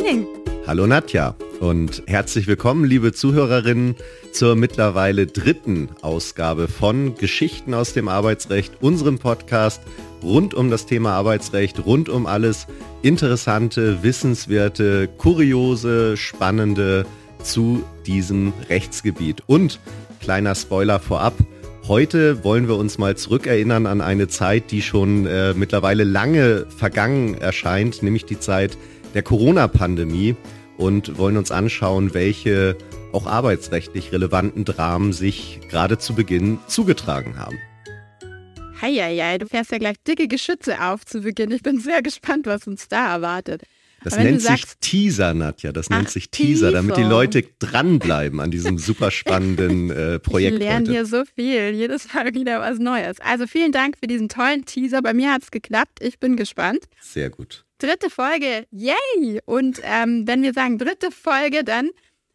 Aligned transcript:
Henning. 0.00 0.26
Hallo 0.66 0.86
Nadja 0.86 1.34
und 1.60 2.02
herzlich 2.06 2.46
willkommen, 2.46 2.86
liebe 2.86 3.12
Zuhörerinnen, 3.12 3.96
zur 4.32 4.56
mittlerweile 4.56 5.26
dritten 5.26 5.90
Ausgabe 6.00 6.68
von 6.68 7.16
Geschichten 7.16 7.74
aus 7.74 7.92
dem 7.92 8.08
Arbeitsrecht, 8.08 8.72
unserem 8.80 9.18
Podcast 9.18 9.82
rund 10.22 10.54
um 10.54 10.70
das 10.70 10.86
Thema 10.86 11.12
Arbeitsrecht, 11.12 11.84
rund 11.84 12.08
um 12.08 12.24
alles 12.24 12.66
Interessante, 13.02 14.02
Wissenswerte, 14.02 15.06
Kuriose, 15.18 16.16
Spannende 16.16 17.04
zu 17.42 17.84
diesem 18.06 18.54
Rechtsgebiet. 18.70 19.42
Und 19.46 19.80
kleiner 20.20 20.54
Spoiler 20.54 20.98
vorab, 20.98 21.34
Heute 21.88 22.44
wollen 22.44 22.68
wir 22.68 22.76
uns 22.76 22.98
mal 22.98 23.16
zurückerinnern 23.16 23.86
an 23.86 24.00
eine 24.00 24.28
Zeit, 24.28 24.70
die 24.70 24.80
schon 24.80 25.26
äh, 25.26 25.54
mittlerweile 25.54 26.04
lange 26.04 26.66
vergangen 26.68 27.34
erscheint, 27.34 28.04
nämlich 28.04 28.24
die 28.26 28.38
Zeit 28.38 28.78
der 29.14 29.22
Corona-Pandemie 29.22 30.36
und 30.76 31.18
wollen 31.18 31.36
uns 31.36 31.50
anschauen, 31.50 32.14
welche 32.14 32.76
auch 33.12 33.26
arbeitsrechtlich 33.26 34.12
relevanten 34.12 34.64
Dramen 34.64 35.12
sich 35.12 35.60
gerade 35.68 35.98
zu 35.98 36.14
Beginn 36.14 36.58
zugetragen 36.66 37.38
haben. 37.38 37.58
Heieiei, 38.80 39.36
du 39.38 39.46
fährst 39.46 39.72
ja 39.72 39.78
gleich 39.78 39.96
dicke 40.06 40.26
Geschütze 40.26 40.80
auf 40.82 41.04
zu 41.04 41.20
Beginn. 41.20 41.50
Ich 41.50 41.62
bin 41.62 41.80
sehr 41.80 42.02
gespannt, 42.02 42.46
was 42.46 42.66
uns 42.66 42.88
da 42.88 43.12
erwartet. 43.12 43.62
Das 44.02 44.16
nennt 44.16 44.40
sich 44.40 44.64
Teaser, 44.80 45.34
Nadja. 45.34 45.72
Das 45.72 45.88
Ach, 45.90 45.96
nennt 45.96 46.08
sich 46.08 46.30
Teaser, 46.30 46.68
Teaser, 46.68 46.72
damit 46.72 46.96
die 46.96 47.02
Leute 47.02 47.44
dranbleiben 47.58 48.40
an 48.40 48.50
diesem 48.50 48.78
super 48.78 49.10
spannenden 49.10 49.90
äh, 49.90 50.18
Projekt. 50.18 50.54
Ich 50.54 50.60
lerne 50.60 50.88
hier 50.88 51.04
so 51.04 51.24
viel, 51.34 51.74
jedes 51.74 52.12
Mal 52.14 52.32
wieder 52.34 52.60
was 52.60 52.78
Neues. 52.78 53.20
Also 53.20 53.46
vielen 53.46 53.72
Dank 53.72 53.98
für 53.98 54.06
diesen 54.06 54.30
tollen 54.30 54.64
Teaser. 54.64 55.02
Bei 55.02 55.12
mir 55.12 55.32
hat 55.32 55.42
es 55.42 55.50
geklappt. 55.50 55.98
Ich 56.00 56.18
bin 56.18 56.36
gespannt. 56.36 56.80
Sehr 57.02 57.28
gut. 57.28 57.66
Dritte 57.80 58.10
Folge, 58.10 58.66
yay! 58.70 59.40
Und 59.46 59.80
ähm, 59.84 60.26
wenn 60.26 60.42
wir 60.42 60.52
sagen 60.52 60.76
dritte 60.76 61.10
Folge, 61.10 61.64
dann 61.64 61.88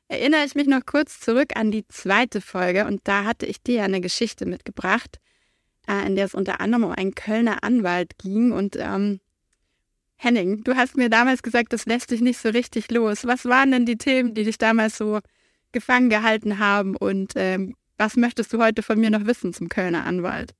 erinnere 0.08 0.44
ich 0.44 0.56
mich 0.56 0.66
noch 0.66 0.84
kurz 0.88 1.20
zurück 1.20 1.52
an 1.56 1.70
die 1.70 1.88
zweite 1.88 2.42
Folge. 2.42 2.88
Und 2.88 3.02
da 3.04 3.26
hatte 3.26 3.46
ich 3.46 3.62
dir 3.62 3.84
eine 3.84 4.02
Geschichte 4.02 4.48
mitgebracht, 4.48 5.20
äh, 5.88 6.04
in 6.08 6.16
der 6.16 6.26
es 6.26 6.34
unter 6.34 6.62
anderem 6.62 6.86
um 6.86 6.92
einen 6.92 7.14
Kölner 7.14 7.64
Anwalt 7.64 8.18
ging. 8.18 8.54
Und 8.54 8.76
ähm, 8.80 9.20
Henning, 10.16 10.64
du 10.64 10.76
hast 10.76 10.98
mir 10.98 11.12
damals 11.12 11.44
gesagt, 11.44 11.74
das 11.74 11.86
lässt 11.86 12.10
dich 12.10 12.22
nicht 12.22 12.40
so 12.40 12.50
richtig 12.50 12.90
los. 12.90 13.28
Was 13.28 13.46
waren 13.46 13.72
denn 13.72 13.86
die 13.86 13.98
Themen, 14.00 14.34
die 14.34 14.46
dich 14.46 14.58
damals 14.58 14.98
so 14.98 15.20
gefangen 15.72 16.10
gehalten 16.10 16.58
haben 16.58 16.96
und 16.96 17.34
ähm, 17.36 17.76
was 17.98 18.16
möchtest 18.16 18.52
du 18.52 18.58
heute 18.58 18.82
von 18.82 19.00
mir 19.00 19.12
noch 19.12 19.28
wissen 19.28 19.54
zum 19.54 19.70
Kölner 19.70 20.06
Anwalt? 20.06 20.56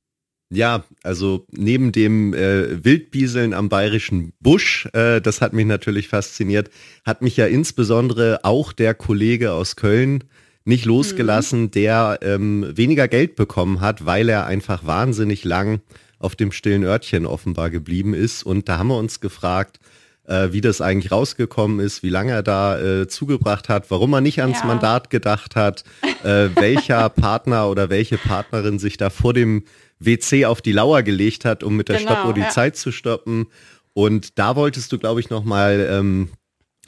Ja, 0.52 0.84
also 1.02 1.46
neben 1.52 1.92
dem 1.92 2.34
äh, 2.34 2.84
Wildbieseln 2.84 3.54
am 3.54 3.68
bayerischen 3.68 4.34
Busch, 4.40 4.88
äh, 4.94 5.20
das 5.20 5.42
hat 5.42 5.54
mich 5.54 5.66
natürlich 5.66 6.08
fasziniert, 6.08 6.70
hat 7.04 7.22
mich 7.24 7.36
ja 7.36 7.48
insbesondere 7.48 8.40
auch 8.44 8.72
der 8.72 8.94
Kollege 8.94 9.54
aus 9.54 9.76
Köln 9.76 10.24
nicht 10.64 10.86
losgelassen, 10.86 11.64
mhm. 11.64 11.72
der 11.72 12.20
ähm, 12.22 12.72
weniger 12.76 13.08
Geld 13.08 13.36
bekommen 13.36 13.82
hat, 13.82 14.06
weil 14.06 14.30
er 14.30 14.46
einfach 14.46 14.86
wahnsinnig 14.86 15.44
lang 15.44 15.82
auf 16.20 16.36
dem 16.36 16.52
stillen 16.52 16.84
Örtchen 16.84 17.26
offenbar 17.26 17.70
geblieben 17.70 18.14
ist. 18.14 18.44
Und 18.44 18.70
da 18.70 18.78
haben 18.78 18.88
wir 18.88 18.98
uns 18.98 19.20
gefragt, 19.20 19.80
äh, 20.28 20.52
wie 20.52 20.62
das 20.62 20.82
eigentlich 20.82 21.12
rausgekommen 21.12 21.80
ist, 21.80 22.04
wie 22.04 22.10
lange 22.10 22.32
er 22.32 22.44
da 22.44 22.80
äh, 22.80 23.08
zugebracht 23.08 23.70
hat, 23.70 23.92
warum 23.92 24.14
er 24.14 24.22
nicht 24.22 24.42
ans 24.42 24.60
ja. 24.60 24.66
Mandat 24.66 25.10
gedacht 25.10 25.56
hat, 25.56 25.84
äh, 26.24 26.50
welcher 26.56 27.10
Partner 27.10 27.70
oder 27.70 27.90
welche 27.90 28.18
Partnerin 28.18 28.80
sich 28.80 28.98
da 28.98 29.10
vor 29.10 29.34
dem 29.34 29.64
WC 30.06 30.46
auf 30.46 30.62
die 30.62 30.72
Lauer 30.72 31.04
gelegt 31.04 31.46
hat, 31.46 31.64
um 31.64 31.76
mit 31.76 31.90
der 31.90 31.98
genau, 32.00 32.12
Stoppuhr 32.12 32.34
die 32.34 32.42
ja. 32.42 32.50
Zeit 32.50 32.78
zu 32.78 32.92
stoppen. 32.92 33.48
Und 33.94 34.38
da 34.38 34.56
wolltest 34.56 34.92
du, 34.92 35.00
glaube 35.00 35.20
ich, 35.20 35.30
nochmal 35.30 35.88
ähm, 35.90 36.30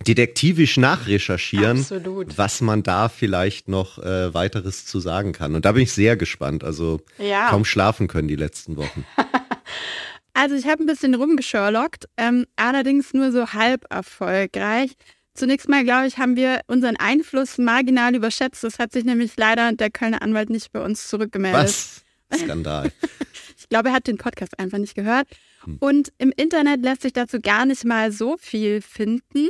detektivisch 0.05 0.77
nachrecherchieren, 0.77 1.79
Absolut. 1.79 2.37
was 2.37 2.61
man 2.61 2.83
da 2.83 3.09
vielleicht 3.09 3.67
noch 3.67 3.97
äh, 3.97 4.33
weiteres 4.33 4.85
zu 4.85 4.99
sagen 4.99 5.31
kann. 5.31 5.55
Und 5.55 5.65
da 5.65 5.71
bin 5.71 5.83
ich 5.83 5.91
sehr 5.91 6.17
gespannt. 6.17 6.63
Also 6.63 7.01
ja. 7.17 7.49
kaum 7.49 7.65
schlafen 7.65 8.07
können 8.07 8.27
die 8.27 8.35
letzten 8.35 8.77
Wochen. 8.77 9.05
also 10.33 10.55
ich 10.55 10.65
habe 10.65 10.83
ein 10.83 10.85
bisschen 10.85 11.15
rumgesherlockt, 11.15 12.05
ähm, 12.17 12.45
allerdings 12.55 13.13
nur 13.13 13.31
so 13.31 13.53
halb 13.53 13.85
erfolgreich. 13.89 14.91
Zunächst 15.33 15.69
mal, 15.69 15.83
glaube 15.83 16.07
ich, 16.07 16.17
haben 16.17 16.35
wir 16.35 16.61
unseren 16.67 16.97
Einfluss 16.97 17.57
marginal 17.57 18.15
überschätzt. 18.15 18.63
Das 18.63 18.79
hat 18.79 18.91
sich 18.91 19.05
nämlich 19.05 19.33
leider 19.37 19.71
der 19.71 19.91
Kölner 19.91 20.21
Anwalt 20.21 20.49
nicht 20.49 20.71
bei 20.71 20.81
uns 20.81 21.07
zurückgemeldet. 21.07 21.63
Was? 21.63 22.03
Skandal. 22.33 22.91
ich 23.57 23.69
glaube, 23.69 23.89
er 23.89 23.95
hat 23.95 24.07
den 24.07 24.17
Podcast 24.17 24.59
einfach 24.59 24.77
nicht 24.77 24.95
gehört. 24.95 25.27
Hm. 25.63 25.77
Und 25.79 26.13
im 26.17 26.31
Internet 26.35 26.81
lässt 26.81 27.01
sich 27.01 27.13
dazu 27.13 27.39
gar 27.39 27.65
nicht 27.65 27.85
mal 27.85 28.11
so 28.11 28.37
viel 28.37 28.81
finden. 28.81 29.49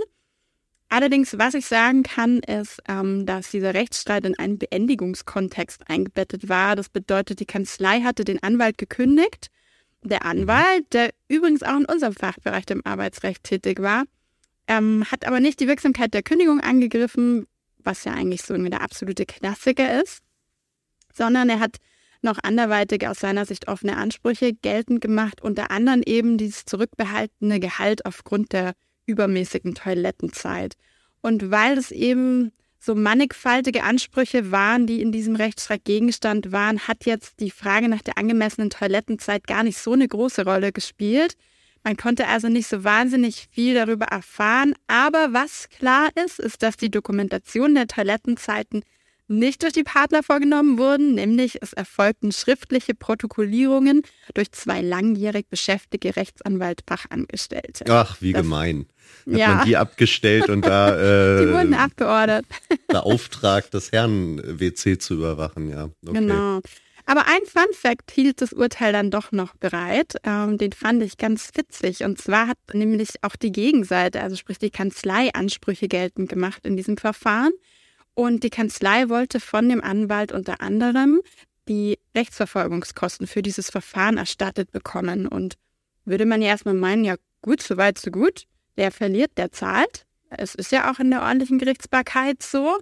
Allerdings, 0.89 1.37
was 1.37 1.53
ich 1.53 1.65
sagen 1.65 2.03
kann, 2.03 2.39
ist, 2.39 2.81
ähm, 2.87 3.25
dass 3.25 3.51
dieser 3.51 3.73
Rechtsstreit 3.73 4.25
in 4.25 4.39
einen 4.39 4.57
Beendigungskontext 4.57 5.89
eingebettet 5.89 6.47
war. 6.47 6.75
Das 6.75 6.89
bedeutet, 6.89 7.41
die 7.41 7.45
Kanzlei 7.45 8.01
hatte 8.01 8.23
den 8.23 8.41
Anwalt 8.41 8.77
gekündigt. 8.77 9.49
Der 10.01 10.21
mhm. 10.23 10.29
Anwalt, 10.29 10.93
der 10.93 11.11
übrigens 11.27 11.63
auch 11.63 11.77
in 11.77 11.85
unserem 11.85 12.13
Fachbereich 12.13 12.65
dem 12.65 12.85
Arbeitsrecht 12.85 13.43
tätig 13.43 13.81
war, 13.81 14.05
ähm, 14.67 15.05
hat 15.11 15.25
aber 15.25 15.39
nicht 15.39 15.59
die 15.59 15.67
Wirksamkeit 15.67 16.13
der 16.13 16.23
Kündigung 16.23 16.61
angegriffen, 16.61 17.47
was 17.79 18.05
ja 18.05 18.13
eigentlich 18.13 18.43
so 18.43 18.55
der 18.55 18.81
absolute 18.81 19.25
Klassiker 19.25 20.01
ist, 20.01 20.19
sondern 21.13 21.49
er 21.49 21.59
hat 21.59 21.77
noch 22.21 22.37
anderweitig 22.41 23.07
aus 23.07 23.19
seiner 23.19 23.45
Sicht 23.45 23.67
offene 23.67 23.97
Ansprüche 23.97 24.53
geltend 24.53 25.01
gemacht, 25.01 25.41
unter 25.41 25.71
anderem 25.71 26.01
eben 26.05 26.37
dieses 26.37 26.65
zurückbehaltene 26.65 27.59
Gehalt 27.59 28.05
aufgrund 28.05 28.53
der 28.53 28.73
übermäßigen 29.05 29.75
Toilettenzeit. 29.75 30.75
Und 31.21 31.51
weil 31.51 31.77
es 31.77 31.91
eben 31.91 32.51
so 32.79 32.95
mannigfaltige 32.95 33.83
Ansprüche 33.83 34.51
waren, 34.51 34.87
die 34.87 35.01
in 35.01 35.11
diesem 35.11 35.35
Rechtsstreit 35.35 35.83
Gegenstand 35.83 36.51
waren, 36.51 36.87
hat 36.87 37.05
jetzt 37.05 37.39
die 37.39 37.51
Frage 37.51 37.89
nach 37.89 38.01
der 38.01 38.17
angemessenen 38.17 38.69
Toilettenzeit 38.69 39.47
gar 39.47 39.63
nicht 39.63 39.77
so 39.77 39.93
eine 39.93 40.07
große 40.07 40.45
Rolle 40.45 40.71
gespielt. 40.71 41.33
Man 41.83 41.97
konnte 41.97 42.27
also 42.27 42.49
nicht 42.49 42.67
so 42.67 42.83
wahnsinnig 42.83 43.47
viel 43.51 43.73
darüber 43.73 44.05
erfahren. 44.05 44.73
Aber 44.87 45.29
was 45.31 45.69
klar 45.69 46.09
ist, 46.23 46.39
ist, 46.39 46.61
dass 46.61 46.77
die 46.77 46.91
Dokumentation 46.91 47.75
der 47.75 47.87
Toilettenzeiten 47.87 48.83
nicht 49.27 49.63
durch 49.63 49.73
die 49.73 49.83
Partner 49.83 50.23
vorgenommen 50.23 50.77
wurden, 50.77 51.15
nämlich 51.15 51.61
es 51.61 51.73
erfolgten 51.73 52.31
schriftliche 52.31 52.93
Protokollierungen 52.93 54.03
durch 54.33 54.51
zwei 54.51 54.81
langjährig 54.81 55.47
beschäftigte 55.49 56.15
Rechtsanwalt-Fachangestellte. 56.15 57.85
Ach, 57.89 58.17
wie 58.21 58.33
das, 58.33 58.41
gemein. 58.41 58.87
Hat 59.25 59.37
ja. 59.37 59.47
man 59.55 59.65
die 59.65 59.77
abgestellt 59.77 60.49
und 60.49 60.65
da 60.65 61.35
äh, 61.37 61.45
die 61.45 61.51
wurden 61.51 61.73
abgeordert. 61.73 62.45
beauftragt, 62.87 63.73
das 63.73 63.91
Herren-WC 63.91 64.97
zu 64.97 65.15
überwachen, 65.15 65.69
ja. 65.69 65.89
Okay. 66.05 66.19
Genau. 66.19 66.61
Aber 67.09 67.25
ein 67.25 67.45
Fun 67.45 67.73
Fact 67.73 68.11
hielt 68.11 68.41
das 68.41 68.51
Urteil 68.51 68.91
dann 68.91 69.11
doch 69.11 69.31
noch 69.31 69.55
bereit. 69.55 70.15
Ähm, 70.23 70.57
den 70.57 70.73
fand 70.73 71.01
ich 71.01 71.17
ganz 71.17 71.51
witzig. 71.55 72.03
Und 72.03 72.19
zwar 72.19 72.47
hat 72.49 72.57
nämlich 72.73 73.11
auch 73.21 73.37
die 73.37 73.53
Gegenseite, 73.53 74.21
also 74.21 74.35
sprich 74.35 74.59
die 74.59 74.71
Kanzlei, 74.71 75.29
Ansprüche 75.33 75.87
geltend 75.87 76.27
gemacht 76.27 76.65
in 76.65 76.75
diesem 76.75 76.97
Verfahren. 76.97 77.53
Und 78.19 78.43
die 78.43 78.49
Kanzlei 78.49 79.09
wollte 79.09 79.39
von 79.39 79.69
dem 79.69 79.79
Anwalt 79.83 80.31
unter 80.31 80.59
anderem 80.59 81.21
die 81.67 81.99
Rechtsverfolgungskosten 82.15 83.27
für 83.27 83.43
dieses 83.43 83.69
Verfahren 83.69 84.17
erstattet 84.17 84.71
bekommen. 84.71 85.27
Und 85.27 85.53
würde 86.03 86.25
man 86.25 86.41
ja 86.41 86.47
erstmal 86.47 86.73
meinen, 86.73 87.05
ja 87.05 87.17
gut, 87.43 87.61
so 87.61 87.77
weit, 87.77 87.99
so 87.99 88.09
gut. 88.09 88.45
Der 88.75 88.91
verliert, 88.91 89.37
der 89.37 89.51
zahlt. 89.51 90.07
Es 90.31 90.55
ist 90.55 90.71
ja 90.71 90.91
auch 90.91 90.97
in 90.97 91.11
der 91.11 91.21
ordentlichen 91.21 91.59
Gerichtsbarkeit 91.59 92.41
so. 92.41 92.79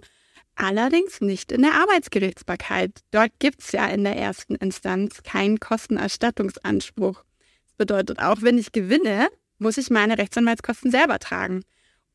Allerdings 0.54 1.20
nicht 1.20 1.52
in 1.52 1.60
der 1.60 1.74
Arbeitsgerichtsbarkeit. 1.74 3.00
Dort 3.10 3.32
gibt 3.38 3.60
es 3.60 3.72
ja 3.72 3.86
in 3.88 4.04
der 4.04 4.16
ersten 4.16 4.54
Instanz 4.54 5.22
keinen 5.22 5.60
Kostenerstattungsanspruch. 5.60 7.22
Das 7.66 7.74
bedeutet, 7.76 8.20
auch 8.20 8.40
wenn 8.40 8.56
ich 8.56 8.72
gewinne, 8.72 9.28
muss 9.58 9.76
ich 9.76 9.90
meine 9.90 10.16
Rechtsanwaltskosten 10.16 10.90
selber 10.90 11.18
tragen. 11.18 11.62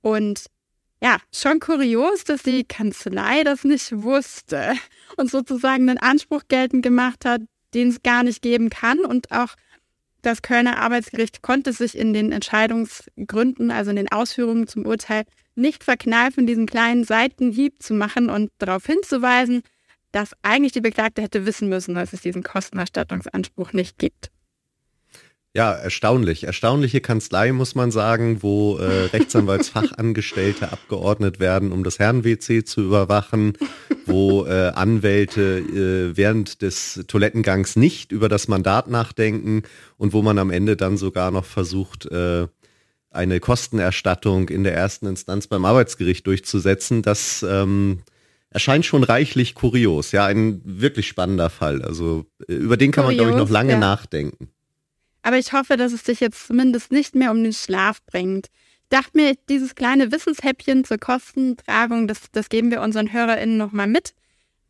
Und 0.02 0.48
ja, 1.04 1.18
schon 1.34 1.60
kurios, 1.60 2.24
dass 2.24 2.44
die 2.44 2.64
Kanzlei 2.64 3.44
das 3.44 3.64
nicht 3.64 4.04
wusste 4.04 4.74
und 5.18 5.32
sozusagen 5.32 5.90
einen 5.90 5.98
Anspruch 5.98 6.44
geltend 6.48 6.84
gemacht 6.84 7.26
hat, 7.26 7.42
den 7.74 7.90
es 7.90 8.04
gar 8.04 8.24
nicht 8.24 8.42
geben 8.42 8.70
kann. 8.70 9.00
Und 9.00 9.32
auch 9.32 9.56
das 10.22 10.44
Kölner 10.44 10.78
Arbeitsgericht 10.78 11.42
konnte 11.42 11.74
sich 11.74 11.98
in 11.98 12.14
den 12.14 12.32
Entscheidungsgründen, 12.32 13.72
also 13.72 13.90
in 13.90 13.96
den 13.96 14.12
Ausführungen 14.12 14.68
zum 14.68 14.86
Urteil, 14.86 15.24
nicht 15.56 15.84
verkneifen, 15.84 16.46
diesen 16.46 16.68
kleinen 16.68 17.04
Seitenhieb 17.04 17.82
zu 17.82 17.94
machen 17.94 18.30
und 18.30 18.52
darauf 18.60 18.86
hinzuweisen, 18.86 19.64
dass 20.12 20.36
eigentlich 20.44 20.74
die 20.74 20.82
Beklagte 20.82 21.22
hätte 21.22 21.46
wissen 21.46 21.70
müssen, 21.70 21.96
dass 21.96 22.14
es 22.14 22.22
diesen 22.22 22.44
Kostenerstattungsanspruch 22.44 23.74
nicht 23.74 23.98
gibt. 23.98 24.30
Ja, 25.54 25.74
erstaunlich. 25.74 26.46
Erstaunliche 26.46 27.02
Kanzlei, 27.02 27.52
muss 27.52 27.76
man 27.76 27.92
sagen, 27.92 28.42
wo 28.42 28.78
äh, 28.78 29.06
Rechtsanwaltsfachangestellte 29.14 30.72
abgeordnet 30.72 31.42
werden, 31.42 31.74
um 31.74 31.84
das 31.84 32.00
Herren-WC 32.00 32.64
zu 32.64 32.82
überwachen, 32.82 33.58
wo 34.06 34.46
äh, 34.46 34.70
Anwälte 34.70 35.60
äh, 35.60 36.16
während 36.16 36.62
des 36.62 37.04
Toilettengangs 37.08 37.76
nicht 37.76 38.14
über 38.14 38.30
das 38.30 38.48
Mandat 38.48 38.90
nachdenken 38.90 39.64
und 39.98 40.14
wo 40.14 40.22
man 40.22 40.38
am 40.38 40.52
Ende 40.52 40.78
dann 40.78 40.96
sogar 40.96 41.32
noch 41.32 41.46
versucht, 41.46 42.06
äh, 42.06 42.48
eine 43.10 43.42
Kostenerstattung 43.42 44.48
in 44.48 44.64
der 44.64 44.74
ersten 44.74 45.06
Instanz 45.06 45.48
beim 45.48 45.66
Arbeitsgericht 45.66 46.26
durchzusetzen, 46.28 47.02
das 47.02 47.46
ähm, 47.48 48.04
erscheint 48.52 48.86
schon 48.86 49.04
reichlich 49.04 49.54
kurios. 49.54 50.14
Ja, 50.14 50.26
ein 50.28 50.62
wirklich 50.64 51.10
spannender 51.10 51.50
Fall. 51.50 51.82
Also 51.82 52.26
äh, 52.48 52.54
über 52.54 52.78
den 52.78 52.92
kann 52.92 53.04
kurios, 53.04 53.18
man, 53.18 53.28
glaube 53.28 53.42
ich, 53.42 53.46
noch 53.46 53.52
lange 53.52 53.74
ja. 53.74 53.80
nachdenken. 53.80 54.48
Aber 55.24 55.38
ich 55.38 55.54
hoffe, 55.54 55.78
dass 55.78 55.92
es 55.92 56.04
dich 56.04 56.20
jetzt 56.20 56.48
zumindest 56.48 56.92
nicht 56.92 57.16
mehr 57.16 57.32
um 57.32 57.44
den 57.44 57.54
Schlaf 57.54 58.04
bringt. 58.06 58.48
Ich 58.84 58.90
dachte 58.90 59.18
mir, 59.18 59.36
dieses 59.50 59.76
kleine 59.76 60.12
Wissenshäppchen 60.12 60.84
zur 60.84 60.98
Kostentragung, 60.98 62.08
das, 62.08 62.24
das 62.32 62.50
geben 62.50 62.72
wir 62.72 62.82
unseren 62.82 63.14
HörerInnen 63.14 63.58
nochmal 63.58 63.88
mit. 63.88 64.14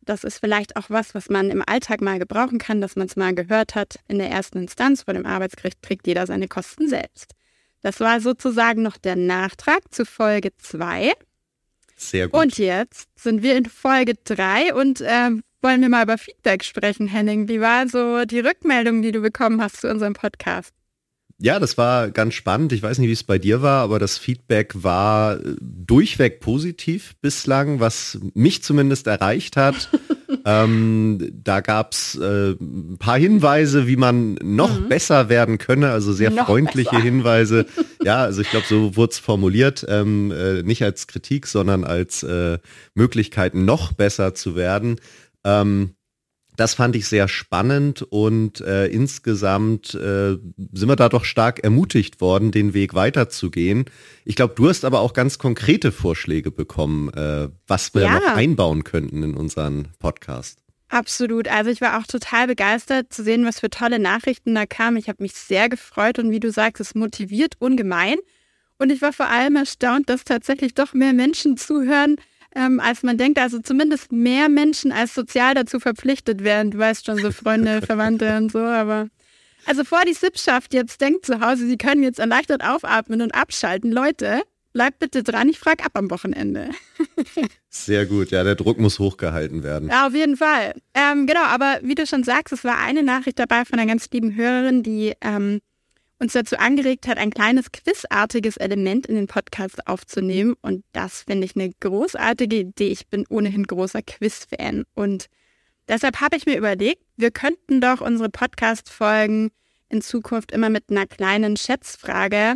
Das 0.04 0.24
ist 0.24 0.38
vielleicht 0.38 0.76
auch 0.76 0.90
was, 0.90 1.14
was 1.14 1.28
man 1.28 1.50
im 1.50 1.62
Alltag 1.66 2.00
mal 2.00 2.18
gebrauchen 2.18 2.58
kann, 2.58 2.80
dass 2.80 2.96
man 2.96 3.06
es 3.06 3.16
mal 3.16 3.34
gehört 3.34 3.74
hat. 3.74 4.00
In 4.08 4.18
der 4.18 4.30
ersten 4.30 4.58
Instanz 4.58 5.02
vor 5.02 5.14
dem 5.14 5.26
Arbeitsgericht 5.26 5.80
trägt 5.80 6.06
jeder 6.06 6.26
seine 6.26 6.48
Kosten 6.48 6.88
selbst. 6.88 7.34
Das 7.82 8.00
war 8.00 8.20
sozusagen 8.20 8.82
noch 8.82 8.96
der 8.96 9.16
Nachtrag 9.16 9.92
zu 9.92 10.04
Folge 10.04 10.50
2. 10.56 11.12
Sehr 11.96 12.28
gut. 12.28 12.40
Und 12.40 12.58
jetzt 12.58 13.08
sind 13.16 13.42
wir 13.42 13.56
in 13.56 13.66
Folge 13.66 14.14
3 14.24 14.74
und 14.74 15.00
äh, 15.00 15.30
wollen 15.62 15.80
wir 15.80 15.88
mal 15.88 16.04
über 16.04 16.18
Feedback 16.18 16.64
sprechen, 16.64 17.06
Henning. 17.06 17.48
Wie 17.48 17.60
war 17.60 17.88
so 17.88 18.24
die 18.24 18.40
Rückmeldung, 18.40 19.02
die 19.02 19.12
du 19.12 19.20
bekommen 19.20 19.62
hast 19.62 19.80
zu 19.80 19.90
unserem 19.90 20.14
Podcast? 20.14 20.72
Ja, 21.44 21.58
das 21.58 21.76
war 21.76 22.10
ganz 22.12 22.34
spannend. 22.34 22.72
Ich 22.72 22.84
weiß 22.84 22.98
nicht, 22.98 23.08
wie 23.08 23.12
es 23.12 23.24
bei 23.24 23.38
dir 23.38 23.62
war, 23.62 23.82
aber 23.82 23.98
das 23.98 24.16
Feedback 24.16 24.74
war 24.76 25.40
äh, 25.40 25.56
durchweg 25.60 26.38
positiv 26.38 27.14
bislang, 27.20 27.80
was 27.80 28.20
mich 28.34 28.62
zumindest 28.62 29.08
erreicht 29.08 29.56
hat. 29.56 29.88
ähm, 30.44 31.18
da 31.42 31.60
gab's 31.60 32.14
äh, 32.14 32.52
ein 32.52 32.96
paar 32.96 33.18
Hinweise, 33.18 33.88
wie 33.88 33.96
man 33.96 34.34
noch 34.42 34.78
mhm. 34.78 34.88
besser 34.88 35.28
werden 35.28 35.58
könne, 35.58 35.90
also 35.90 36.12
sehr 36.12 36.30
noch 36.30 36.46
freundliche 36.46 36.90
besser. 36.90 37.02
Hinweise. 37.02 37.66
Ja, 38.04 38.24
also 38.24 38.40
ich 38.40 38.50
glaube, 38.50 38.66
so 38.68 38.96
wurde 38.96 39.12
es 39.12 39.20
formuliert, 39.20 39.86
ähm, 39.88 40.32
äh, 40.32 40.64
nicht 40.64 40.82
als 40.82 41.06
Kritik, 41.06 41.46
sondern 41.46 41.84
als 41.84 42.24
äh, 42.24 42.58
Möglichkeit, 42.94 43.54
noch 43.54 43.92
besser 43.92 44.34
zu 44.34 44.56
werden. 44.56 44.96
Ähm, 45.44 45.94
das 46.56 46.74
fand 46.74 46.94
ich 46.96 47.08
sehr 47.08 47.28
spannend 47.28 48.02
und 48.02 48.60
äh, 48.60 48.86
insgesamt 48.86 49.94
äh, 49.94 50.36
sind 50.72 50.88
wir 50.88 50.96
da 50.96 51.08
doch 51.08 51.24
stark 51.24 51.64
ermutigt 51.64 52.20
worden, 52.20 52.50
den 52.50 52.74
Weg 52.74 52.92
weiterzugehen. 52.94 53.86
Ich 54.24 54.36
glaube, 54.36 54.54
du 54.54 54.68
hast 54.68 54.84
aber 54.84 55.00
auch 55.00 55.14
ganz 55.14 55.38
konkrete 55.38 55.92
Vorschläge 55.92 56.50
bekommen, 56.50 57.08
äh, 57.14 57.48
was 57.66 57.94
wir 57.94 58.02
ja. 58.02 58.14
noch 58.14 58.36
einbauen 58.36 58.84
könnten 58.84 59.22
in 59.22 59.34
unseren 59.34 59.88
Podcast. 59.98 60.58
Absolut. 60.92 61.48
Also 61.48 61.70
ich 61.70 61.80
war 61.80 61.98
auch 61.98 62.06
total 62.06 62.48
begeistert 62.48 63.14
zu 63.14 63.24
sehen, 63.24 63.46
was 63.46 63.60
für 63.60 63.70
tolle 63.70 63.98
Nachrichten 63.98 64.54
da 64.54 64.66
kamen. 64.66 64.98
Ich 64.98 65.08
habe 65.08 65.22
mich 65.22 65.32
sehr 65.32 65.70
gefreut 65.70 66.18
und 66.18 66.30
wie 66.30 66.40
du 66.40 66.52
sagst, 66.52 66.82
es 66.82 66.94
motiviert 66.94 67.54
ungemein. 67.60 68.16
Und 68.78 68.92
ich 68.92 69.00
war 69.00 69.14
vor 69.14 69.28
allem 69.28 69.56
erstaunt, 69.56 70.10
dass 70.10 70.24
tatsächlich 70.24 70.74
doch 70.74 70.92
mehr 70.92 71.14
Menschen 71.14 71.56
zuhören, 71.56 72.16
ähm, 72.54 72.80
als 72.80 73.02
man 73.02 73.18
denkt. 73.18 73.38
Also 73.38 73.58
zumindest 73.60 74.12
mehr 74.12 74.48
Menschen 74.48 74.92
als 74.92 75.14
sozial 75.14 75.54
dazu 75.54 75.80
verpflichtet 75.80 76.44
werden. 76.44 76.70
Du 76.70 76.78
weißt 76.78 77.06
schon, 77.06 77.18
so 77.18 77.30
Freunde, 77.30 77.82
Verwandte 77.86 78.36
und 78.36 78.52
so, 78.52 78.60
aber. 78.60 79.08
Also 79.64 79.84
vor 79.84 80.00
die 80.06 80.14
Sippschaft 80.14 80.74
jetzt 80.74 81.00
denkt 81.00 81.24
zu 81.24 81.40
Hause, 81.40 81.66
sie 81.66 81.78
können 81.78 82.02
jetzt 82.02 82.18
erleichtert 82.18 82.64
aufatmen 82.64 83.22
und 83.22 83.32
abschalten. 83.34 83.92
Leute, 83.92 84.42
bleibt 84.72 84.98
bitte 84.98 85.22
dran, 85.22 85.48
ich 85.48 85.58
frage 85.58 85.84
ab 85.84 85.92
am 85.94 86.10
Wochenende. 86.10 86.70
Sehr 87.68 88.06
gut, 88.06 88.30
ja, 88.30 88.42
der 88.42 88.56
Druck 88.56 88.78
muss 88.78 88.98
hochgehalten 88.98 89.62
werden. 89.62 89.88
Ja, 89.88 90.08
auf 90.08 90.14
jeden 90.14 90.36
Fall. 90.36 90.74
Ähm, 90.94 91.26
genau, 91.26 91.44
aber 91.44 91.78
wie 91.82 91.94
du 91.94 92.06
schon 92.06 92.24
sagst, 92.24 92.52
es 92.52 92.64
war 92.64 92.78
eine 92.78 93.02
Nachricht 93.02 93.38
dabei 93.38 93.64
von 93.64 93.78
einer 93.78 93.88
ganz 93.88 94.10
lieben 94.10 94.34
Hörerin, 94.34 94.82
die 94.82 95.14
ähm, 95.20 95.60
uns 96.22 96.34
dazu 96.34 96.56
angeregt 96.56 97.08
hat, 97.08 97.18
ein 97.18 97.30
kleines 97.30 97.72
quizartiges 97.72 98.56
Element 98.56 99.06
in 99.06 99.16
den 99.16 99.26
Podcast 99.26 99.88
aufzunehmen. 99.88 100.54
Und 100.62 100.84
das 100.92 101.22
finde 101.22 101.44
ich 101.44 101.56
eine 101.56 101.72
großartige 101.80 102.60
Idee. 102.60 102.88
Ich 102.88 103.08
bin 103.08 103.26
ohnehin 103.28 103.64
großer 103.64 104.02
Quiz-Fan. 104.02 104.84
Und 104.94 105.26
deshalb 105.88 106.20
habe 106.20 106.36
ich 106.36 106.46
mir 106.46 106.56
überlegt, 106.56 107.02
wir 107.16 107.32
könnten 107.32 107.80
doch 107.80 108.00
unsere 108.00 108.30
Podcast-Folgen 108.30 109.50
in 109.88 110.00
Zukunft 110.00 110.52
immer 110.52 110.70
mit 110.70 110.84
einer 110.90 111.06
kleinen 111.06 111.56
Schätzfrage 111.56 112.54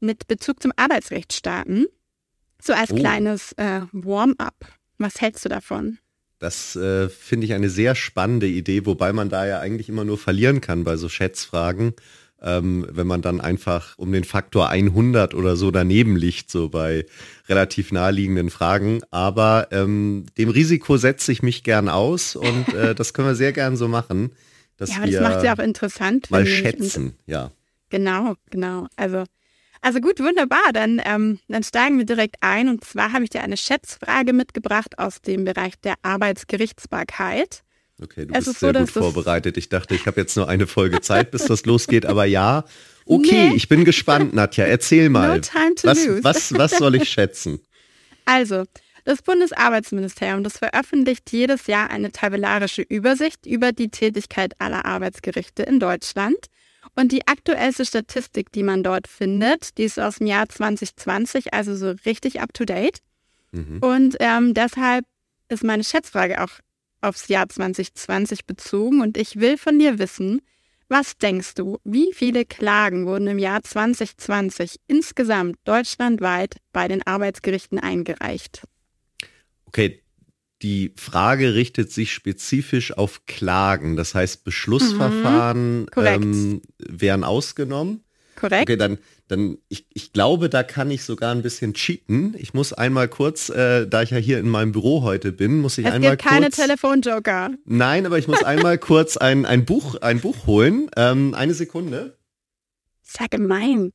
mit 0.00 0.26
Bezug 0.26 0.60
zum 0.60 0.72
Arbeitsrecht 0.74 1.32
starten. 1.32 1.86
So 2.60 2.72
als 2.72 2.90
oh. 2.90 2.96
kleines 2.96 3.52
äh, 3.52 3.82
Warm-up. 3.92 4.56
Was 4.98 5.20
hältst 5.20 5.44
du 5.44 5.48
davon? 5.48 5.98
Das 6.40 6.74
äh, 6.74 7.08
finde 7.08 7.46
ich 7.46 7.54
eine 7.54 7.70
sehr 7.70 7.94
spannende 7.94 8.48
Idee, 8.48 8.84
wobei 8.86 9.12
man 9.12 9.28
da 9.28 9.46
ja 9.46 9.60
eigentlich 9.60 9.88
immer 9.88 10.04
nur 10.04 10.18
verlieren 10.18 10.60
kann 10.60 10.82
bei 10.82 10.96
so 10.96 11.08
Schätzfragen 11.08 11.94
ähm, 12.44 12.86
wenn 12.90 13.06
man 13.06 13.22
dann 13.22 13.40
einfach 13.40 13.94
um 13.96 14.12
den 14.12 14.24
Faktor 14.24 14.68
100 14.68 15.34
oder 15.34 15.56
so 15.56 15.70
daneben 15.70 16.16
liegt, 16.16 16.50
so 16.50 16.68
bei 16.68 17.06
relativ 17.48 17.90
naheliegenden 17.90 18.50
Fragen. 18.50 19.00
Aber 19.10 19.68
ähm, 19.70 20.26
dem 20.38 20.50
Risiko 20.50 20.96
setze 20.96 21.32
ich 21.32 21.42
mich 21.42 21.64
gern 21.64 21.88
aus 21.88 22.36
und 22.36 22.72
äh, 22.74 22.94
das 22.94 23.14
können 23.14 23.28
wir 23.28 23.34
sehr 23.34 23.52
gern 23.52 23.76
so 23.76 23.88
machen. 23.88 24.32
Dass 24.76 24.90
ja, 24.90 24.96
aber 24.98 25.10
das 25.10 25.20
macht 25.20 25.36
es 25.38 25.44
ja 25.44 25.54
auch 25.54 25.58
interessant. 25.62 26.30
Mal 26.30 26.46
schätzen, 26.46 27.14
ja. 27.26 27.50
Genau, 27.90 28.34
genau. 28.50 28.88
Also, 28.96 29.24
also 29.80 30.00
gut, 30.00 30.18
wunderbar. 30.18 30.72
Dann, 30.72 31.00
ähm, 31.04 31.38
dann 31.48 31.62
steigen 31.62 31.96
wir 31.98 32.04
direkt 32.04 32.36
ein. 32.40 32.68
Und 32.68 32.84
zwar 32.84 33.12
habe 33.12 33.24
ich 33.24 33.30
dir 33.30 33.42
eine 33.42 33.56
Schätzfrage 33.56 34.32
mitgebracht 34.32 34.98
aus 34.98 35.22
dem 35.22 35.44
Bereich 35.44 35.74
der 35.80 35.94
Arbeitsgerichtsbarkeit. 36.02 37.62
Okay, 38.02 38.26
du 38.26 38.34
es 38.34 38.46
bist 38.46 38.60
sehr 38.60 38.72
so, 38.72 38.80
gut 38.80 38.90
vorbereitet. 38.90 39.56
Ich 39.56 39.68
dachte, 39.68 39.94
ich 39.94 40.06
habe 40.06 40.20
jetzt 40.20 40.36
nur 40.36 40.48
eine 40.48 40.66
Folge 40.66 41.00
Zeit, 41.00 41.30
bis 41.30 41.44
das 41.44 41.64
losgeht, 41.64 42.06
aber 42.06 42.24
ja. 42.24 42.64
Okay, 43.06 43.50
nee. 43.50 43.54
ich 43.54 43.68
bin 43.68 43.84
gespannt, 43.84 44.34
Nadja. 44.34 44.64
Erzähl 44.64 45.10
mal. 45.10 45.36
No 45.36 45.40
time 45.40 45.74
to 45.76 45.88
was, 45.88 46.06
lose. 46.06 46.24
was, 46.24 46.52
was 46.54 46.78
soll 46.78 46.96
ich 46.96 47.08
schätzen? 47.08 47.60
Also, 48.24 48.64
das 49.04 49.22
Bundesarbeitsministerium, 49.22 50.42
das 50.42 50.58
veröffentlicht 50.58 51.30
jedes 51.30 51.66
Jahr 51.66 51.90
eine 51.90 52.10
tabellarische 52.10 52.82
Übersicht 52.82 53.46
über 53.46 53.72
die 53.72 53.90
Tätigkeit 53.90 54.54
aller 54.58 54.86
Arbeitsgerichte 54.86 55.62
in 55.62 55.78
Deutschland. 55.78 56.36
Und 56.96 57.12
die 57.12 57.26
aktuellste 57.26 57.84
Statistik, 57.84 58.50
die 58.52 58.62
man 58.62 58.82
dort 58.82 59.08
findet, 59.08 59.78
die 59.78 59.84
ist 59.84 60.00
aus 60.00 60.16
dem 60.16 60.26
Jahr 60.26 60.48
2020, 60.48 61.52
also 61.52 61.76
so 61.76 61.94
richtig 62.06 62.40
up-to-date. 62.40 62.98
Mhm. 63.52 63.78
Und 63.80 64.16
ähm, 64.20 64.54
deshalb 64.54 65.04
ist 65.48 65.64
meine 65.64 65.84
Schätzfrage 65.84 66.42
auch 66.42 66.50
aufs 67.04 67.28
Jahr 67.28 67.48
2020 67.48 68.46
bezogen 68.46 69.00
und 69.00 69.16
ich 69.16 69.36
will 69.36 69.56
von 69.58 69.78
dir 69.78 69.98
wissen, 69.98 70.40
was 70.88 71.16
denkst 71.16 71.54
du, 71.54 71.78
wie 71.84 72.12
viele 72.12 72.44
Klagen 72.44 73.06
wurden 73.06 73.26
im 73.26 73.38
Jahr 73.38 73.62
2020 73.62 74.76
insgesamt 74.86 75.56
deutschlandweit 75.64 76.56
bei 76.72 76.88
den 76.88 77.06
Arbeitsgerichten 77.06 77.78
eingereicht? 77.78 78.62
Okay, 79.66 80.02
die 80.62 80.92
Frage 80.96 81.54
richtet 81.54 81.90
sich 81.90 82.12
spezifisch 82.12 82.92
auf 82.96 83.26
Klagen. 83.26 83.96
Das 83.96 84.14
heißt, 84.14 84.44
Beschlussverfahren 84.44 85.82
mhm, 85.82 86.06
ähm, 86.06 86.62
wären 86.78 87.24
ausgenommen. 87.24 88.04
Korrekt. 88.36 88.70
Okay, 88.70 88.76
dann 88.76 88.98
dann 89.28 89.58
ich, 89.68 89.86
ich 89.92 90.12
glaube, 90.12 90.48
da 90.48 90.62
kann 90.62 90.90
ich 90.90 91.02
sogar 91.04 91.34
ein 91.34 91.42
bisschen 91.42 91.74
cheaten. 91.74 92.34
Ich 92.38 92.52
muss 92.52 92.72
einmal 92.72 93.08
kurz, 93.08 93.48
äh, 93.48 93.86
da 93.86 94.02
ich 94.02 94.10
ja 94.10 94.18
hier 94.18 94.38
in 94.38 94.48
meinem 94.48 94.72
Büro 94.72 95.02
heute 95.02 95.32
bin, 95.32 95.60
muss 95.60 95.78
ich 95.78 95.86
es 95.86 95.92
einmal 95.92 96.16
gibt 96.16 96.24
keine 96.24 96.50
Telefonjoker. 96.50 97.52
Nein, 97.64 98.06
aber 98.06 98.18
ich 98.18 98.28
muss 98.28 98.42
einmal 98.44 98.78
kurz 98.78 99.16
ein, 99.16 99.46
ein 99.46 99.64
Buch 99.64 99.96
ein 99.96 100.20
Buch 100.20 100.46
holen. 100.46 100.90
Ähm, 100.96 101.34
eine 101.34 101.54
Sekunde. 101.54 102.18
Sehr 103.02 103.28
gemein. 103.28 103.92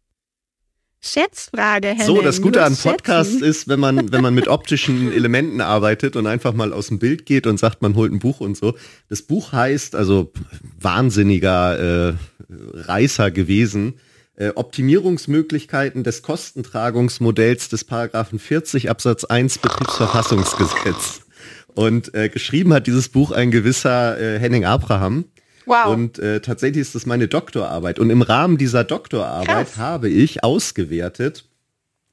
Schätzfrage, 1.02 1.90
Henning. 1.90 2.06
So, 2.06 2.22
das 2.22 2.42
Gute 2.42 2.64
an 2.64 2.76
Podcast 2.76 3.32
schätzen. 3.32 3.46
ist, 3.46 3.68
wenn 3.70 3.80
man, 3.80 4.12
wenn 4.12 4.22
man 4.22 4.34
mit 4.34 4.50
optischen 4.50 5.12
Elementen 5.14 5.62
arbeitet 5.62 6.16
und 6.16 6.28
einfach 6.28 6.54
mal 6.54 6.74
aus 6.74 6.88
dem 6.88 7.00
Bild 7.00 7.26
geht 7.26 7.48
und 7.48 7.58
sagt, 7.58 7.82
man 7.82 7.96
holt 7.96 8.12
ein 8.12 8.20
Buch 8.20 8.42
und 8.42 8.58
so. 8.58 8.76
Das 9.08 9.22
Buch 9.22 9.54
heißt, 9.54 9.96
also 9.96 10.34
wahnsinniger 10.80 12.10
äh, 12.10 12.14
Reißer 12.50 13.32
gewesen, 13.32 14.00
äh, 14.40 14.54
Optimierungsmöglichkeiten 14.56 16.04
des 16.04 16.22
Kostentragungsmodells 16.22 17.68
des 17.68 17.84
Paragraphen 17.84 18.40
40 18.40 18.90
Absatz 18.90 19.26
1 19.26 19.60
Betriebsverfassungsgesetz. 19.60 21.22
Und 21.68 22.16
äh, 22.16 22.30
geschrieben 22.30 22.74
hat 22.74 22.88
dieses 22.88 23.10
Buch 23.10 23.32
ein 23.32 23.52
gewisser 23.52 24.20
äh, 24.20 24.40
Henning 24.40 24.64
Abraham. 24.64 25.26
Wow. 25.66 25.88
Und 25.88 26.20
äh, 26.20 26.40
tatsächlich 26.40 26.82
ist 26.82 26.96
das 26.96 27.06
meine 27.06 27.28
Doktorarbeit. 27.28 28.00
Und 28.00 28.10
im 28.10 28.22
Rahmen 28.22 28.58
dieser 28.58 28.86
Doktorarbeit 28.86 29.68
Krass. 29.68 29.78
habe 29.78 30.10
ich 30.10 30.44
ausgewertet, 30.44 31.46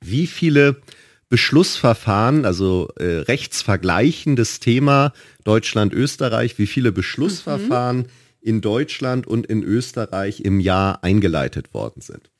wie 0.01 0.27
viele 0.27 0.83
Beschlussverfahren, 1.29 2.45
also 2.45 2.89
äh, 2.99 3.05
rechtsvergleichendes 3.05 4.59
Thema 4.59 5.13
Deutschland-Österreich, 5.45 6.59
wie 6.59 6.67
viele 6.67 6.91
Beschlussverfahren 6.91 7.99
mhm 7.99 8.07
in 8.47 8.61
Deutschland 8.61 9.27
und 9.27 9.47
in 9.47 9.65
Österreich 9.65 10.41
im 10.41 10.61
Jahr 10.61 11.03
eingeleitet 11.03 11.75
worden 11.75 12.01
sind. 12.01 12.31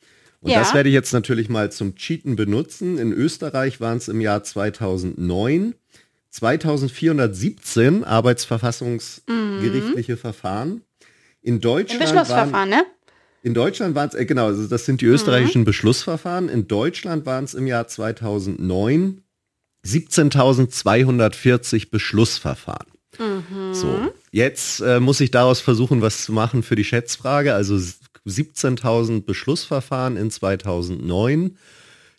Und 0.41 0.53
ja. 0.53 0.61
das 0.61 0.73
werde 0.73 0.89
ich 0.89 0.95
jetzt 0.95 1.13
natürlich 1.13 1.49
mal 1.49 1.73
zum 1.73 1.97
Cheaten 1.97 2.37
benutzen. 2.37 2.97
In 2.99 3.13
Österreich 3.13 3.81
waren 3.81 3.99
es 3.99 4.07
im 4.07 4.21
Jahr 4.21 4.45
2009 4.45 5.75
2417 6.31 8.05
arbeitsverfassungsgerichtliche 8.05 10.13
mhm. 10.13 10.19
Verfahren. 10.19 10.83
In 11.43 11.61
Deutschland 11.61 12.03
Beschlussverfahren, 12.03 12.53
waren, 12.53 12.69
ne? 12.69 12.87
In 13.43 13.55
Deutschland 13.55 13.97
waren 13.97 14.11
es, 14.11 14.15
äh, 14.15 14.27
genau, 14.27 14.47
also 14.47 14.69
das 14.69 14.85
sind 14.85 15.01
die 15.01 15.07
österreichischen 15.07 15.63
mhm. 15.63 15.67
Beschlussverfahren. 15.67 16.49
In 16.49 16.69
Deutschland 16.69 17.27
waren 17.27 17.43
es 17.45 17.55
im 17.55 17.67
Jahr 17.67 17.89
2009 17.89 19.23
17.240 19.85 21.91
Beschlussverfahren. 21.91 22.87
Mhm. 23.19 23.75
So, 23.75 24.13
jetzt 24.37 24.81
äh, 24.81 25.01
muss 25.01 25.21
ich 25.21 25.31
daraus 25.31 25.61
versuchen, 25.61 26.03
was 26.03 26.25
zu 26.25 26.33
machen 26.33 26.63
für 26.63 26.77
die 26.77 26.85
Schätzfrage. 26.85 27.55
Also 27.55 27.75
17.000 28.27 29.25
Beschlussverfahren 29.25 30.17
in 30.17 30.31
2009 30.31 31.57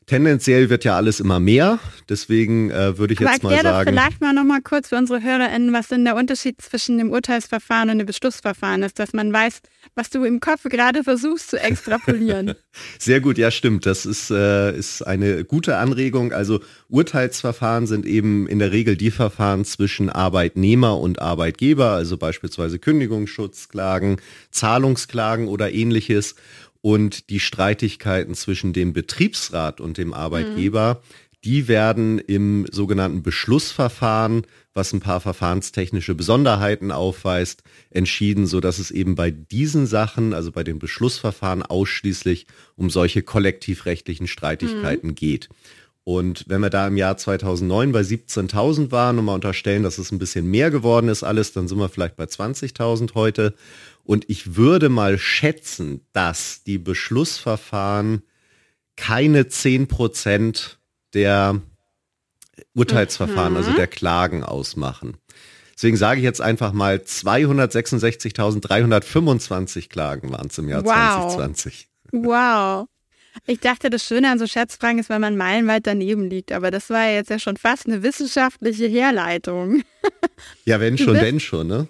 Tendenziell 0.08 0.70
wird 0.70 0.86
ja 0.86 0.96
alles 0.96 1.20
immer 1.20 1.42
mehr, 1.42 1.80
deswegen 2.08 2.72
äh, 2.72 2.98
würde 2.98 3.14
ich 3.14 3.20
Aber 3.20 3.32
jetzt 3.32 3.44
mal 3.44 3.62
sagen. 3.62 3.90
Vielleicht 3.90 4.22
mal 4.22 4.32
noch 4.32 4.46
mal 4.46 4.62
kurz 4.62 4.88
für 4.88 4.96
unsere 4.96 5.22
HörerInnen, 5.22 5.74
was 5.74 5.90
denn 5.90 6.06
der 6.06 6.16
Unterschied 6.16 6.62
zwischen 6.62 6.98
dem 6.98 7.12
Urteilsverfahren 7.12 7.90
und 7.90 7.98
dem 7.98 8.08
Beschlussverfahren 8.08 8.84
ist, 8.84 9.00
dass 9.00 9.12
man 9.12 9.34
weiß, 9.34 9.60
was 9.96 10.10
du 10.10 10.24
im 10.24 10.40
Kopf 10.40 10.64
gerade 10.64 11.04
versuchst 11.04 11.50
zu 11.50 11.60
extrapolieren. 11.60 12.54
Sehr 13.00 13.20
gut, 13.20 13.38
ja 13.38 13.52
stimmt. 13.52 13.86
Das 13.86 14.06
ist, 14.06 14.32
äh, 14.32 14.78
ist 14.78 15.02
eine 15.02 15.44
gute 15.44 15.76
Anregung. 15.76 16.32
Also 16.32 16.62
Urteilsverfahren 16.88 17.86
sind 17.86 18.06
eben 18.06 18.48
in 18.48 18.60
der 18.60 18.72
Regel 18.72 18.96
die 18.96 19.12
Verfahren 19.12 19.66
zwischen 19.66 20.10
Arbeitnehmer 20.10 20.98
und 20.98 21.22
Arbeitgeber, 21.22 21.92
also 21.92 22.16
beispielsweise 22.16 22.80
Kündigungsschutzklagen, 22.80 24.22
Zahlungsklagen 24.52 25.50
oder 25.50 25.74
ähnliches 25.74 26.36
und 26.82 27.30
die 27.30 27.40
Streitigkeiten 27.40 28.36
zwischen 28.36 28.74
dem 28.74 28.94
Betriebsrat 28.94 29.82
und 29.82 29.98
dem 29.98 30.14
Arbeitgeber, 30.14 31.02
mhm. 31.02 31.32
die 31.44 31.68
werden 31.68 32.20
im 32.20 32.66
sogenannten 32.72 33.24
Beschlussverfahren, 33.24 34.44
was 34.74 34.94
ein 34.94 35.00
paar 35.00 35.20
verfahrenstechnische 35.20 36.16
Besonderheiten 36.16 36.92
aufweist, 36.92 37.64
entschieden, 37.90 38.46
so 38.46 38.60
dass 38.60 38.80
es 38.80 38.92
eben 38.92 39.16
bei 39.16 39.32
diesen 39.32 39.88
Sachen, 39.88 40.34
also 40.34 40.52
bei 40.52 40.64
den 40.64 40.80
Beschlussverfahren 40.80 41.64
ausschließlich 41.64 42.48
um 42.76 42.90
solche 42.90 43.24
kollektivrechtlichen 43.24 44.28
Streitigkeiten 44.28 45.10
mhm. 45.10 45.16
geht. 45.16 45.50
Und 46.08 46.46
wenn 46.48 46.62
wir 46.62 46.70
da 46.70 46.88
im 46.88 46.96
Jahr 46.96 47.18
2009 47.18 47.92
bei 47.92 48.00
17.000 48.00 48.92
waren 48.92 49.20
und 49.20 49.26
mal 49.26 49.34
unterstellen, 49.34 49.84
dass 49.84 49.98
es 49.98 50.14
ein 50.14 50.20
bisschen 50.20 50.50
mehr 50.50 50.72
geworden 50.72 51.10
ist 51.10 51.24
alles, 51.24 51.52
dann 51.52 51.68
sind 51.68 51.80
wir 51.80 51.90
vielleicht 51.90 52.16
bei 52.16 52.24
20.000 52.24 53.14
heute. 53.14 53.54
Und 54.06 54.24
ich 54.30 54.56
würde 54.56 54.88
mal 54.88 55.18
schätzen, 55.18 56.00
dass 56.14 56.64
die 56.64 56.78
Beschlussverfahren 56.78 58.22
keine 58.96 59.50
10 59.50 59.88
Prozent 59.88 60.80
der 61.14 61.60
Urteilsverfahren, 62.74 63.52
mhm. 63.52 63.58
also 63.58 63.74
der 63.74 63.88
Klagen 63.88 64.46
ausmachen. 64.46 65.18
Deswegen 65.76 65.98
sage 65.98 66.22
ich 66.22 66.24
jetzt 66.24 66.40
einfach 66.40 66.72
mal 66.72 67.00
266.325 67.00 69.90
Klagen 69.90 70.32
waren 70.32 70.48
es 70.48 70.58
im 70.58 70.70
Jahr 70.70 70.86
wow. 70.86 71.36
2020. 71.36 71.90
Wow. 72.14 72.88
Ich 73.46 73.60
dachte, 73.60 73.90
das 73.90 74.04
Schöne 74.04 74.32
an 74.32 74.40
so 74.40 74.48
Schätzfragen 74.48 75.00
ist, 75.00 75.10
wenn 75.10 75.22
man 75.22 75.38
meilenweit 75.38 75.88
daneben 75.88 76.30
liegt. 76.30 76.52
Aber 76.52 76.72
das 76.72 76.90
war 76.90 77.06
ja 77.06 77.16
jetzt 77.16 77.30
ja 77.30 77.40
schon 77.40 77.58
fast 77.58 77.86
eine 77.86 78.04
wissenschaftliche 78.04 78.88
Herleitung. 78.88 79.84
Ja, 80.66 80.80
wenn 80.80 80.98
schon, 80.98 81.16
denn 81.16 81.40
schon, 81.40 81.68
ne? 81.68 81.88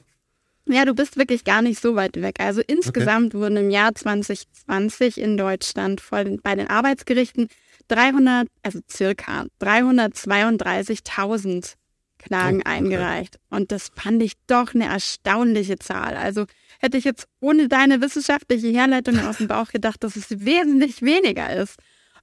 Ja, 0.69 0.85
du 0.85 0.93
bist 0.93 1.17
wirklich 1.17 1.43
gar 1.43 1.61
nicht 1.61 1.81
so 1.81 1.95
weit 1.95 2.21
weg. 2.21 2.35
Also 2.39 2.61
insgesamt 2.65 3.33
okay. 3.33 3.43
wurden 3.43 3.57
im 3.57 3.69
Jahr 3.69 3.93
2020 3.95 5.19
in 5.19 5.35
Deutschland 5.37 6.01
bei 6.09 6.55
den 6.55 6.69
Arbeitsgerichten 6.69 7.49
300, 7.87 8.47
also 8.63 8.79
circa 8.89 9.45
332.000 9.61 11.75
Klagen 12.17 12.61
okay. 12.61 12.69
eingereicht. 12.69 13.39
Und 13.49 13.71
das 13.71 13.91
fand 13.95 14.21
ich 14.21 14.33
doch 14.47 14.73
eine 14.73 14.85
erstaunliche 14.85 15.77
Zahl. 15.77 16.15
Also 16.15 16.45
hätte 16.79 16.97
ich 16.97 17.03
jetzt 17.03 17.27
ohne 17.39 17.67
deine 17.67 18.01
wissenschaftliche 18.01 18.67
Herleitung 18.67 19.19
aus 19.19 19.37
dem 19.37 19.47
Bauch 19.47 19.69
gedacht, 19.69 20.03
dass 20.03 20.15
es 20.15 20.45
wesentlich 20.45 21.01
weniger 21.01 21.55
ist. 21.55 21.77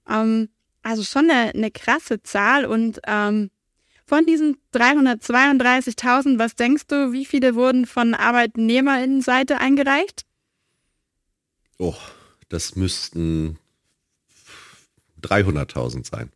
Ähm, 0.08 0.48
also 0.82 1.02
schon 1.02 1.30
eine, 1.30 1.54
eine 1.54 1.70
krasse 1.70 2.22
Zahl 2.22 2.66
und 2.66 3.00
ähm, 3.06 3.50
von 4.06 4.26
diesen 4.26 4.58
332.000, 4.74 6.38
was 6.38 6.56
denkst 6.56 6.86
du, 6.88 7.12
wie 7.12 7.24
viele 7.24 7.54
wurden 7.54 7.86
von 7.86 8.12
Arbeitnehmerinnenseite 8.14 9.58
eingereicht? 9.58 10.26
Oh, 11.78 11.94
das 12.50 12.76
müssten 12.76 13.58
300.000 15.22 16.06
sein. 16.06 16.30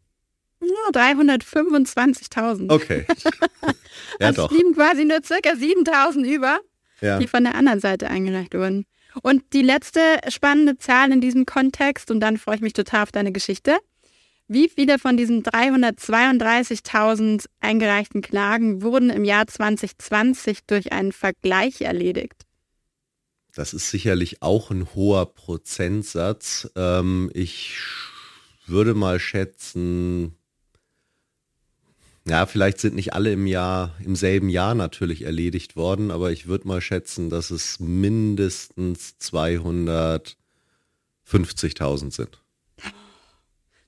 Ja, 0.60 0.90
325.000. 0.92 2.70
Okay. 2.70 3.06
ja, 4.20 4.28
also 4.28 4.42
doch. 4.42 4.50
blieben 4.50 4.74
quasi 4.74 5.04
nur 5.04 5.20
circa 5.24 5.50
7.000 5.50 6.24
über, 6.24 6.60
ja. 7.00 7.18
die 7.18 7.28
von 7.28 7.44
der 7.44 7.54
anderen 7.54 7.80
Seite 7.80 8.08
eingereicht 8.08 8.54
wurden. 8.54 8.84
Und 9.22 9.52
die 9.52 9.62
letzte 9.62 10.00
spannende 10.28 10.78
Zahl 10.78 11.12
in 11.12 11.20
diesem 11.20 11.46
Kontext, 11.46 12.10
und 12.10 12.18
dann 12.20 12.38
freue 12.38 12.56
ich 12.56 12.60
mich 12.60 12.72
total 12.72 13.04
auf 13.04 13.12
deine 13.12 13.30
Geschichte. 13.32 13.76
Wie 14.48 14.68
viele 14.70 14.98
von 14.98 15.16
diesen 15.16 15.42
332.000 15.42 17.46
eingereichten 17.60 18.20
Klagen 18.22 18.82
wurden 18.82 19.10
im 19.10 19.24
Jahr 19.24 19.46
2020 19.46 20.64
durch 20.66 20.90
einen 20.92 21.12
Vergleich 21.12 21.82
erledigt? 21.82 22.46
Das 23.54 23.74
ist 23.74 23.90
sicherlich 23.90 24.40
auch 24.40 24.70
ein 24.70 24.94
hoher 24.94 25.34
Prozentsatz. 25.34 26.70
Ähm, 26.76 27.30
ich 27.34 27.76
würde 28.66 28.94
mal 28.94 29.20
schätzen, 29.20 30.37
ja, 32.28 32.46
vielleicht 32.46 32.78
sind 32.78 32.94
nicht 32.94 33.14
alle 33.14 33.32
im 33.32 33.46
Jahr, 33.46 33.94
im 34.04 34.16
selben 34.16 34.48
Jahr 34.48 34.74
natürlich 34.74 35.22
erledigt 35.22 35.76
worden, 35.76 36.10
aber 36.10 36.32
ich 36.32 36.46
würde 36.46 36.68
mal 36.68 36.80
schätzen, 36.80 37.30
dass 37.30 37.50
es 37.50 37.80
mindestens 37.80 39.16
250.000 39.20 42.12
sind. 42.12 42.42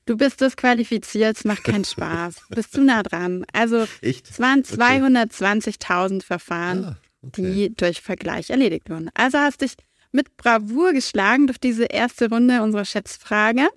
Du 0.07 0.17
bist 0.17 0.41
disqualifiziert, 0.41 1.37
es 1.37 1.45
macht 1.45 1.65
keinen 1.65 1.85
Spaß. 1.85 2.37
bist 2.51 2.73
zu 2.73 2.83
nah 2.83 3.03
dran. 3.03 3.45
Also 3.53 3.87
Echt? 4.01 4.29
es 4.29 4.41
waren 4.41 4.63
220.000 4.63 6.25
Verfahren, 6.25 6.85
ah, 6.85 6.97
okay. 7.23 7.43
die 7.43 7.75
durch 7.75 8.01
Vergleich 8.01 8.51
erledigt 8.51 8.91
wurden. 8.91 9.11
Also 9.15 9.39
hast 9.39 9.61
dich 9.61 9.75
mit 10.13 10.37
Bravour 10.37 10.93
geschlagen 10.93 11.47
durch 11.47 11.59
diese 11.59 11.85
erste 11.85 12.29
Runde 12.29 12.63
unserer 12.63 12.85
Schätzfrage. 12.85 13.69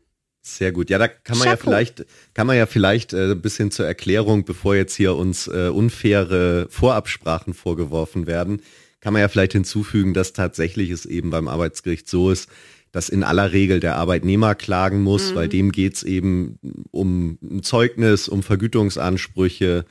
Sehr 0.45 0.73
gut. 0.73 0.89
Ja, 0.89 0.97
da 0.97 1.07
kann 1.07 1.37
man 1.37 1.47
Chapeau. 1.47 1.71
ja 1.71 1.77
vielleicht, 1.77 2.05
kann 2.33 2.47
man 2.47 2.57
ja 2.57 2.65
vielleicht 2.65 3.13
äh, 3.13 3.31
ein 3.31 3.41
bisschen 3.41 3.71
zur 3.71 3.85
Erklärung, 3.85 4.43
bevor 4.43 4.75
jetzt 4.75 4.93
hier 4.93 5.15
uns 5.15 5.47
äh, 5.47 5.69
unfaire 5.69 6.67
Vorabsprachen 6.69 7.53
vorgeworfen 7.53 8.27
werden, 8.27 8.61
kann 8.99 9.13
man 9.13 9.21
ja 9.21 9.29
vielleicht 9.29 9.53
hinzufügen, 9.53 10.13
dass 10.13 10.33
tatsächlich 10.33 10.89
es 10.89 11.05
eben 11.05 11.29
beim 11.29 11.47
Arbeitsgericht 11.47 12.09
so 12.09 12.29
ist, 12.29 12.49
dass 12.91 13.07
in 13.07 13.23
aller 13.23 13.53
Regel 13.53 13.79
der 13.79 13.95
Arbeitnehmer 13.95 14.53
klagen 14.53 15.01
muss, 15.01 15.31
mhm. 15.31 15.35
weil 15.35 15.47
dem 15.47 15.71
geht's 15.71 16.03
eben 16.03 16.59
um 16.91 17.37
ein 17.41 17.63
Zeugnis, 17.63 18.27
um 18.27 18.43
Vergütungsansprüche 18.43 19.85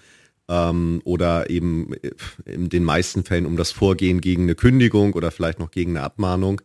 ähm, 0.48 1.00
oder 1.04 1.48
eben 1.48 1.94
in 2.44 2.68
den 2.68 2.84
meisten 2.84 3.24
Fällen 3.24 3.46
um 3.46 3.56
das 3.56 3.72
Vorgehen 3.72 4.20
gegen 4.20 4.42
eine 4.42 4.54
Kündigung 4.54 5.14
oder 5.14 5.30
vielleicht 5.30 5.58
noch 5.58 5.70
gegen 5.70 5.96
eine 5.96 6.04
Abmahnung, 6.04 6.60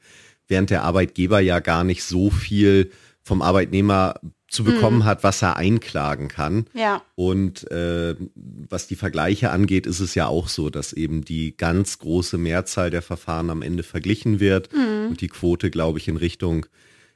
während 0.48 0.72
der 0.72 0.84
Arbeitgeber 0.84 1.40
ja 1.40 1.62
gar 1.62 1.86
nicht 1.86 2.04
so 2.04 2.30
viel 2.30 2.92
vom 3.28 3.42
Arbeitnehmer 3.42 4.16
zu 4.48 4.64
bekommen 4.64 5.00
mhm. 5.00 5.06
hat, 5.06 5.24
was 5.24 5.42
er 5.42 5.58
einklagen 5.58 6.30
kann. 6.30 6.66
Ja. 6.74 7.04
Und 7.16 7.70
äh, 7.70 8.16
was 8.36 8.88
die 8.88 8.96
Vergleiche 8.96 9.52
angeht, 9.52 9.86
ist 9.86 10.00
es 10.00 10.16
ja 10.16 10.28
auch 10.28 10.48
so, 10.48 10.70
dass 10.70 10.94
eben 10.94 11.26
die 11.26 11.56
ganz 11.56 12.00
große 12.00 12.38
Mehrzahl 12.38 12.90
der 12.90 13.02
Verfahren 13.02 13.50
am 13.50 13.62
Ende 13.62 13.84
verglichen 13.84 14.40
wird 14.40 14.74
mhm. 14.74 15.10
und 15.10 15.22
die 15.22 15.28
Quote, 15.28 15.70
glaube 15.70 16.00
ich, 16.00 16.08
in 16.08 16.16
Richtung 16.16 16.66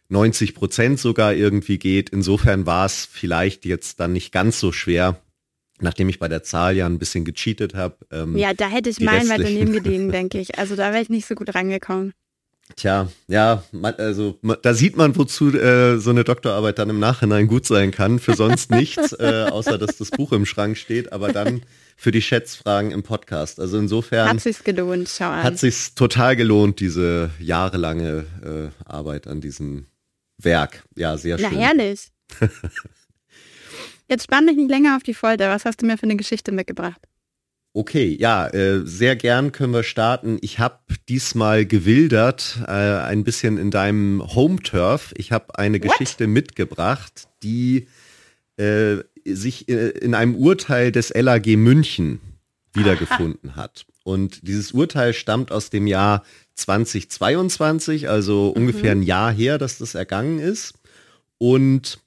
90 0.10 0.54
Prozent 0.54 1.00
sogar 1.00 1.34
irgendwie 1.34 1.78
geht. 1.78 2.10
Insofern 2.10 2.66
war 2.66 2.86
es 2.86 3.06
vielleicht 3.06 3.64
jetzt 3.64 4.02
dann 4.02 4.12
nicht 4.12 4.34
ganz 4.34 4.60
so 4.60 4.74
schwer, 4.74 5.22
nachdem 5.80 6.10
ich 6.10 6.20
bei 6.20 6.28
der 6.28 6.44
Zahl 6.44 6.76
ja 6.76 6.86
ein 6.86 7.00
bisschen 7.00 7.24
gecheatet 7.24 7.76
habe. 7.76 7.96
Ähm, 8.12 8.38
ja, 8.38 8.54
da 8.54 8.68
hätte 8.68 8.90
ich 8.90 9.00
meilenweit 9.00 9.40
daneben 9.40 9.72
gelegen, 9.84 10.12
denke 10.12 10.38
ich. 10.40 10.60
Also 10.60 10.76
da 10.76 10.92
wäre 10.92 11.02
ich 11.02 11.10
nicht 11.10 11.26
so 11.26 11.36
gut 11.36 11.56
rangekommen. 11.56 12.12
Tja, 12.76 13.10
ja, 13.28 13.64
man, 13.72 13.96
also 13.96 14.40
da 14.62 14.74
sieht 14.74 14.98
man, 14.98 15.16
wozu 15.16 15.50
äh, 15.50 15.98
so 15.98 16.10
eine 16.10 16.24
Doktorarbeit 16.24 16.80
dann 16.80 16.90
im 16.90 17.00
Nachhinein 17.00 17.48
gut 17.48 17.66
sein 17.66 17.92
kann. 17.92 18.20
Für 18.20 18.36
sonst 18.36 18.72
nichts, 18.72 19.14
äh, 19.14 19.48
außer 19.50 19.78
dass 19.78 19.98
das 19.98 20.12
Buch 20.12 20.32
im 20.32 20.46
Schrank 20.46 20.78
steht, 20.78 21.14
aber 21.14 21.32
dann 21.32 21.64
für 21.98 22.12
die 22.12 22.22
Schätzfragen 22.22 22.92
im 22.92 23.04
Podcast. 23.04 23.60
Also 23.60 23.78
insofern 23.78 24.30
hat 24.30 24.42
sich's 24.42 24.64
gelohnt. 24.64 25.10
Schau 25.10 25.26
an. 25.30 25.44
Hat 25.44 25.60
sich's 25.60 25.94
total 25.94 26.36
gelohnt, 26.36 26.80
diese 26.80 27.30
jahrelange 27.40 28.26
äh, 28.44 28.90
Arbeit 28.90 29.28
an 29.28 29.42
diesem 29.42 29.86
Werk. 30.38 30.84
Ja, 30.96 31.18
sehr 31.18 31.38
schön. 31.38 31.50
Na 31.52 31.58
herrlich. 31.58 32.10
Jetzt 34.10 34.24
spann 34.24 34.48
dich 34.48 34.58
nicht 34.58 34.70
länger 34.70 34.98
auf 34.98 35.04
die 35.04 35.14
Folter. 35.14 35.50
Was 35.50 35.66
hast 35.66 35.82
du 35.82 35.86
mir 35.86 35.98
für 35.98 36.04
eine 36.04 36.18
Geschichte 36.18 36.52
mitgebracht? 36.52 37.00
Okay, 37.74 38.18
ja, 38.20 38.48
äh, 38.48 38.86
sehr 38.86 39.16
gern 39.16 39.54
können 39.54 39.74
wir 39.74 39.84
starten. 39.84 40.38
Ich 40.42 40.60
habe 40.60 40.80
diesmal 41.08 41.66
gewildert, 41.66 42.60
äh, 42.68 42.72
ein 42.72 43.24
bisschen 43.24 43.58
in 43.58 43.72
deinem 43.72 44.22
Home-Turf. 44.36 45.14
Ich 45.16 45.32
habe 45.32 45.58
eine 45.58 45.82
What? 45.82 45.90
Geschichte 45.90 46.28
mitgebracht, 46.28 47.30
die 47.44 47.88
äh, 48.58 48.98
sich 49.26 49.70
äh, 49.70 49.90
in 49.90 50.16
einem 50.16 50.36
Urteil 50.36 50.92
des 50.92 51.14
LAG 51.14 51.46
München 51.56 52.20
wiedergefunden 52.74 53.52
Aha. 53.52 53.64
hat. 53.64 53.86
Und 54.04 54.46
dieses 54.48 54.74
Urteil 54.74 55.14
stammt 55.14 55.52
aus 55.52 55.70
dem 55.70 55.88
Jahr 55.88 56.24
2022, 56.56 58.10
also 58.10 58.54
mhm. 58.54 58.64
ungefähr 58.64 58.92
ein 58.92 59.04
Jahr 59.04 59.32
her, 59.32 59.58
dass 59.58 59.78
das 59.78 59.96
ergangen 59.96 60.40
ist. 60.40 60.74
Und 61.38 62.00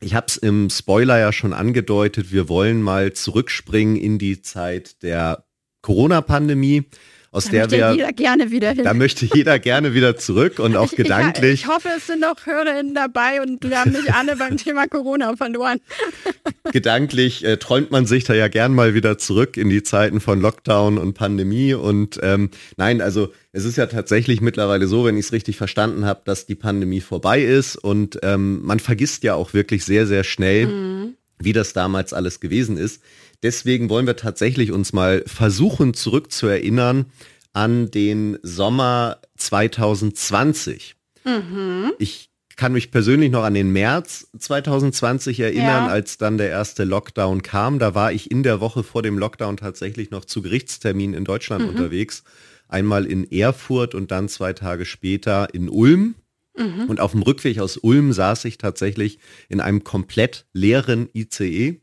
ich 0.00 0.14
habe 0.14 0.26
es 0.28 0.36
im 0.36 0.70
Spoiler 0.70 1.18
ja 1.18 1.32
schon 1.32 1.52
angedeutet, 1.52 2.32
wir 2.32 2.48
wollen 2.48 2.82
mal 2.82 3.12
zurückspringen 3.12 3.96
in 3.96 4.18
die 4.18 4.42
Zeit 4.42 5.02
der 5.02 5.44
Corona-Pandemie 5.82 6.84
aus 7.30 7.46
da 7.46 7.66
der 7.66 7.70
wir. 7.70 7.92
Jeder 7.92 8.12
gerne 8.12 8.50
wieder 8.50 8.70
hin. 8.70 8.84
Da 8.84 8.94
möchte 8.94 9.26
jeder 9.32 9.58
gerne 9.58 9.94
wieder 9.94 10.16
zurück 10.16 10.58
und 10.58 10.76
auch 10.76 10.84
ich, 10.92 10.96
gedanklich. 10.96 11.54
Ich, 11.54 11.60
ich, 11.62 11.68
hoffe, 11.68 11.88
es 11.96 12.06
sind 12.06 12.20
noch 12.20 12.46
HörerInnen 12.46 12.94
dabei 12.94 13.42
und 13.42 13.62
wir 13.68 13.80
haben 13.80 13.92
nicht 13.92 14.14
alle 14.14 14.36
beim 14.36 14.56
Thema 14.56 14.86
Corona 14.86 15.36
verloren. 15.36 15.80
gedanklich 16.72 17.44
äh, 17.44 17.58
träumt 17.58 17.90
man 17.90 18.06
sich 18.06 18.24
da 18.24 18.34
ja 18.34 18.48
gern 18.48 18.74
mal 18.74 18.94
wieder 18.94 19.18
zurück 19.18 19.56
in 19.56 19.68
die 19.68 19.82
Zeiten 19.82 20.20
von 20.20 20.40
Lockdown 20.40 20.98
und 20.98 21.14
Pandemie. 21.14 21.74
Und 21.74 22.18
ähm, 22.22 22.50
nein, 22.76 23.00
also 23.00 23.32
es 23.52 23.64
ist 23.64 23.76
ja 23.76 23.86
tatsächlich 23.86 24.40
mittlerweile 24.40 24.86
so, 24.86 25.04
wenn 25.04 25.16
ich 25.16 25.26
es 25.26 25.32
richtig 25.32 25.56
verstanden 25.56 26.04
habe, 26.04 26.22
dass 26.24 26.46
die 26.46 26.54
Pandemie 26.54 27.00
vorbei 27.00 27.42
ist 27.42 27.76
und 27.76 28.18
ähm, 28.22 28.62
man 28.64 28.80
vergisst 28.80 29.22
ja 29.24 29.34
auch 29.34 29.52
wirklich 29.52 29.84
sehr, 29.84 30.06
sehr 30.06 30.24
schnell, 30.24 30.66
mhm. 30.66 31.14
wie 31.38 31.52
das 31.52 31.72
damals 31.72 32.12
alles 32.12 32.40
gewesen 32.40 32.76
ist. 32.76 33.02
Deswegen 33.42 33.88
wollen 33.88 34.06
wir 34.06 34.16
tatsächlich 34.16 34.72
uns 34.72 34.92
mal 34.92 35.22
versuchen 35.26 35.94
zurückzuerinnern 35.94 37.06
an 37.52 37.90
den 37.90 38.38
Sommer 38.42 39.18
2020. 39.36 40.96
Mhm. 41.24 41.92
Ich 41.98 42.30
kann 42.56 42.72
mich 42.72 42.90
persönlich 42.90 43.30
noch 43.30 43.44
an 43.44 43.54
den 43.54 43.70
März 43.70 44.28
2020 44.36 45.38
erinnern, 45.38 45.86
ja. 45.86 45.86
als 45.86 46.18
dann 46.18 46.38
der 46.38 46.50
erste 46.50 46.82
Lockdown 46.82 47.42
kam. 47.42 47.78
Da 47.78 47.94
war 47.94 48.12
ich 48.12 48.30
in 48.30 48.42
der 48.42 48.60
Woche 48.60 48.82
vor 48.82 49.02
dem 49.02 49.16
Lockdown 49.16 49.56
tatsächlich 49.56 50.10
noch 50.10 50.24
zu 50.24 50.42
Gerichtsterminen 50.42 51.14
in 51.14 51.24
Deutschland 51.24 51.62
mhm. 51.62 51.70
unterwegs. 51.70 52.24
Einmal 52.66 53.06
in 53.06 53.30
Erfurt 53.30 53.94
und 53.94 54.10
dann 54.10 54.28
zwei 54.28 54.52
Tage 54.52 54.84
später 54.84 55.54
in 55.54 55.68
Ulm. 55.68 56.16
Mhm. 56.56 56.86
Und 56.88 57.00
auf 57.00 57.12
dem 57.12 57.22
Rückweg 57.22 57.60
aus 57.60 57.76
Ulm 57.76 58.12
saß 58.12 58.44
ich 58.46 58.58
tatsächlich 58.58 59.20
in 59.48 59.60
einem 59.60 59.84
komplett 59.84 60.46
leeren 60.52 61.08
ICE 61.14 61.80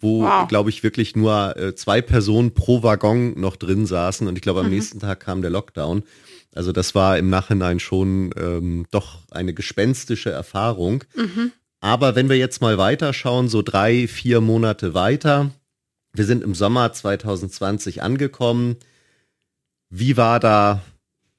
wo, 0.00 0.22
wow. 0.22 0.48
glaube 0.48 0.70
ich, 0.70 0.82
wirklich 0.82 1.14
nur 1.14 1.56
äh, 1.56 1.74
zwei 1.74 2.00
Personen 2.00 2.52
pro 2.52 2.82
Waggon 2.82 3.38
noch 3.38 3.56
drin 3.56 3.86
saßen 3.86 4.26
und 4.26 4.36
ich 4.36 4.42
glaube, 4.42 4.60
am 4.60 4.66
mhm. 4.66 4.72
nächsten 4.72 5.00
Tag 5.00 5.20
kam 5.20 5.42
der 5.42 5.50
Lockdown. 5.50 6.02
Also 6.54 6.72
das 6.72 6.94
war 6.94 7.16
im 7.18 7.30
Nachhinein 7.30 7.78
schon 7.78 8.32
ähm, 8.36 8.86
doch 8.90 9.18
eine 9.30 9.54
gespenstische 9.54 10.30
Erfahrung. 10.30 11.04
Mhm. 11.14 11.52
Aber 11.80 12.14
wenn 12.14 12.28
wir 12.28 12.36
jetzt 12.36 12.60
mal 12.60 12.76
weiterschauen, 12.76 13.48
so 13.48 13.62
drei, 13.62 14.08
vier 14.08 14.40
Monate 14.40 14.92
weiter, 14.94 15.50
wir 16.12 16.24
sind 16.24 16.42
im 16.42 16.54
Sommer 16.54 16.92
2020 16.92 18.02
angekommen. 18.02 18.76
Wie 19.90 20.16
war 20.16 20.40
da 20.40 20.82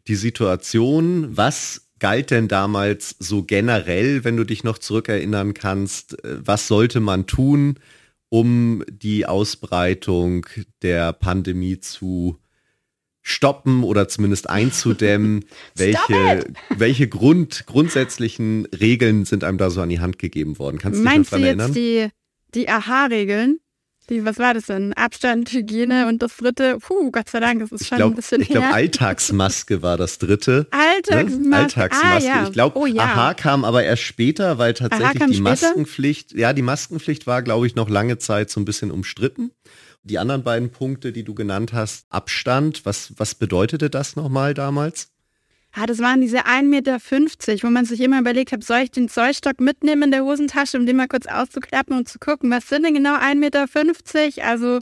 die 0.07 0.15
Situation? 0.15 1.35
Was 1.35 1.89
galt 1.99 2.31
denn 2.31 2.47
damals 2.47 3.15
so 3.19 3.43
generell, 3.43 4.23
wenn 4.23 4.37
du 4.37 4.45
dich 4.45 4.63
noch 4.63 4.77
zurückerinnern 4.77 5.53
kannst? 5.53 6.23
Äh, 6.23 6.37
was 6.45 6.67
sollte 6.67 6.99
man 6.99 7.27
tun? 7.27 7.75
Um 8.31 8.81
die 8.89 9.25
Ausbreitung 9.25 10.45
der 10.81 11.11
Pandemie 11.11 11.81
zu 11.81 12.39
stoppen 13.21 13.83
oder 13.83 14.07
zumindest 14.07 14.49
einzudämmen? 14.49 15.43
welche 15.75 16.45
welche 16.69 17.09
Grund, 17.09 17.65
grundsätzlichen 17.65 18.65
Regeln 18.67 19.25
sind 19.25 19.43
einem 19.43 19.57
da 19.57 19.69
so 19.69 19.81
an 19.81 19.89
die 19.89 19.99
Hand 19.99 20.17
gegeben 20.17 20.57
worden? 20.59 20.77
Kannst 20.79 20.99
du 20.99 21.03
dich 21.03 21.13
Meinst 21.13 21.33
erinnern? 21.33 21.57
Meinst 21.57 21.75
du 21.75 21.81
jetzt 21.81 22.13
die, 22.53 22.59
die 22.61 22.69
AHA-Regeln? 22.69 23.59
Die, 24.09 24.25
was 24.25 24.39
war 24.39 24.53
das 24.53 24.65
denn? 24.65 24.93
Abstand, 24.93 25.51
Hygiene 25.53 26.07
und 26.07 26.21
das 26.21 26.37
dritte, 26.37 26.77
puh, 26.79 27.11
Gott 27.11 27.29
sei 27.29 27.39
Dank, 27.39 27.61
das 27.61 27.71
ist 27.71 27.87
schon 27.87 27.97
glaub, 27.97 28.11
ein 28.11 28.15
bisschen 28.15 28.41
Ich 28.41 28.49
glaube, 28.49 28.67
Alltagsmaske 28.67 29.81
war 29.81 29.95
das 29.95 30.17
dritte. 30.17 30.67
Alltagsmaske. 30.71 31.49
Ne? 31.49 31.55
Alltagsmaske. 31.55 32.29
Ah, 32.29 32.35
ja. 32.35 32.43
Ich 32.45 32.51
glaube, 32.51 32.77
oh, 32.77 32.85
ja. 32.85 33.03
Aha 33.03 33.33
kam 33.35 33.63
aber 33.63 33.83
erst 33.83 34.03
später, 34.03 34.57
weil 34.57 34.73
tatsächlich 34.73 35.23
die 35.27 35.33
später? 35.35 35.41
Maskenpflicht, 35.41 36.33
ja, 36.33 36.51
die 36.53 36.61
Maskenpflicht 36.61 37.27
war, 37.27 37.41
glaube 37.41 37.67
ich, 37.67 37.75
noch 37.75 37.89
lange 37.89 38.17
Zeit 38.17 38.49
so 38.49 38.59
ein 38.59 38.65
bisschen 38.65 38.91
umstritten. 38.91 39.51
Die 40.03 40.17
anderen 40.17 40.43
beiden 40.43 40.71
Punkte, 40.71 41.11
die 41.11 41.23
du 41.23 41.35
genannt 41.35 41.73
hast, 41.73 42.05
Abstand, 42.09 42.85
was, 42.85 43.13
was 43.17 43.35
bedeutete 43.35 43.89
das 43.89 44.15
nochmal 44.15 44.53
damals? 44.55 45.09
Ah, 45.73 45.85
das 45.85 45.99
waren 45.99 46.19
diese 46.19 46.45
1,50 46.45 46.63
Meter, 46.63 46.97
wo 47.63 47.69
man 47.69 47.85
sich 47.85 48.01
immer 48.01 48.19
überlegt 48.19 48.51
hat, 48.51 48.63
soll 48.63 48.79
ich 48.79 48.91
den 48.91 49.07
Zollstock 49.07 49.61
mitnehmen 49.61 50.03
in 50.03 50.11
der 50.11 50.23
Hosentasche, 50.23 50.77
um 50.77 50.85
den 50.85 50.97
mal 50.97 51.07
kurz 51.07 51.27
auszuklappen 51.27 51.95
und 51.97 52.09
zu 52.09 52.19
gucken, 52.19 52.51
was 52.51 52.67
sind 52.67 52.83
denn 52.83 52.93
genau 52.93 53.15
1,50 53.15 53.35
Meter? 53.35 53.67
Also, 54.45 54.79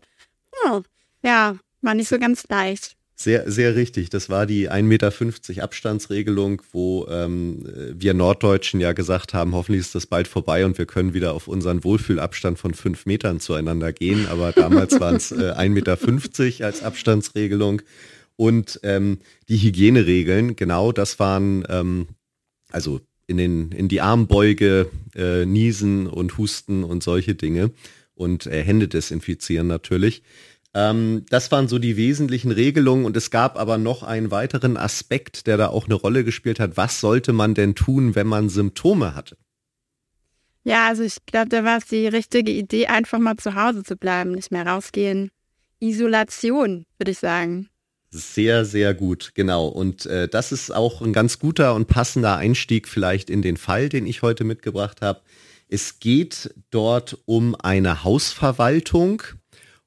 oh, 0.66 0.82
ja, 1.24 1.58
war 1.82 1.94
nicht 1.94 2.10
so 2.10 2.18
ganz 2.18 2.44
leicht. 2.50 2.96
Sehr, 3.22 3.52
sehr 3.52 3.76
richtig. 3.76 4.10
Das 4.10 4.30
war 4.30 4.46
die 4.46 4.72
1,50 4.72 4.84
Meter 4.84 5.64
Abstandsregelung, 5.64 6.62
wo 6.72 7.06
ähm, 7.10 7.66
wir 7.94 8.14
Norddeutschen 8.14 8.80
ja 8.80 8.94
gesagt 8.94 9.34
haben, 9.34 9.54
hoffentlich 9.54 9.82
ist 9.82 9.94
das 9.94 10.08
bald 10.08 10.30
vorbei 10.30 10.66
und 10.66 10.78
wir 10.78 10.86
können 10.86 11.14
wieder 11.14 11.34
auf 11.34 11.50
unseren 11.50 11.84
Wohlfühlabstand 11.84 12.58
von 12.58 12.74
fünf 12.74 13.06
Metern 13.06 13.42
zueinander 13.42 13.92
gehen. 13.92 14.26
Aber 14.30 14.54
damals 14.54 15.02
waren 15.02 15.18
es 15.18 15.32
äh, 15.34 15.52
1,50 15.52 15.70
Meter 15.70 16.66
als 16.66 16.82
Abstandsregelung. 16.82 17.82
Und 18.40 18.80
ähm, 18.84 19.20
die 19.50 19.58
Hygieneregeln, 19.58 20.56
genau, 20.56 20.94
das 20.94 21.20
waren 21.20 21.66
ähm, 21.68 22.08
also 22.72 23.02
in, 23.28 23.36
den, 23.36 23.74
in 23.74 23.90
die 23.90 24.00
Armbeuge 24.00 24.90
äh, 25.14 25.46
niesen 25.46 26.08
und 26.08 26.38
husten 26.38 26.86
und 26.86 27.04
solche 27.04 27.36
Dinge 27.36 27.72
und 28.14 28.46
äh, 28.46 28.64
Hände 28.64 28.88
desinfizieren 28.88 29.68
natürlich. 29.68 30.24
Ähm, 30.74 31.26
das 31.30 31.52
waren 31.52 31.68
so 31.68 31.80
die 31.80 31.98
wesentlichen 31.98 32.52
Regelungen 32.52 33.04
und 33.04 33.18
es 33.18 33.30
gab 33.30 33.60
aber 33.60 33.78
noch 33.78 34.04
einen 34.04 34.32
weiteren 34.32 34.78
Aspekt, 34.78 35.46
der 35.46 35.58
da 35.58 35.68
auch 35.68 35.88
eine 35.88 35.96
Rolle 35.96 36.24
gespielt 36.24 36.62
hat. 36.62 36.78
Was 36.78 37.02
sollte 37.02 37.34
man 37.34 37.56
denn 37.56 37.76
tun, 37.76 38.16
wenn 38.16 38.28
man 38.28 38.48
Symptome 38.48 39.16
hatte? 39.16 39.36
Ja, 40.64 40.88
also 40.88 41.04
ich 41.04 41.18
glaube, 41.26 41.50
da 41.50 41.66
war 41.66 41.80
es 41.80 41.88
die 41.88 42.08
richtige 42.08 42.54
Idee, 42.54 42.88
einfach 42.88 43.20
mal 43.20 43.36
zu 43.36 43.56
Hause 43.56 43.84
zu 43.84 43.98
bleiben, 43.98 44.32
nicht 44.32 44.50
mehr 44.50 44.66
rausgehen. 44.66 45.30
Isolation, 45.82 46.86
würde 46.98 47.12
ich 47.12 47.20
sagen. 47.20 47.68
Sehr, 48.12 48.66
sehr 48.66 48.94
gut, 48.94 49.32
genau. 49.36 49.68
Und 49.68 50.06
äh, 50.08 50.28
das 50.28 50.52
ist 50.52 50.74
auch 50.74 51.02
ein 51.02 51.14
ganz 51.14 51.38
guter 51.38 51.76
und 51.76 51.88
passender 51.88 52.38
Einstieg 52.38 52.88
vielleicht 52.88 53.30
in 53.30 53.42
den 53.42 53.58
Fall, 53.58 53.88
den 53.88 54.08
ich 54.08 54.24
heute 54.24 54.44
mitgebracht 54.44 55.02
habe. 55.02 55.22
Es 55.68 56.00
geht 56.00 56.54
dort 56.72 57.20
um 57.26 57.56
eine 57.56 58.04
Hausverwaltung 58.04 59.22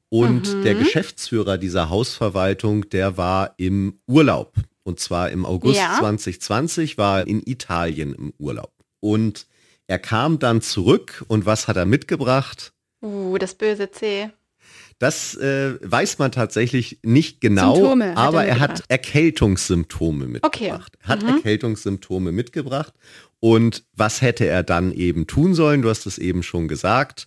und 0.08 0.54
mhm. 0.54 0.62
der 0.62 0.76
Geschäftsführer 0.76 1.58
dieser 1.58 1.90
Hausverwaltung, 1.90 2.88
der 2.90 3.16
war 3.16 3.54
im 3.56 3.98
Urlaub. 4.06 4.54
Und 4.84 5.00
zwar 5.00 5.30
im 5.30 5.44
August 5.44 5.78
ja. 5.78 5.96
2020 5.98 6.98
war 6.98 7.20
er 7.20 7.26
in 7.26 7.42
Italien 7.44 8.14
im 8.14 8.32
Urlaub. 8.38 8.72
Und 9.00 9.46
er 9.86 9.98
kam 9.98 10.38
dann 10.38 10.60
zurück 10.60 11.24
und 11.28 11.46
was 11.46 11.66
hat 11.66 11.76
er 11.76 11.86
mitgebracht? 11.86 12.72
Uh, 13.00 13.36
das 13.38 13.54
böse 13.54 13.90
C. 13.90 14.30
Das 15.02 15.34
äh, 15.34 15.80
weiß 15.82 16.20
man 16.20 16.30
tatsächlich 16.30 17.00
nicht 17.02 17.40
genau, 17.40 17.74
Symptome 17.74 18.16
aber 18.16 18.44
er, 18.44 18.50
er 18.50 18.60
hat 18.60 18.84
Erkältungssymptome 18.86 20.28
mitgebracht. 20.28 20.92
Okay. 20.94 21.08
Hat 21.08 21.22
mhm. 21.24 21.28
Erkältungssymptome 21.30 22.30
mitgebracht. 22.30 22.94
Und 23.40 23.82
was 23.96 24.22
hätte 24.22 24.46
er 24.46 24.62
dann 24.62 24.92
eben 24.92 25.26
tun 25.26 25.54
sollen? 25.54 25.82
Du 25.82 25.88
hast 25.88 26.06
es 26.06 26.18
eben 26.18 26.44
schon 26.44 26.68
gesagt. 26.68 27.26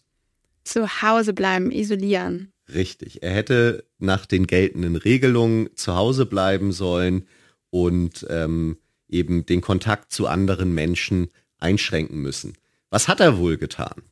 Zu 0.64 1.02
Hause 1.02 1.34
bleiben, 1.34 1.70
isolieren. 1.70 2.54
Richtig. 2.74 3.22
Er 3.24 3.34
hätte 3.34 3.84
nach 4.00 4.26
den 4.26 4.48
geltenden 4.48 4.96
Regelungen 4.96 5.68
zu 5.76 5.96
Hause 5.96 6.26
bleiben 6.26 6.72
sollen 6.72 7.28
und 7.72 8.26
ähm, 8.30 8.78
eben 9.10 9.46
den 9.46 9.60
Kontakt 9.60 10.14
zu 10.14 10.28
anderen 10.28 10.74
Menschen 10.74 11.28
einschränken 11.58 12.22
müssen. 12.22 12.54
Was 12.90 13.10
hat 13.10 13.20
er 13.20 13.38
wohl 13.38 13.58
getan? 13.58 14.04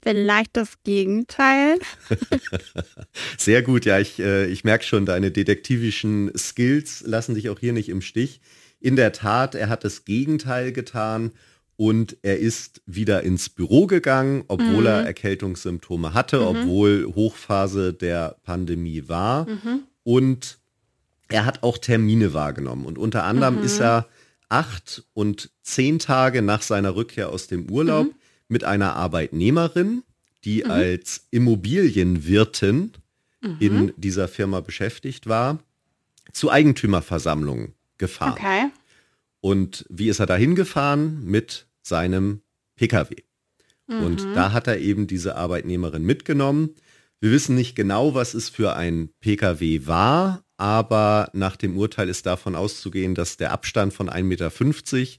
Vielleicht 0.00 0.56
das 0.56 0.82
Gegenteil. 0.84 1.78
Sehr 3.36 3.62
gut, 3.62 3.84
ja, 3.84 3.98
ich, 3.98 4.20
äh, 4.20 4.46
ich 4.46 4.62
merke 4.62 4.84
schon, 4.84 5.06
deine 5.06 5.32
detektivischen 5.32 6.30
Skills 6.36 7.02
lassen 7.04 7.34
dich 7.34 7.50
auch 7.50 7.58
hier 7.58 7.72
nicht 7.72 7.88
im 7.88 8.00
Stich. 8.00 8.40
In 8.80 8.94
der 8.94 9.12
Tat, 9.12 9.56
er 9.56 9.68
hat 9.68 9.82
das 9.82 10.04
Gegenteil 10.04 10.72
getan 10.72 11.32
und 11.76 12.16
er 12.22 12.38
ist 12.38 12.80
wieder 12.86 13.24
ins 13.24 13.48
Büro 13.48 13.86
gegangen, 13.86 14.44
obwohl 14.46 14.82
mhm. 14.82 14.86
er 14.86 15.06
Erkältungssymptome 15.06 16.14
hatte, 16.14 16.38
mhm. 16.38 16.46
obwohl 16.46 17.12
Hochphase 17.14 17.92
der 17.92 18.36
Pandemie 18.44 19.08
war. 19.08 19.48
Mhm. 19.48 19.82
Und 20.04 20.58
er 21.28 21.44
hat 21.44 21.64
auch 21.64 21.76
Termine 21.76 22.34
wahrgenommen. 22.34 22.86
Und 22.86 22.98
unter 22.98 23.24
anderem 23.24 23.56
mhm. 23.56 23.64
ist 23.64 23.80
er 23.80 24.06
acht 24.48 25.04
und 25.12 25.50
zehn 25.62 25.98
Tage 25.98 26.40
nach 26.40 26.62
seiner 26.62 26.94
Rückkehr 26.94 27.30
aus 27.30 27.48
dem 27.48 27.68
Urlaub 27.68 28.06
mhm 28.06 28.14
mit 28.48 28.64
einer 28.64 28.96
Arbeitnehmerin, 28.96 30.02
die 30.44 30.64
mhm. 30.64 30.70
als 30.70 31.26
Immobilienwirtin 31.30 32.92
mhm. 33.42 33.56
in 33.60 33.92
dieser 33.96 34.28
Firma 34.28 34.60
beschäftigt 34.60 35.26
war, 35.26 35.58
zu 36.32 36.50
Eigentümerversammlungen 36.50 37.74
gefahren. 37.98 38.32
Okay. 38.32 38.66
Und 39.40 39.84
wie 39.88 40.08
ist 40.08 40.18
er 40.18 40.26
dahin 40.26 40.54
gefahren? 40.54 41.24
Mit 41.24 41.66
seinem 41.82 42.42
Pkw. 42.76 43.16
Mhm. 43.86 44.02
Und 44.02 44.26
da 44.34 44.52
hat 44.52 44.66
er 44.66 44.78
eben 44.78 45.06
diese 45.06 45.36
Arbeitnehmerin 45.36 46.04
mitgenommen. 46.04 46.74
Wir 47.20 47.32
wissen 47.32 47.54
nicht 47.54 47.74
genau, 47.74 48.14
was 48.14 48.34
es 48.34 48.48
für 48.48 48.76
ein 48.76 49.10
Pkw 49.20 49.86
war, 49.86 50.44
aber 50.56 51.30
nach 51.32 51.56
dem 51.56 51.76
Urteil 51.76 52.08
ist 52.08 52.26
davon 52.26 52.54
auszugehen, 52.54 53.14
dass 53.14 53.36
der 53.36 53.52
Abstand 53.52 53.92
von 53.92 54.08
1,50 54.08 54.22
Meter 54.22 54.50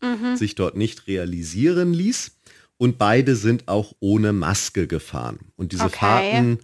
mhm. 0.02 0.36
sich 0.38 0.56
dort 0.56 0.78
nicht 0.78 1.08
realisieren 1.08 1.94
ließ. 1.94 2.38
Und 2.80 2.98
beide 2.98 3.36
sind 3.36 3.68
auch 3.68 3.94
ohne 4.00 4.32
Maske 4.32 4.88
gefahren. 4.88 5.52
Und 5.58 5.74
diese 5.74 5.84
okay. 5.84 5.98
Fahrten 6.00 6.60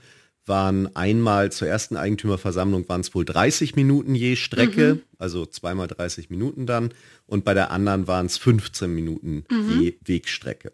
waren 0.46 0.96
einmal 0.96 1.52
zur 1.52 1.68
ersten 1.68 1.98
Eigentümerversammlung 1.98 2.88
waren 2.88 3.02
es 3.02 3.14
wohl 3.14 3.26
30 3.26 3.76
Minuten 3.76 4.16
je 4.16 4.38
Strecke, 4.38 4.96
mhm. 4.96 5.02
also 5.18 5.46
zweimal 5.46 5.88
30 5.88 6.30
Minuten 6.30 6.66
dann. 6.68 6.94
Und 7.26 7.44
bei 7.44 7.54
der 7.54 7.70
anderen 7.70 8.08
waren 8.08 8.28
es 8.28 8.38
15 8.38 8.96
Minuten 8.96 9.44
mhm. 9.52 9.82
je 9.82 9.98
Wegstrecke. 10.06 10.72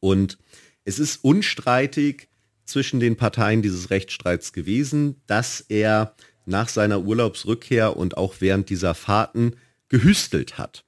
Und 0.00 0.38
es 0.84 0.98
ist 0.98 1.22
unstreitig 1.22 2.28
zwischen 2.64 2.98
den 2.98 3.16
Parteien 3.16 3.60
dieses 3.60 3.90
Rechtsstreits 3.90 4.54
gewesen, 4.54 5.16
dass 5.26 5.60
er 5.60 6.14
nach 6.46 6.70
seiner 6.70 7.02
Urlaubsrückkehr 7.02 7.94
und 7.94 8.16
auch 8.16 8.36
während 8.38 8.70
dieser 8.70 8.94
Fahrten 8.94 9.56
gehüstelt 9.90 10.56
hat. 10.56 10.85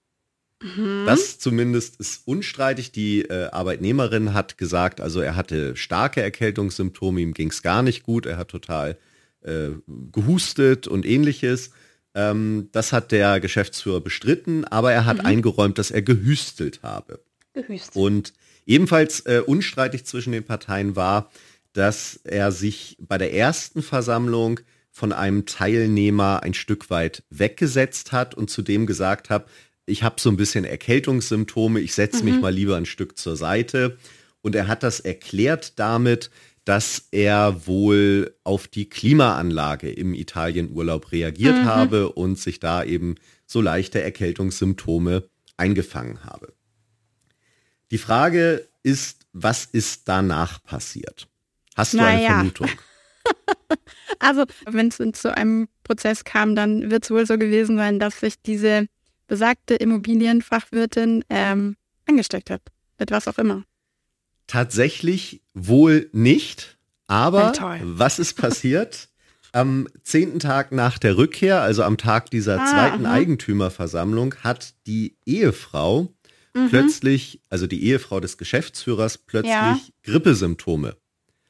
Mhm. 0.62 1.04
Das 1.06 1.38
zumindest 1.38 2.00
ist 2.00 2.26
unstreitig. 2.26 2.92
Die 2.92 3.22
äh, 3.22 3.48
Arbeitnehmerin 3.50 4.34
hat 4.34 4.58
gesagt, 4.58 5.00
also 5.00 5.20
er 5.20 5.36
hatte 5.36 5.76
starke 5.76 6.20
Erkältungssymptome, 6.22 7.20
ihm 7.20 7.34
ging 7.34 7.50
es 7.50 7.62
gar 7.62 7.82
nicht 7.82 8.02
gut, 8.02 8.26
er 8.26 8.36
hat 8.36 8.48
total 8.48 8.98
äh, 9.42 9.70
gehustet 9.86 10.88
und 10.88 11.06
ähnliches. 11.06 11.70
Ähm, 12.14 12.68
das 12.72 12.92
hat 12.92 13.12
der 13.12 13.38
Geschäftsführer 13.40 14.00
bestritten, 14.00 14.64
aber 14.64 14.92
er 14.92 15.04
hat 15.04 15.18
mhm. 15.18 15.26
eingeräumt, 15.26 15.78
dass 15.78 15.90
er 15.90 16.02
gehüstelt 16.02 16.80
habe. 16.82 17.20
Gehüstelt. 17.52 17.94
Und 17.96 18.32
ebenfalls 18.66 19.20
äh, 19.20 19.42
unstreitig 19.44 20.04
zwischen 20.04 20.32
den 20.32 20.44
Parteien 20.44 20.96
war, 20.96 21.30
dass 21.72 22.20
er 22.24 22.50
sich 22.50 22.96
bei 23.00 23.18
der 23.18 23.32
ersten 23.32 23.82
Versammlung 23.82 24.60
von 24.90 25.12
einem 25.12 25.46
Teilnehmer 25.46 26.42
ein 26.42 26.54
Stück 26.54 26.90
weit 26.90 27.22
weggesetzt 27.30 28.10
hat 28.10 28.34
und 28.34 28.50
zudem 28.50 28.86
gesagt 28.86 29.30
hat, 29.30 29.46
ich 29.88 30.02
habe 30.02 30.20
so 30.20 30.30
ein 30.30 30.36
bisschen 30.36 30.64
Erkältungssymptome, 30.64 31.80
ich 31.80 31.94
setze 31.94 32.22
mhm. 32.24 32.30
mich 32.30 32.40
mal 32.40 32.52
lieber 32.52 32.76
ein 32.76 32.86
Stück 32.86 33.18
zur 33.18 33.36
Seite. 33.36 33.98
Und 34.40 34.54
er 34.54 34.68
hat 34.68 34.82
das 34.82 35.00
erklärt 35.00 35.78
damit, 35.78 36.30
dass 36.64 37.08
er 37.10 37.66
wohl 37.66 38.34
auf 38.44 38.68
die 38.68 38.88
Klimaanlage 38.88 39.90
im 39.90 40.14
Italienurlaub 40.14 41.12
reagiert 41.12 41.56
mhm. 41.56 41.64
habe 41.64 42.12
und 42.12 42.38
sich 42.38 42.60
da 42.60 42.84
eben 42.84 43.14
so 43.46 43.60
leichte 43.60 44.02
Erkältungssymptome 44.02 45.24
eingefangen 45.56 46.24
habe. 46.24 46.52
Die 47.90 47.98
Frage 47.98 48.68
ist, 48.82 49.26
was 49.32 49.64
ist 49.64 50.08
danach 50.08 50.62
passiert? 50.62 51.26
Hast 51.74 51.94
du 51.94 51.98
naja. 51.98 52.16
eine 52.16 52.26
Vermutung? 52.26 52.68
also, 54.18 54.44
wenn 54.66 54.88
es 54.88 54.98
zu 55.18 55.34
einem 55.34 55.68
Prozess 55.84 56.24
kam, 56.24 56.54
dann 56.54 56.90
wird 56.90 57.04
es 57.04 57.10
wohl 57.10 57.26
so 57.26 57.38
gewesen 57.38 57.76
sein, 57.76 57.98
dass 57.98 58.20
sich 58.20 58.40
diese 58.42 58.88
besagte 59.28 59.74
Immobilienfachwirtin 59.76 61.24
ähm, 61.30 61.76
angesteckt 62.08 62.50
hat. 62.50 62.62
Mit 62.98 63.12
was 63.12 63.28
auch 63.28 63.38
immer. 63.38 63.62
Tatsächlich 64.48 65.42
wohl 65.54 66.08
nicht. 66.12 66.78
Aber 67.06 67.52
was 67.82 68.18
ist 68.18 68.34
passiert? 68.34 69.08
Am 69.52 69.88
zehnten 70.02 70.40
Tag 70.40 70.72
nach 70.72 70.98
der 70.98 71.16
Rückkehr, 71.16 71.62
also 71.62 71.82
am 71.82 71.96
Tag 71.96 72.30
dieser 72.30 72.60
ah, 72.60 72.66
zweiten 72.66 73.06
aha. 73.06 73.14
Eigentümerversammlung, 73.14 74.34
hat 74.44 74.74
die 74.86 75.16
Ehefrau 75.24 76.14
mhm. 76.52 76.68
plötzlich, 76.68 77.40
also 77.48 77.66
die 77.66 77.82
Ehefrau 77.84 78.20
des 78.20 78.36
Geschäftsführers, 78.36 79.16
plötzlich 79.16 79.50
ja. 79.50 79.78
Grippesymptome 80.02 80.96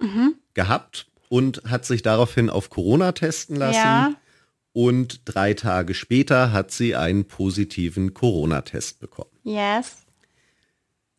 mhm. 0.01 0.37
gehabt 0.55 1.09
und 1.29 1.63
hat 1.69 1.87
sich 1.87 2.03
daraufhin 2.03 2.51
auf 2.51 2.71
Corona 2.71 3.11
testen 3.11 3.57
lassen. 3.57 3.75
Ja 3.75 4.15
und 4.79 5.23
drei 5.25 5.55
Tage 5.55 5.93
später 5.93 6.53
hat 6.53 6.71
sie 6.71 6.95
einen 6.95 7.25
positiven 7.25 8.15
Corona-Test 8.15 9.01
bekommen. 9.01 9.33
Yes. 9.43 10.07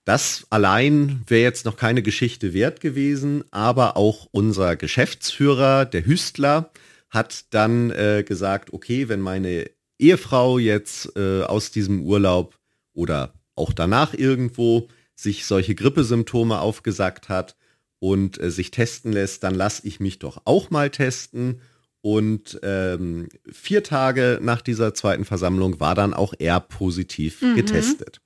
Das 0.06 0.48
allein 0.50 1.24
wäre 1.28 1.41
jetzt 1.41 1.65
noch 1.65 1.76
keine 1.76 2.02
Geschichte 2.02 2.54
wert 2.54 2.80
gewesen, 2.80 3.43
aber 3.52 3.98
auch 3.98 4.30
unser 4.32 4.78
Geschäftsführer, 4.78 5.84
der 5.84 6.06
Hüstler, 6.06 6.72
hat 7.10 7.54
dann 7.54 7.91
äh, 7.91 8.24
gesagt, 8.26 8.72
okay, 8.72 9.10
wenn 9.10 9.19
meine 9.19 9.69
Ehefrau 9.98 10.58
jetzt 10.58 11.17
äh, 11.17 11.43
aus 11.43 11.69
diesem 11.69 12.04
Urlaub 12.04 12.58
oder 12.93 13.34
auch 13.56 13.74
danach 13.74 14.13
irgendwo 14.13 14.88
sich 15.15 15.45
solche 15.45 15.76
Grippesymptome 15.76 16.62
aufgesagt 16.62 17.28
hat 17.28 17.58
und 18.00 18.41
äh, 18.41 18.52
sich 18.52 18.72
testen 18.72 19.12
lässt, 19.12 19.43
dann 19.43 19.54
lasse 19.54 19.86
ich 19.86 20.00
mich 20.00 20.17
doch 20.17 20.43
auch 20.45 20.69
mal 20.69 20.91
testen. 20.91 21.60
Und 22.02 22.60
ähm, 22.64 23.28
vier 23.52 23.84
Tage 23.84 24.40
nach 24.42 24.62
dieser 24.62 24.94
zweiten 24.94 25.26
Versammlung 25.26 25.80
war 25.80 25.96
dann 25.96 26.14
auch 26.14 26.34
er 26.38 26.60
positiv 26.60 27.42
mhm. 27.42 27.56
getestet. 27.56 28.22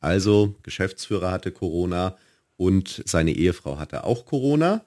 Also 0.00 0.54
Geschäftsführer 0.62 1.30
hatte 1.30 1.52
Corona 1.52 2.16
und 2.56 3.02
seine 3.04 3.32
Ehefrau 3.32 3.78
hatte 3.78 4.04
auch 4.04 4.24
Corona. 4.24 4.84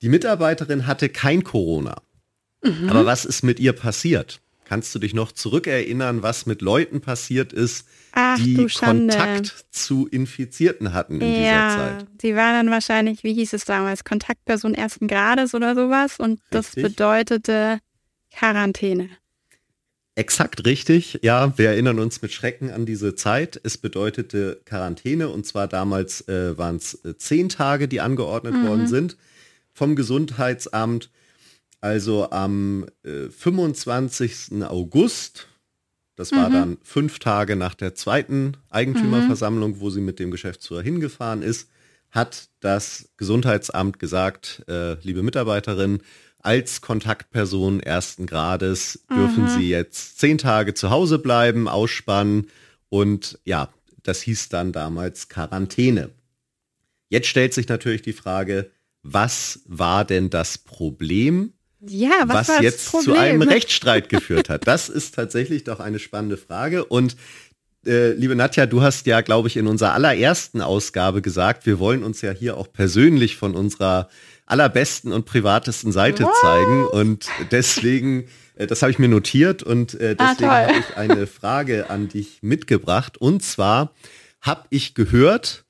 Die 0.00 0.08
Mitarbeiterin 0.08 0.86
hatte 0.86 1.08
kein 1.08 1.44
Corona. 1.44 2.00
Mhm. 2.62 2.88
Aber 2.88 3.04
was 3.04 3.24
ist 3.24 3.42
mit 3.42 3.60
ihr 3.60 3.72
passiert? 3.72 4.40
Kannst 4.64 4.94
du 4.94 4.98
dich 4.98 5.14
noch 5.14 5.32
zurückerinnern, 5.32 6.22
was 6.22 6.46
mit 6.46 6.60
Leuten 6.60 7.00
passiert 7.00 7.52
ist, 7.52 7.86
Ach, 8.20 8.36
die 8.36 8.66
Kontakt 8.66 9.66
zu 9.70 10.08
Infizierten 10.08 10.92
hatten 10.92 11.20
in 11.20 11.40
ja, 11.40 11.68
dieser 11.68 11.98
Zeit? 11.98 12.06
Sie 12.20 12.34
war 12.34 12.52
dann 12.52 12.68
wahrscheinlich, 12.68 13.22
wie 13.22 13.32
hieß 13.32 13.52
es 13.52 13.64
damals, 13.64 14.02
Kontaktperson 14.02 14.74
ersten 14.74 15.06
Grades 15.06 15.54
oder 15.54 15.76
sowas 15.76 16.18
und 16.18 16.32
richtig. 16.32 16.48
das 16.50 16.70
bedeutete 16.72 17.78
Quarantäne. 18.34 19.08
Exakt 20.16 20.66
richtig, 20.66 21.20
ja, 21.22 21.56
wir 21.56 21.68
erinnern 21.68 22.00
uns 22.00 22.20
mit 22.20 22.32
Schrecken 22.32 22.72
an 22.72 22.86
diese 22.86 23.14
Zeit. 23.14 23.60
Es 23.62 23.78
bedeutete 23.78 24.62
Quarantäne 24.64 25.28
und 25.28 25.46
zwar 25.46 25.68
damals 25.68 26.26
äh, 26.26 26.58
waren 26.58 26.74
es 26.74 26.94
äh, 27.04 27.16
zehn 27.16 27.48
Tage, 27.48 27.86
die 27.86 28.00
angeordnet 28.00 28.54
mhm. 28.54 28.66
worden 28.66 28.86
sind 28.88 29.16
vom 29.72 29.94
Gesundheitsamt. 29.94 31.10
Also 31.80 32.30
am 32.30 32.86
äh, 33.04 33.28
25. 33.30 34.64
August, 34.64 35.46
das 36.18 36.32
war 36.32 36.48
mhm. 36.48 36.52
dann 36.52 36.78
fünf 36.82 37.20
Tage 37.20 37.54
nach 37.54 37.76
der 37.76 37.94
zweiten 37.94 38.56
Eigentümerversammlung, 38.70 39.76
mhm. 39.76 39.80
wo 39.80 39.88
sie 39.88 40.00
mit 40.00 40.18
dem 40.18 40.32
Geschäftsführer 40.32 40.82
hingefahren 40.82 41.42
ist, 41.42 41.70
hat 42.10 42.48
das 42.58 43.10
Gesundheitsamt 43.16 44.00
gesagt, 44.00 44.64
äh, 44.66 44.94
liebe 45.02 45.22
Mitarbeiterin, 45.22 46.00
als 46.40 46.80
Kontaktperson 46.80 47.78
ersten 47.78 48.26
Grades 48.26 49.04
dürfen 49.08 49.44
mhm. 49.44 49.48
Sie 49.48 49.68
jetzt 49.68 50.18
zehn 50.18 50.38
Tage 50.38 50.74
zu 50.74 50.90
Hause 50.90 51.20
bleiben, 51.20 51.68
ausspannen 51.68 52.48
und 52.88 53.38
ja, 53.44 53.68
das 54.02 54.20
hieß 54.22 54.48
dann 54.48 54.72
damals 54.72 55.28
Quarantäne. 55.28 56.10
Jetzt 57.10 57.28
stellt 57.28 57.54
sich 57.54 57.68
natürlich 57.68 58.02
die 58.02 58.12
Frage, 58.12 58.72
was 59.04 59.60
war 59.66 60.04
denn 60.04 60.30
das 60.30 60.58
Problem? 60.58 61.52
Ja, 61.80 62.10
was, 62.26 62.48
was 62.48 62.60
jetzt 62.60 62.90
zu 62.90 63.14
einem 63.14 63.42
Rechtsstreit 63.42 64.08
geführt 64.08 64.48
hat. 64.48 64.66
Das 64.66 64.88
ist 64.88 65.14
tatsächlich 65.14 65.64
doch 65.64 65.78
eine 65.78 65.98
spannende 65.98 66.36
Frage. 66.36 66.84
Und 66.84 67.16
äh, 67.86 68.12
liebe 68.12 68.34
Nadja, 68.34 68.66
du 68.66 68.82
hast 68.82 69.06
ja, 69.06 69.20
glaube 69.20 69.48
ich, 69.48 69.56
in 69.56 69.66
unserer 69.66 69.92
allerersten 69.92 70.60
Ausgabe 70.60 71.22
gesagt, 71.22 71.66
wir 71.66 71.78
wollen 71.78 72.02
uns 72.02 72.20
ja 72.20 72.32
hier 72.32 72.56
auch 72.56 72.72
persönlich 72.72 73.36
von 73.36 73.54
unserer 73.54 74.08
allerbesten 74.46 75.12
und 75.12 75.26
privatesten 75.26 75.92
Seite 75.92 76.24
What? 76.24 76.34
zeigen. 76.40 76.86
Und 76.86 77.28
deswegen, 77.50 78.24
äh, 78.56 78.66
das 78.66 78.82
habe 78.82 78.90
ich 78.90 78.98
mir 78.98 79.08
notiert 79.08 79.62
und 79.62 79.94
äh, 79.94 80.16
ah, 80.18 80.32
deswegen 80.32 80.50
ah, 80.50 80.66
habe 80.66 80.78
ich 80.78 80.96
eine 80.96 81.26
Frage 81.26 81.90
an 81.90 82.08
dich 82.08 82.38
mitgebracht. 82.42 83.18
Und 83.18 83.44
zwar 83.44 83.92
habe 84.40 84.64
ich 84.70 84.94
gehört, 84.94 85.64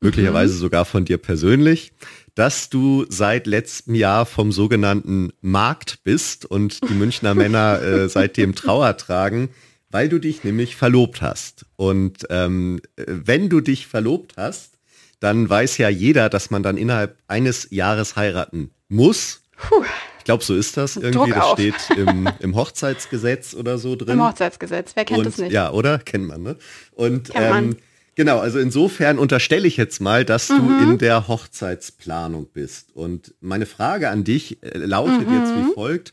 möglicherweise 0.00 0.54
mhm. 0.54 0.58
sogar 0.58 0.84
von 0.84 1.04
dir 1.04 1.18
persönlich, 1.18 1.92
dass 2.34 2.70
du 2.70 3.06
seit 3.08 3.46
letztem 3.46 3.94
Jahr 3.94 4.26
vom 4.26 4.52
sogenannten 4.52 5.32
Markt 5.40 6.02
bist 6.04 6.44
und 6.44 6.80
die 6.88 6.94
Münchner 6.94 7.34
Männer 7.34 7.80
äh, 7.82 8.08
seitdem 8.08 8.54
Trauer 8.54 8.96
tragen, 8.96 9.50
weil 9.90 10.08
du 10.08 10.18
dich 10.18 10.44
nämlich 10.44 10.76
verlobt 10.76 11.20
hast. 11.20 11.66
Und 11.76 12.26
ähm, 12.30 12.80
wenn 12.96 13.48
du 13.48 13.60
dich 13.60 13.86
verlobt 13.86 14.34
hast, 14.36 14.78
dann 15.18 15.48
weiß 15.48 15.78
ja 15.78 15.88
jeder, 15.88 16.28
dass 16.28 16.50
man 16.50 16.62
dann 16.62 16.76
innerhalb 16.76 17.18
eines 17.28 17.68
Jahres 17.70 18.16
heiraten 18.16 18.70
muss. 18.88 19.42
Puh. 19.56 19.84
Ich 20.18 20.24
glaube, 20.24 20.44
so 20.44 20.54
ist 20.54 20.76
das 20.76 20.96
irgendwie. 20.96 21.30
Das 21.30 21.52
steht 21.52 21.96
im, 21.96 22.28
im, 22.40 22.54
Hochzeitsgesetz 22.54 23.54
oder 23.54 23.78
so 23.78 23.96
drin. 23.96 24.10
Im 24.10 24.22
Hochzeitsgesetz, 24.22 24.92
wer 24.94 25.04
kennt 25.04 25.26
das 25.26 25.38
nicht? 25.38 25.52
Ja, 25.52 25.70
oder? 25.72 25.98
Kennt 25.98 26.26
man, 26.28 26.42
ne? 26.42 26.56
Und 26.92 27.30
ähm, 27.34 27.76
Genau, 28.20 28.38
also 28.38 28.58
insofern 28.58 29.18
unterstelle 29.18 29.66
ich 29.66 29.78
jetzt 29.78 29.98
mal, 29.98 30.26
dass 30.26 30.50
mhm. 30.50 30.56
du 30.58 30.78
in 30.82 30.98
der 30.98 31.26
Hochzeitsplanung 31.26 32.50
bist. 32.52 32.94
Und 32.94 33.34
meine 33.40 33.64
Frage 33.64 34.10
an 34.10 34.24
dich 34.24 34.62
äh, 34.62 34.76
lautet 34.76 35.26
mhm. 35.26 35.40
jetzt 35.40 35.56
wie 35.56 35.72
folgt. 35.72 36.12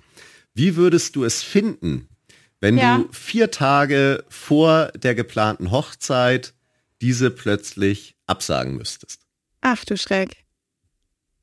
Wie 0.53 0.77
würdest 0.77 1.17
du 1.17 1.25
es 1.25 1.43
finden, 1.43 2.07
wenn 2.61 2.77
ja. 2.77 2.99
du 2.99 3.09
vier 3.11 3.51
Tage 3.51 4.23
vor 4.29 4.89
der 4.95 5.15
geplanten 5.15 5.71
Hochzeit 5.71 6.53
diese 7.01 7.29
plötzlich 7.29 8.15
absagen 8.25 8.77
müsstest? 8.77 9.19
Ach 9.59 9.83
du 9.83 9.97
Schreck. 9.97 10.45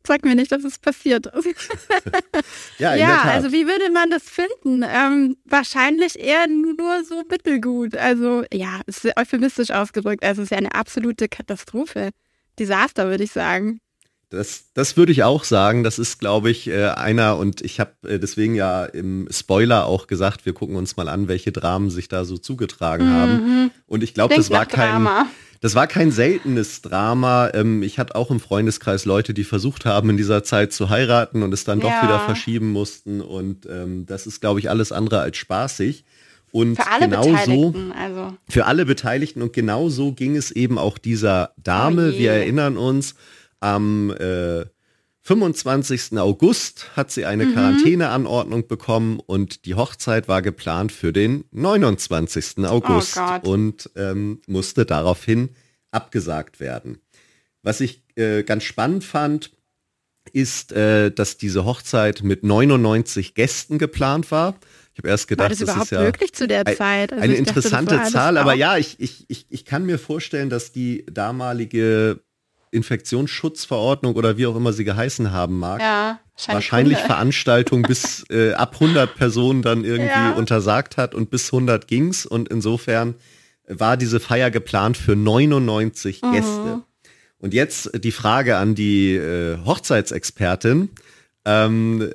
Sag 0.06 0.24
mir 0.24 0.34
nicht, 0.34 0.52
dass 0.52 0.64
es 0.64 0.78
passiert 0.78 1.26
ist. 1.26 1.46
ja, 2.78 2.94
ja 2.94 3.22
also 3.22 3.52
wie 3.52 3.66
würde 3.66 3.90
man 3.90 4.10
das 4.10 4.24
finden? 4.24 4.84
Ähm, 4.86 5.36
wahrscheinlich 5.46 6.18
eher 6.18 6.46
nur 6.46 7.04
so 7.04 7.22
mittelgut. 7.30 7.96
Also 7.96 8.44
ja, 8.52 8.80
es 8.86 9.04
ist 9.04 9.16
euphemistisch 9.16 9.70
ausgedrückt. 9.70 10.22
Also 10.22 10.42
es 10.42 10.46
ist 10.46 10.50
ja 10.50 10.58
eine 10.58 10.74
absolute 10.74 11.28
Katastrophe. 11.28 12.10
Desaster, 12.58 13.08
würde 13.08 13.24
ich 13.24 13.32
sagen. 13.32 13.80
Das, 14.34 14.64
das 14.74 14.96
würde 14.96 15.12
ich 15.12 15.22
auch 15.22 15.44
sagen. 15.44 15.84
Das 15.84 15.98
ist, 15.98 16.18
glaube 16.18 16.50
ich, 16.50 16.68
äh, 16.68 16.88
einer, 16.88 17.36
und 17.38 17.60
ich 17.62 17.80
habe 17.80 17.92
äh, 18.06 18.18
deswegen 18.18 18.54
ja 18.54 18.84
im 18.84 19.28
Spoiler 19.30 19.86
auch 19.86 20.06
gesagt, 20.06 20.46
wir 20.46 20.52
gucken 20.52 20.76
uns 20.76 20.96
mal 20.96 21.08
an, 21.08 21.28
welche 21.28 21.52
Dramen 21.52 21.90
sich 21.90 22.08
da 22.08 22.24
so 22.24 22.36
zugetragen 22.36 23.06
mhm. 23.06 23.12
haben. 23.12 23.70
Und 23.86 24.02
ich 24.02 24.14
glaube, 24.14 24.34
das 24.34 24.50
war 24.50 24.66
kein. 24.66 24.90
Drama. 24.90 25.26
Das 25.60 25.74
war 25.74 25.86
kein 25.86 26.10
seltenes 26.10 26.82
Drama. 26.82 27.50
Ähm, 27.54 27.82
ich 27.82 27.98
hatte 27.98 28.16
auch 28.16 28.30
im 28.30 28.38
Freundeskreis 28.38 29.06
Leute, 29.06 29.32
die 29.32 29.44
versucht 29.44 29.86
haben, 29.86 30.10
in 30.10 30.18
dieser 30.18 30.44
Zeit 30.44 30.74
zu 30.74 30.90
heiraten 30.90 31.42
und 31.42 31.54
es 31.54 31.64
dann 31.64 31.80
ja. 31.80 31.86
doch 31.86 32.02
wieder 32.02 32.20
verschieben 32.20 32.70
mussten. 32.70 33.22
Und 33.22 33.64
ähm, 33.64 34.04
das 34.04 34.26
ist, 34.26 34.42
glaube 34.42 34.60
ich, 34.60 34.68
alles 34.68 34.92
andere 34.92 35.20
als 35.20 35.38
spaßig. 35.38 36.04
Und 36.52 36.76
für 36.76 36.86
alle 36.86 37.08
genau 37.08 37.22
Beteiligten, 37.22 37.92
also. 37.92 38.36
Für 38.46 38.66
alle 38.66 38.84
Beteiligten. 38.84 39.40
Und 39.40 39.54
genau 39.54 39.88
so 39.88 40.12
ging 40.12 40.36
es 40.36 40.50
eben 40.50 40.78
auch 40.78 40.98
dieser 40.98 41.52
Dame. 41.56 42.12
Oh 42.14 42.18
Wir 42.18 42.32
erinnern 42.32 42.76
uns, 42.76 43.14
am 43.64 44.10
äh, 44.10 44.66
25. 45.22 46.18
August 46.18 46.94
hat 46.96 47.10
sie 47.10 47.24
eine 47.24 47.46
mhm. 47.46 47.54
Quarantäneanordnung 47.54 48.68
bekommen 48.68 49.20
und 49.24 49.64
die 49.64 49.74
Hochzeit 49.74 50.28
war 50.28 50.42
geplant 50.42 50.92
für 50.92 51.14
den 51.14 51.44
29. 51.50 52.58
August 52.66 53.18
oh 53.18 53.50
und 53.50 53.90
ähm, 53.96 54.42
musste 54.46 54.84
daraufhin 54.84 55.48
abgesagt 55.90 56.60
werden. 56.60 56.98
Was 57.62 57.80
ich 57.80 58.02
äh, 58.16 58.42
ganz 58.42 58.64
spannend 58.64 59.02
fand, 59.02 59.50
ist, 60.32 60.72
äh, 60.72 61.10
dass 61.10 61.38
diese 61.38 61.64
Hochzeit 61.64 62.22
mit 62.22 62.44
99 62.44 63.34
Gästen 63.34 63.78
geplant 63.78 64.30
war. 64.30 64.56
Ich 64.92 64.98
habe 64.98 65.08
erst 65.08 65.26
gedacht, 65.26 65.44
war 65.44 65.48
das, 65.48 65.58
das 65.58 65.68
überhaupt 65.68 65.86
ist 65.86 65.90
ja 65.92 66.02
möglich 66.02 66.34
zu 66.34 66.46
der 66.46 66.66
Zeit? 66.66 67.12
Also 67.12 67.24
eine 67.24 67.34
interessante 67.34 67.96
dachte, 67.96 68.12
Zahl, 68.12 68.36
aber 68.36 68.54
ja, 68.54 68.76
ich, 68.76 69.00
ich, 69.00 69.24
ich, 69.28 69.46
ich 69.48 69.64
kann 69.64 69.86
mir 69.86 69.98
vorstellen, 69.98 70.50
dass 70.50 70.70
die 70.72 71.06
damalige 71.10 72.20
Infektionsschutzverordnung 72.74 74.14
oder 74.16 74.36
wie 74.36 74.46
auch 74.46 74.56
immer 74.56 74.72
sie 74.72 74.84
geheißen 74.84 75.32
haben 75.32 75.58
mag. 75.58 75.80
Ja, 75.80 76.20
wahrscheinlich 76.46 76.98
Veranstaltung 76.98 77.82
bis 77.82 78.24
äh, 78.30 78.52
ab 78.52 78.74
100 78.74 79.14
Personen 79.14 79.62
dann 79.62 79.84
irgendwie 79.84 80.08
ja. 80.08 80.32
untersagt 80.32 80.96
hat 80.96 81.14
und 81.14 81.30
bis 81.30 81.46
100 81.52 81.86
ging's 81.86 82.26
und 82.26 82.48
insofern 82.48 83.14
war 83.66 83.96
diese 83.96 84.20
Feier 84.20 84.50
geplant 84.50 84.96
für 84.96 85.16
99 85.16 86.22
mhm. 86.22 86.32
Gäste. 86.32 86.82
Und 87.38 87.54
jetzt 87.54 87.90
die 88.02 88.12
Frage 88.12 88.56
an 88.56 88.74
die 88.74 89.14
äh, 89.14 89.58
Hochzeitsexpertin. 89.64 90.90
Ähm, 91.44 92.10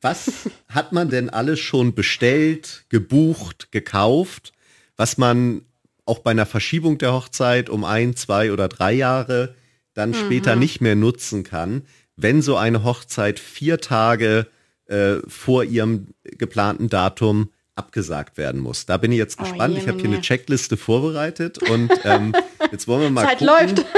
was 0.00 0.50
hat 0.68 0.92
man 0.92 1.10
denn 1.10 1.30
alles 1.30 1.60
schon 1.60 1.94
bestellt, 1.94 2.84
gebucht, 2.88 3.70
gekauft, 3.70 4.52
was 4.96 5.18
man 5.18 5.62
auch 6.06 6.20
bei 6.20 6.30
einer 6.30 6.46
Verschiebung 6.46 6.98
der 6.98 7.12
Hochzeit 7.12 7.68
um 7.68 7.84
ein, 7.84 8.16
zwei 8.16 8.52
oder 8.52 8.68
drei 8.68 8.92
Jahre 8.92 9.54
dann 9.98 10.10
mhm. 10.10 10.14
später 10.14 10.56
nicht 10.56 10.80
mehr 10.80 10.94
nutzen 10.94 11.42
kann, 11.44 11.82
wenn 12.16 12.40
so 12.40 12.56
eine 12.56 12.84
Hochzeit 12.84 13.38
vier 13.38 13.78
Tage 13.78 14.46
äh, 14.86 15.16
vor 15.26 15.64
ihrem 15.64 16.08
geplanten 16.22 16.88
Datum 16.88 17.50
abgesagt 17.74 18.38
werden 18.38 18.60
muss. 18.60 18.86
Da 18.86 18.96
bin 18.96 19.12
ich 19.12 19.18
jetzt 19.18 19.38
oh, 19.40 19.44
gespannt. 19.44 19.74
Oh, 19.76 19.78
ich 19.80 19.88
habe 19.88 20.00
hier 20.00 20.10
eine 20.10 20.20
Checkliste 20.20 20.76
vorbereitet 20.76 21.58
und 21.58 21.90
ähm, 22.04 22.34
jetzt 22.72 22.88
wollen 22.88 23.02
wir 23.02 23.10
mal 23.10 23.24
Zeit 23.24 23.38
gucken. 23.38 23.46
läuft. 23.46 23.84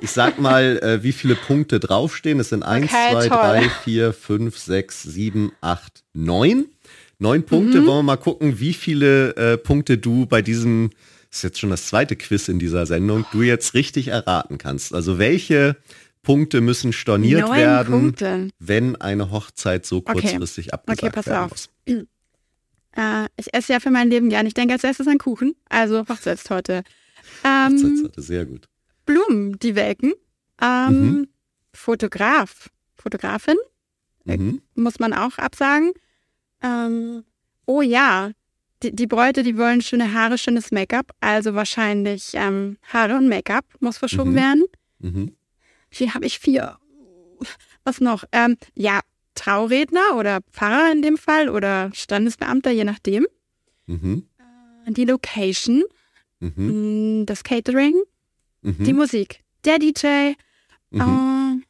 Ich 0.00 0.10
sag 0.10 0.38
mal, 0.38 0.78
äh, 0.82 1.02
wie 1.02 1.12
viele 1.12 1.34
Punkte 1.34 1.80
draufstehen. 1.80 2.40
Es 2.40 2.48
sind 2.48 2.62
eins, 2.62 2.92
okay, 2.92 3.12
zwei, 3.12 3.28
toll. 3.28 3.38
drei, 3.38 3.68
vier, 3.84 4.12
fünf, 4.12 4.58
sechs, 4.58 5.02
sieben, 5.02 5.52
acht, 5.60 6.02
neun. 6.12 6.66
Neun 7.18 7.44
Punkte. 7.44 7.80
Mhm. 7.80 7.86
Wollen 7.86 7.98
wir 7.98 8.02
mal 8.02 8.16
gucken, 8.16 8.58
wie 8.58 8.74
viele 8.74 9.36
äh, 9.36 9.56
Punkte 9.56 9.96
du 9.96 10.26
bei 10.26 10.42
diesem 10.42 10.90
ist 11.30 11.42
jetzt 11.42 11.58
schon 11.58 11.70
das 11.70 11.86
zweite 11.86 12.16
Quiz 12.16 12.48
in 12.48 12.58
dieser 12.58 12.86
Sendung, 12.86 13.24
du 13.32 13.42
jetzt 13.42 13.74
richtig 13.74 14.08
erraten 14.08 14.58
kannst. 14.58 14.94
Also 14.94 15.18
welche 15.18 15.76
Punkte 16.22 16.60
müssen 16.60 16.92
storniert 16.92 17.42
Neun 17.42 17.56
werden, 17.56 18.00
Punkte. 18.00 18.48
wenn 18.58 18.96
eine 18.96 19.30
Hochzeit 19.30 19.86
so 19.86 20.00
kurzfristig 20.00 20.66
okay. 20.66 20.74
abgesagt 20.74 21.02
okay, 21.02 21.10
pass 21.12 21.26
werden 21.26 21.44
auf. 21.44 21.50
muss? 21.50 21.68
Äh, 22.98 23.26
ich 23.36 23.52
esse 23.52 23.74
ja 23.74 23.80
für 23.80 23.90
mein 23.90 24.08
Leben 24.08 24.30
gern. 24.30 24.46
Ich 24.46 24.54
denke 24.54 24.72
als 24.72 24.82
erstes 24.82 25.06
an 25.06 25.18
Kuchen, 25.18 25.54
also 25.68 26.08
Hochzeitstorte. 26.08 26.82
Ähm, 27.44 27.74
Hochzeitstorte, 27.74 28.22
sehr 28.22 28.46
gut. 28.46 28.70
Blumen, 29.04 29.58
die 29.58 29.74
welken. 29.74 30.14
Ähm, 30.62 30.88
mhm. 30.88 31.28
Fotograf, 31.74 32.70
Fotografin, 32.94 33.56
mhm. 34.24 34.62
muss 34.74 34.98
man 34.98 35.12
auch 35.12 35.36
absagen. 35.36 35.92
Ähm, 36.62 37.24
oh 37.66 37.82
ja, 37.82 38.30
die, 38.82 38.94
die 38.94 39.06
Bräute, 39.06 39.42
die 39.42 39.56
wollen 39.56 39.80
schöne 39.80 40.12
Haare, 40.12 40.38
schönes 40.38 40.70
Make-up. 40.70 41.12
Also 41.20 41.54
wahrscheinlich 41.54 42.32
ähm, 42.34 42.76
Haare 42.82 43.16
und 43.16 43.28
Make-up 43.28 43.64
muss 43.80 43.98
verschoben 43.98 44.32
mhm. 44.32 44.36
werden. 44.36 44.64
Mhm. 44.98 45.36
Hier 45.90 46.14
habe 46.14 46.26
ich 46.26 46.38
vier. 46.38 46.78
Was 47.84 48.00
noch? 48.00 48.24
Ähm, 48.32 48.56
ja, 48.74 49.00
Trauredner 49.34 50.16
oder 50.16 50.40
Pfarrer 50.50 50.90
in 50.92 51.02
dem 51.02 51.16
Fall 51.16 51.48
oder 51.48 51.90
Standesbeamter, 51.94 52.70
je 52.70 52.84
nachdem. 52.84 53.26
Mhm. 53.86 54.26
Äh, 54.86 54.92
die 54.92 55.04
Location, 55.04 55.84
mhm. 56.40 57.20
Mm, 57.20 57.26
das 57.26 57.44
Catering, 57.44 57.94
mhm. 58.62 58.84
die 58.84 58.92
Musik, 58.92 59.44
der 59.64 59.78
DJ, 59.78 60.34
mhm. 60.90 61.62
äh, 61.62 61.65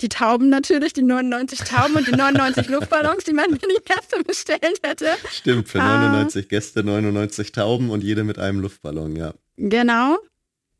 die 0.00 0.08
Tauben 0.08 0.48
natürlich, 0.48 0.92
die 0.92 1.02
99 1.02 1.60
Tauben 1.60 1.96
und 1.96 2.06
die 2.06 2.12
99 2.12 2.68
Luftballons, 2.70 3.24
die 3.24 3.32
man 3.32 3.50
für 3.50 3.58
die 3.58 3.82
Gäste 3.84 4.22
bestellt 4.24 4.80
hätte. 4.82 5.06
Stimmt, 5.30 5.68
für 5.68 5.78
99 5.78 6.44
ah. 6.44 6.48
Gäste 6.48 6.84
99 6.84 7.52
Tauben 7.52 7.90
und 7.90 8.04
jede 8.04 8.24
mit 8.24 8.38
einem 8.38 8.60
Luftballon, 8.60 9.16
ja. 9.16 9.34
Genau. 9.56 10.18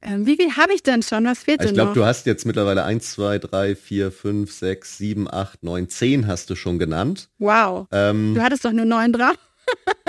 Ähm, 0.00 0.26
wie 0.26 0.37
viel 0.37 0.57
habe 0.57 0.72
ich 0.72 0.85
denn 0.85 1.02
schon? 1.02 1.24
Was 1.24 1.40
fehlt 1.40 1.61
ich 1.61 1.66
denn 1.66 1.74
glaub, 1.74 1.87
noch? 1.87 1.92
Ich 1.92 1.94
glaube, 1.94 2.07
du 2.07 2.09
hast 2.09 2.26
jetzt 2.26 2.46
mittlerweile 2.46 2.85
1, 2.85 3.12
2, 3.12 3.38
3, 3.38 3.74
4, 3.74 4.12
5, 4.12 4.52
6, 4.52 4.98
7, 4.98 5.28
8, 5.33 5.62
9, 5.64 5.88
10 5.88 6.26
hast 6.28 6.50
du 6.50 6.54
schon 6.54 6.78
genannt. 6.78 7.28
Wow. 7.38 7.88
Ähm, 7.90 8.35
du 8.35 8.42
hattest 8.42 8.64
doch 8.64 8.72
nur 8.72 8.85
9 8.85 9.12
drauf. 9.12 9.37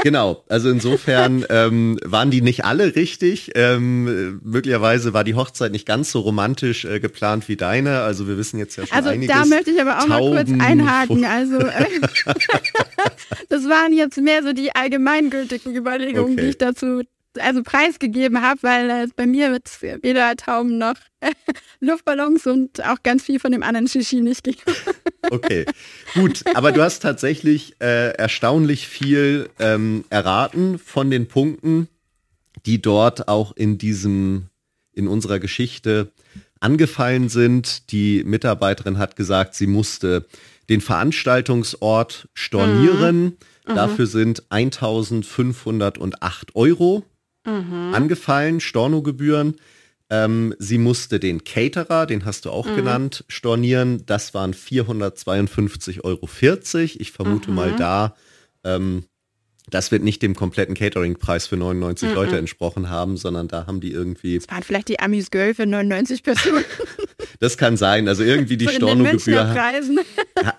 Genau, 0.03 0.43
also 0.47 0.69
insofern 0.69 1.45
ähm, 1.49 1.99
waren 2.05 2.31
die 2.31 2.41
nicht 2.41 2.65
alle 2.65 2.95
richtig. 2.95 3.51
Ähm, 3.55 4.39
möglicherweise 4.43 5.13
war 5.13 5.23
die 5.23 5.35
Hochzeit 5.35 5.71
nicht 5.71 5.85
ganz 5.85 6.11
so 6.11 6.21
romantisch 6.21 6.85
äh, 6.85 6.99
geplant 6.99 7.47
wie 7.49 7.57
deine. 7.57 8.01
Also 8.01 8.27
wir 8.27 8.37
wissen 8.37 8.59
jetzt 8.59 8.77
ja 8.77 8.85
schon 8.87 8.95
also 8.95 9.09
einiges. 9.09 9.35
Also 9.35 9.49
da 9.49 9.55
möchte 9.55 9.71
ich 9.71 9.81
aber 9.81 9.99
auch 9.99 10.07
Tauben, 10.07 10.33
mal 10.33 10.45
kurz 10.45 10.61
einhaken. 10.61 11.25
Also 11.25 11.59
äh, 11.59 11.85
das 13.49 13.65
waren 13.65 13.93
jetzt 13.93 14.17
mehr 14.17 14.43
so 14.43 14.53
die 14.53 14.73
allgemeingültigen 14.75 15.75
Überlegungen, 15.75 16.33
okay. 16.33 16.41
die 16.41 16.47
ich 16.49 16.57
dazu 16.57 17.01
also 17.37 17.61
preisgegeben 17.63 18.41
habe, 18.41 18.63
weil 18.63 18.89
äh, 18.89 19.07
bei 19.15 19.27
mir 19.27 19.51
wird 19.51 19.69
weder 20.03 20.35
Tauben 20.35 20.77
noch 20.77 20.95
Luftballons 21.79 22.47
und 22.47 22.83
auch 22.85 23.03
ganz 23.03 23.23
viel 23.23 23.39
von 23.39 23.51
dem 23.51 23.63
anderen 23.63 23.87
Shishi 23.87 24.21
nicht 24.21 24.43
ging. 24.43 24.55
Okay, 25.31 25.65
gut, 26.13 26.43
aber 26.53 26.71
du 26.71 26.81
hast 26.81 27.01
tatsächlich 27.01 27.75
äh, 27.79 28.13
erstaunlich 28.13 28.87
viel 28.87 29.49
ähm, 29.59 30.05
erraten 30.09 30.79
von 30.79 31.11
den 31.11 31.27
Punkten, 31.27 31.87
die 32.65 32.81
dort 32.81 33.27
auch 33.27 33.55
in 33.55 33.77
diesem, 33.77 34.47
in 34.93 35.07
unserer 35.07 35.39
Geschichte 35.39 36.11
angefallen 36.59 37.29
sind. 37.29 37.91
Die 37.91 38.23
Mitarbeiterin 38.23 38.97
hat 38.97 39.15
gesagt, 39.15 39.55
sie 39.55 39.67
musste 39.67 40.25
den 40.69 40.81
Veranstaltungsort 40.81 42.27
stornieren. 42.33 43.37
Mhm. 43.67 43.75
Dafür 43.75 44.07
sind 44.07 44.43
1508 44.49 46.55
Euro 46.55 47.03
mhm. 47.45 47.93
angefallen, 47.93 48.59
Stornogebühren. 48.59 49.55
Ähm, 50.09 50.55
sie 50.57 50.77
musste 50.79 51.19
den 51.19 51.43
Caterer, 51.43 52.05
den 52.05 52.25
hast 52.25 52.45
du 52.45 52.51
auch 52.51 52.65
mhm. 52.65 52.75
genannt, 52.75 53.25
stornieren. 53.27 54.05
Das 54.05 54.33
waren 54.33 54.53
452,40 54.53 56.03
Euro. 56.03 56.29
Ich 56.99 57.11
vermute 57.11 57.49
mhm. 57.49 57.55
mal 57.55 57.75
da, 57.75 58.15
ähm, 58.63 59.05
das 59.69 59.91
wird 59.91 60.03
nicht 60.03 60.21
dem 60.21 60.35
kompletten 60.35 60.75
Catering-Preis 60.75 61.47
für 61.47 61.57
99 61.57 62.09
mhm. 62.09 62.15
Leute 62.15 62.37
entsprochen 62.37 62.89
haben, 62.89 63.17
sondern 63.17 63.47
da 63.47 63.67
haben 63.67 63.79
die 63.79 63.91
irgendwie. 63.91 64.39
Das 64.39 64.49
waren 64.49 64.63
vielleicht 64.63 64.87
die 64.87 64.99
Amis 64.99 65.31
Girl 65.31 65.53
für 65.53 65.65
99 65.65 66.23
Personen. 66.23 66.65
Das 67.41 67.57
kann 67.57 67.77
sein. 67.77 68.07
Also 68.09 68.23
irgendwie 68.23 68.57
die 68.57 68.65
so 68.65 68.71
Stornogebühr 68.71 69.53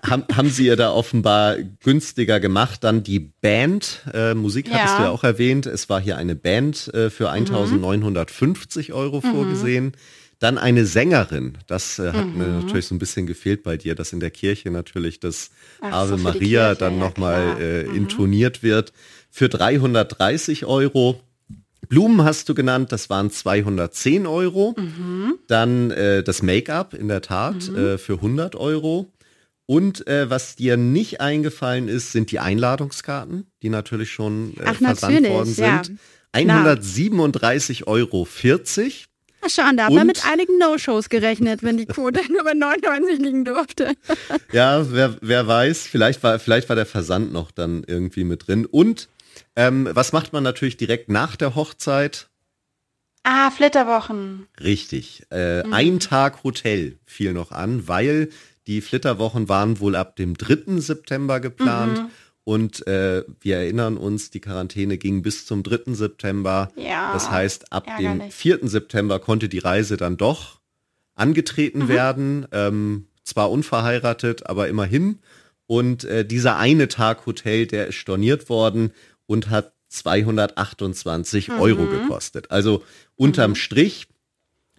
haben, 0.03 0.25
haben 0.35 0.49
sie 0.49 0.65
ja 0.65 0.75
da 0.75 0.91
offenbar 0.91 1.57
günstiger 1.83 2.39
gemacht. 2.39 2.83
Dann 2.83 3.03
die 3.03 3.19
Band, 3.19 4.01
äh, 4.13 4.33
Musik 4.33 4.67
ja. 4.67 4.75
hattest 4.75 4.97
du 4.97 5.03
ja 5.03 5.09
auch 5.09 5.23
erwähnt. 5.23 5.67
Es 5.67 5.89
war 5.89 6.01
hier 6.01 6.17
eine 6.17 6.35
Band 6.35 6.91
äh, 6.93 7.11
für 7.11 7.29
1950 7.29 8.89
mhm. 8.89 8.95
Euro 8.95 9.21
mhm. 9.23 9.31
Dann 10.41 10.57
eine 10.57 10.87
Sängerin. 10.87 11.59
Das 11.67 11.99
äh, 11.99 12.11
hat 12.11 12.25
mhm. 12.25 12.37
mir 12.37 12.47
natürlich 12.47 12.87
so 12.87 12.95
ein 12.95 12.99
bisschen 12.99 13.27
gefehlt 13.27 13.61
bei 13.61 13.77
dir, 13.77 13.93
dass 13.93 14.11
in 14.11 14.19
der 14.19 14.31
Kirche 14.31 14.71
natürlich 14.71 15.19
das 15.19 15.51
Ach, 15.81 15.91
Ave 15.91 16.17
so 16.17 16.23
Maria 16.23 16.69
Kirche, 16.69 16.79
dann 16.79 16.97
nochmal 16.97 17.57
ja, 17.59 17.59
äh, 17.59 17.83
mhm. 17.83 17.95
intoniert 17.95 18.63
wird. 18.63 18.91
Für 19.29 19.49
330 19.49 20.65
Euro 20.65 21.21
Blumen 21.89 22.23
hast 22.23 22.47
du 22.47 22.55
genannt, 22.55 22.91
das 22.91 23.09
waren 23.09 23.29
210 23.29 24.25
Euro. 24.25 24.73
Mhm. 24.77 25.35
Dann 25.47 25.91
äh, 25.91 26.23
das 26.23 26.41
Make-up 26.41 26.93
in 26.93 27.07
der 27.07 27.21
Tat 27.21 27.69
mhm. 27.69 27.77
äh, 27.77 27.97
für 27.97 28.13
100 28.13 28.55
Euro. 28.55 29.11
Und 29.65 30.07
äh, 30.07 30.29
was 30.29 30.55
dir 30.55 30.75
nicht 30.75 31.21
eingefallen 31.21 31.87
ist, 31.87 32.13
sind 32.13 32.31
die 32.31 32.39
Einladungskarten, 32.39 33.45
die 33.61 33.69
natürlich 33.69 34.11
schon 34.11 34.53
äh, 34.57 34.63
Ach, 34.65 34.75
versandt 34.75 35.27
worden 35.27 35.53
sind. 35.53 35.65
Ja. 35.67 35.81
137,40 36.33 37.87
Euro. 37.87 38.25
Ach 39.43 39.49
schon, 39.49 39.77
da 39.77 39.85
haben 39.85 39.95
wir 39.95 40.05
mit 40.05 40.25
einigen 40.25 40.57
No-Shows 40.57 41.09
gerechnet, 41.09 41.63
wenn 41.63 41.77
die 41.77 41.85
Quote 41.85 42.21
nur 42.31 42.43
bei 42.43 42.53
99 42.53 43.19
liegen 43.19 43.45
durfte. 43.45 43.95
ja, 44.51 44.85
wer, 44.91 45.17
wer 45.21 45.47
weiß, 45.47 45.87
vielleicht 45.87 46.21
war, 46.23 46.39
vielleicht 46.39 46.69
war 46.69 46.75
der 46.75 46.85
Versand 46.85 47.33
noch 47.33 47.51
dann 47.51 47.83
irgendwie 47.85 48.23
mit 48.23 48.47
drin. 48.47 48.65
Und 48.65 49.09
ähm, 49.55 49.89
was 49.91 50.13
macht 50.13 50.33
man 50.33 50.43
natürlich 50.43 50.77
direkt 50.77 51.09
nach 51.09 51.35
der 51.35 51.55
Hochzeit? 51.55 52.29
Ah, 53.23 53.51
Flitterwochen. 53.51 54.47
Richtig. 54.59 55.23
Äh, 55.31 55.63
mhm. 55.63 55.73
Ein 55.73 55.99
Tag 55.99 56.43
Hotel 56.43 56.97
fiel 57.05 57.33
noch 57.33 57.51
an, 57.51 57.87
weil 57.87 58.29
die 58.67 58.81
Flitterwochen 58.81 59.49
waren 59.49 59.79
wohl 59.79 59.95
ab 59.95 60.15
dem 60.15 60.35
3. 60.37 60.79
September 60.79 61.39
geplant. 61.39 61.99
Mhm. 61.99 62.09
Und 62.43 62.85
äh, 62.87 63.23
wir 63.39 63.57
erinnern 63.57 63.97
uns, 63.97 64.31
die 64.31 64.39
Quarantäne 64.39 64.97
ging 64.97 65.21
bis 65.21 65.45
zum 65.45 65.63
3. 65.63 65.93
September. 65.93 66.71
Ja, 66.75 67.13
das 67.13 67.29
heißt, 67.29 67.71
ab 67.71 67.87
ärgerlich. 67.87 68.23
dem 68.23 68.31
4. 68.31 68.59
September 68.63 69.19
konnte 69.19 69.47
die 69.47 69.59
Reise 69.59 69.97
dann 69.97 70.17
doch 70.17 70.59
angetreten 71.13 71.83
mhm. 71.83 71.87
werden. 71.87 72.47
Ähm, 72.51 73.07
zwar 73.23 73.51
unverheiratet, 73.51 74.47
aber 74.47 74.67
immerhin. 74.67 75.19
Und 75.67 76.03
äh, 76.03 76.25
dieser 76.25 76.57
eine 76.57 76.87
Tag 76.87 77.25
Hotel, 77.25 77.67
der 77.67 77.87
ist 77.87 77.95
storniert 77.95 78.49
worden 78.49 78.91
und 79.27 79.49
hat 79.49 79.73
228 79.89 81.49
mhm. 81.49 81.59
Euro 81.59 81.85
gekostet. 81.85 82.49
Also 82.49 82.83
unterm 83.15 83.51
mhm. 83.51 83.55
Strich 83.55 84.07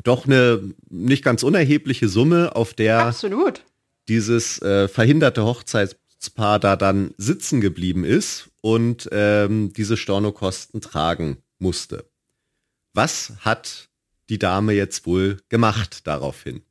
doch 0.04 0.26
eine 0.26 0.74
nicht 0.90 1.24
ganz 1.24 1.42
unerhebliche 1.42 2.08
Summe, 2.08 2.56
auf 2.56 2.74
der 2.74 2.98
Absolut. 3.06 3.64
dieses 4.08 4.60
äh, 4.60 4.88
verhinderte 4.88 5.44
Hochzeits 5.44 5.96
Paar 6.30 6.58
da 6.58 6.76
dann 6.76 7.14
sitzen 7.16 7.60
geblieben 7.60 8.04
ist 8.04 8.50
und 8.60 9.08
ähm, 9.12 9.72
diese 9.72 9.96
Stornokosten 9.96 10.80
tragen 10.80 11.38
musste. 11.58 12.08
Was 12.94 13.32
hat 13.40 13.88
die 14.28 14.38
Dame 14.38 14.72
jetzt 14.72 15.06
wohl 15.06 15.38
gemacht 15.48 16.06
daraufhin? 16.06 16.62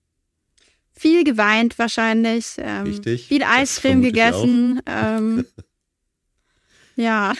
Viel 0.93 1.23
geweint 1.23 1.79
wahrscheinlich. 1.79 2.55
Ähm, 2.57 2.83
Richtig. 2.83 3.27
Viel 3.27 3.43
Eiscreme 3.43 4.01
gegessen. 4.01 4.81
Ähm, 4.85 5.45
ja, 6.95 7.33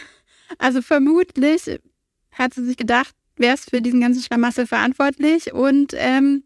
also 0.58 0.82
vermutlich 0.82 1.80
hat 2.32 2.54
sie 2.54 2.66
sich 2.66 2.78
gedacht, 2.78 3.14
wer 3.38 3.54
ist 3.54 3.70
für 3.70 3.82
diesen 3.82 4.02
ganzen 4.02 4.24
Schlamassel 4.24 4.68
verantwortlich 4.68 5.54
und 5.54 5.94
ähm, 5.96 6.44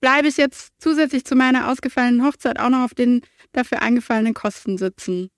bleibe 0.00 0.28
ich 0.28 0.36
jetzt 0.36 0.72
zusätzlich 0.78 1.24
zu 1.24 1.34
meiner 1.34 1.70
ausgefallenen 1.70 2.24
Hochzeit 2.24 2.58
auch 2.58 2.70
noch 2.70 2.84
auf 2.84 2.94
den 2.94 3.22
dafür 3.52 3.82
angefallenen 3.82 4.34
Kosten 4.34 4.78
sitzen. 4.78 5.30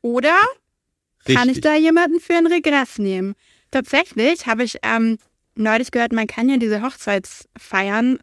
Oder 0.00 0.36
Richtig. 1.20 1.36
kann 1.36 1.48
ich 1.48 1.60
da 1.60 1.74
jemanden 1.76 2.20
für 2.20 2.34
einen 2.34 2.46
Regress 2.46 2.98
nehmen? 2.98 3.34
Tatsächlich 3.70 4.46
habe 4.46 4.64
ich 4.64 4.78
ähm, 4.82 5.18
neulich 5.54 5.90
gehört, 5.90 6.12
man 6.12 6.26
kann 6.26 6.48
ja 6.48 6.56
diese 6.56 6.82
Hochzeitsfeiern 6.82 8.18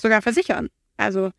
sogar 0.00 0.22
versichern. 0.22 0.68
Also 0.96 1.30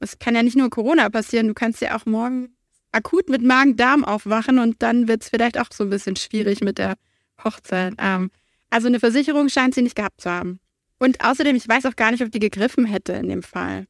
es 0.00 0.18
kann 0.18 0.34
ja 0.34 0.42
nicht 0.42 0.56
nur 0.56 0.70
Corona 0.70 1.08
passieren, 1.08 1.48
du 1.48 1.54
kannst 1.54 1.80
ja 1.80 1.96
auch 1.96 2.06
morgen 2.06 2.54
akut 2.92 3.28
mit 3.28 3.42
Magen-Darm 3.42 4.04
aufwachen 4.04 4.58
und 4.58 4.82
dann 4.82 5.08
wird 5.08 5.22
es 5.22 5.28
vielleicht 5.28 5.58
auch 5.58 5.68
so 5.72 5.84
ein 5.84 5.90
bisschen 5.90 6.16
schwierig 6.16 6.60
mit 6.60 6.78
der 6.78 6.96
Hochzeit. 7.42 7.94
Ähm, 7.98 8.30
also 8.68 8.88
eine 8.88 9.00
Versicherung 9.00 9.48
scheint 9.48 9.74
sie 9.74 9.82
nicht 9.82 9.96
gehabt 9.96 10.20
zu 10.20 10.30
haben. 10.30 10.60
Und 10.98 11.24
außerdem, 11.24 11.56
ich 11.56 11.68
weiß 11.68 11.86
auch 11.86 11.96
gar 11.96 12.10
nicht, 12.10 12.22
ob 12.22 12.30
die 12.30 12.38
gegriffen 12.38 12.84
hätte 12.84 13.12
in 13.14 13.28
dem 13.28 13.42
Fall 13.42 13.86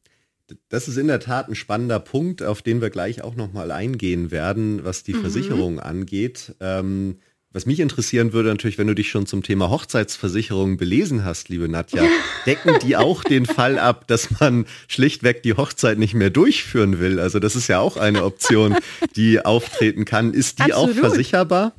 das 0.69 0.89
ist 0.89 0.97
in 0.97 1.09
der 1.09 1.21
Tat 1.21 1.49
ein 1.49 1.55
spannender 1.55 2.01
Punkt, 2.01 2.43
auf 2.43 2.63
den 2.63 2.81
wir 2.81 2.91
gleich 2.91 3.23
auch 3.23 3.37
nochmal 3.37 3.71
eingehen 3.71 4.31
werden, 4.31 4.85
was 4.85 5.03
die 5.03 5.15
mhm. 5.15 5.21
Versicherung 5.21 5.81
angeht. 5.81 6.55
Ähm, 6.61 7.17
was 7.53 7.67
mich 7.67 7.81
interessieren 7.81 8.33
würde 8.33 8.49
natürlich, 8.49 8.79
wenn 8.79 8.87
du 8.87 8.95
dich 8.95 9.11
schon 9.11 9.27
zum 9.27 9.43
Thema 9.43 9.71
Hochzeitsversicherung 9.71 10.77
belesen 10.77 11.25
hast, 11.25 11.49
liebe 11.49 11.69
Nadja, 11.69 12.05
decken 12.47 12.79
die 12.81 12.97
auch 12.97 13.25
den 13.25 13.45
Fall 13.45 13.77
ab, 13.79 14.07
dass 14.07 14.39
man 14.39 14.67
schlichtweg 14.87 15.43
die 15.43 15.55
Hochzeit 15.55 15.99
nicht 15.99 16.15
mehr 16.15 16.31
durchführen 16.31 17.01
will? 17.01 17.19
Also 17.19 17.41
das 17.41 17.57
ist 17.57 17.67
ja 17.67 17.81
auch 17.81 17.97
eine 17.97 18.25
Option, 18.25 18.77
die 19.17 19.45
auftreten 19.45 20.05
kann. 20.05 20.33
Ist 20.33 20.61
die 20.61 20.73
Absolut. 20.73 20.97
auch 20.97 21.01
versicherbar? 21.01 21.73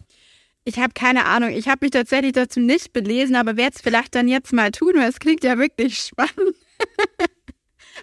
Ich 0.65 0.77
habe 0.77 0.93
keine 0.93 1.25
Ahnung. 1.25 1.51
Ich 1.51 1.69
habe 1.69 1.79
mich 1.85 1.91
tatsächlich 1.91 2.33
dazu 2.33 2.59
nicht 2.59 2.91
belesen, 2.91 3.35
aber 3.35 3.55
werde 3.55 3.75
es 3.75 3.81
vielleicht 3.81 4.13
dann 4.13 4.27
jetzt 4.27 4.51
mal 4.51 4.71
tun, 4.71 4.93
weil 4.95 5.09
es 5.09 5.19
klingt 5.19 5.43
ja 5.43 5.57
wirklich 5.57 5.97
spannend. 5.97 6.55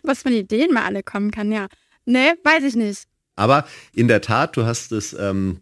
was 0.02 0.22
von 0.22 0.32
Ideen 0.32 0.72
mal 0.72 0.84
alle 0.84 1.02
kommen 1.02 1.30
kann, 1.30 1.52
ja. 1.52 1.68
Nee, 2.04 2.32
weiß 2.44 2.64
ich 2.64 2.74
nicht. 2.74 3.04
Aber 3.36 3.66
in 3.94 4.08
der 4.08 4.20
Tat, 4.20 4.56
du 4.56 4.64
hast 4.64 4.92
es 4.92 5.12
ähm, 5.12 5.60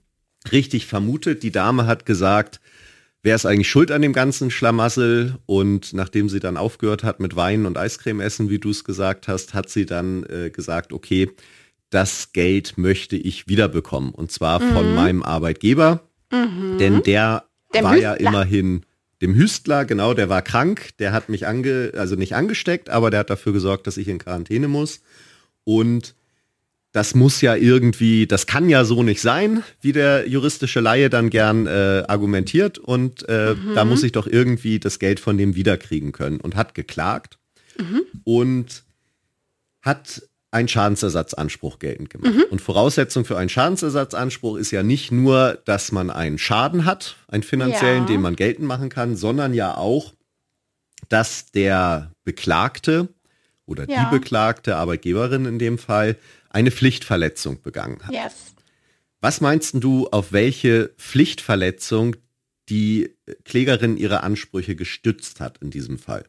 richtig 0.52 0.86
vermutet. 0.86 1.42
Die 1.42 1.50
Dame 1.50 1.86
hat 1.86 2.06
gesagt, 2.06 2.60
wer 3.22 3.34
ist 3.34 3.44
eigentlich 3.44 3.68
schuld 3.68 3.90
an 3.90 4.02
dem 4.02 4.12
ganzen 4.12 4.50
Schlamassel? 4.50 5.36
Und 5.46 5.92
nachdem 5.92 6.28
sie 6.28 6.40
dann 6.40 6.56
aufgehört 6.56 7.04
hat 7.04 7.20
mit 7.20 7.36
Wein 7.36 7.66
und 7.66 7.76
Eiscreme 7.76 8.20
essen, 8.20 8.48
wie 8.48 8.58
du 8.58 8.70
es 8.70 8.84
gesagt 8.84 9.28
hast, 9.28 9.54
hat 9.54 9.68
sie 9.68 9.84
dann 9.84 10.24
äh, 10.24 10.50
gesagt, 10.50 10.92
okay, 10.92 11.30
das 11.90 12.32
Geld 12.32 12.78
möchte 12.78 13.16
ich 13.16 13.48
wiederbekommen. 13.48 14.10
Und 14.10 14.30
zwar 14.30 14.60
mhm. 14.60 14.72
von 14.72 14.94
meinem 14.94 15.22
Arbeitgeber. 15.22 16.00
Mhm. 16.32 16.78
Denn 16.78 17.02
der, 17.02 17.44
der 17.74 17.84
war 17.84 17.96
ja 17.96 18.14
immerhin 18.14 18.86
dem 19.22 19.34
Hüstler, 19.34 19.84
genau, 19.84 20.14
der 20.14 20.28
war 20.28 20.42
krank, 20.42 20.90
der 20.98 21.12
hat 21.12 21.28
mich 21.28 21.46
ange, 21.46 21.92
also 21.96 22.16
nicht 22.16 22.34
angesteckt, 22.34 22.90
aber 22.90 23.10
der 23.10 23.20
hat 23.20 23.30
dafür 23.30 23.52
gesorgt, 23.52 23.86
dass 23.86 23.96
ich 23.96 24.08
in 24.08 24.18
Quarantäne 24.18 24.68
muss. 24.68 25.00
Und 25.64 26.14
das 26.92 27.14
muss 27.14 27.40
ja 27.40 27.54
irgendwie, 27.54 28.26
das 28.26 28.46
kann 28.46 28.68
ja 28.68 28.84
so 28.84 29.02
nicht 29.02 29.20
sein, 29.20 29.62
wie 29.80 29.92
der 29.92 30.28
juristische 30.28 30.80
Laie 30.80 31.10
dann 31.10 31.30
gern 31.30 31.66
äh, 31.66 32.04
argumentiert. 32.08 32.78
Und 32.78 33.28
äh, 33.28 33.54
mhm. 33.54 33.74
da 33.74 33.84
muss 33.84 34.02
ich 34.02 34.12
doch 34.12 34.26
irgendwie 34.26 34.78
das 34.78 34.98
Geld 34.98 35.20
von 35.20 35.36
dem 35.36 35.54
wiederkriegen 35.56 36.12
können 36.12 36.40
und 36.40 36.56
hat 36.56 36.74
geklagt 36.74 37.38
mhm. 37.78 38.02
und 38.24 38.84
hat 39.82 40.22
einen 40.50 40.68
Schadensersatzanspruch 40.68 41.78
geltend 41.78 42.10
gemacht. 42.10 42.34
Mhm. 42.34 42.44
Und 42.50 42.60
Voraussetzung 42.60 43.24
für 43.24 43.36
einen 43.36 43.48
Schadensersatzanspruch 43.48 44.56
ist 44.56 44.70
ja 44.70 44.82
nicht 44.82 45.12
nur, 45.12 45.60
dass 45.64 45.92
man 45.92 46.10
einen 46.10 46.38
Schaden 46.38 46.84
hat, 46.84 47.16
einen 47.28 47.42
finanziellen, 47.42 48.02
ja. 48.02 48.06
den 48.06 48.20
man 48.20 48.36
geltend 48.36 48.66
machen 48.66 48.88
kann, 48.88 49.16
sondern 49.16 49.54
ja 49.54 49.76
auch, 49.76 50.14
dass 51.08 51.50
der 51.50 52.12
Beklagte 52.24 53.08
oder 53.66 53.88
ja. 53.88 54.04
die 54.04 54.18
beklagte 54.18 54.76
Arbeitgeberin 54.76 55.44
in 55.44 55.58
dem 55.58 55.78
Fall 55.78 56.16
eine 56.48 56.70
Pflichtverletzung 56.70 57.60
begangen 57.62 58.00
hat. 58.04 58.14
Yes. 58.14 58.54
Was 59.20 59.40
meinst 59.40 59.74
du, 59.74 60.08
auf 60.08 60.32
welche 60.32 60.90
Pflichtverletzung 60.96 62.16
die 62.68 63.14
Klägerin 63.44 63.96
ihre 63.96 64.22
Ansprüche 64.22 64.76
gestützt 64.76 65.40
hat 65.40 65.58
in 65.58 65.70
diesem 65.70 65.98
Fall? 65.98 66.24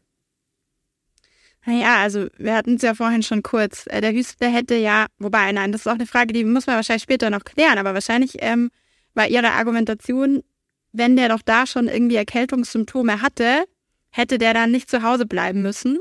Naja, 1.68 1.98
also 1.98 2.28
wir 2.38 2.56
hatten 2.56 2.76
es 2.76 2.82
ja 2.82 2.96
vorhin 2.96 3.24
schon 3.24 3.44
kurz. 3.44 3.88
Äh, 3.88 4.00
der 4.00 4.14
Hüstler 4.14 4.48
hätte 4.48 4.76
ja, 4.76 5.08
wobei, 5.20 5.52
nein, 5.52 5.74
das 5.74 5.82
ist 5.82 5.88
auch 5.88 5.96
eine 5.96 6.06
Frage, 6.06 6.32
die 6.32 6.46
muss 6.46 6.66
man 6.66 6.78
wahrscheinlich 6.78 7.04
später 7.04 7.30
noch 7.30 7.44
klären, 7.44 7.78
aber 7.78 7.94
wahrscheinlich 7.94 8.38
ähm, 8.40 8.72
war 9.16 9.28
ihre 9.28 9.52
Argumentation, 9.52 10.44
wenn 10.94 11.18
der 11.18 11.28
doch 11.28 11.42
da 11.44 11.68
schon 11.68 11.90
irgendwie 11.90 12.16
Erkältungssymptome 12.16 13.22
hatte, 13.22 13.66
hätte 14.12 14.38
der 14.38 14.54
dann 14.54 14.72
nicht 14.72 14.90
zu 14.90 15.04
Hause 15.04 15.26
bleiben 15.26 15.62
müssen. 15.62 16.00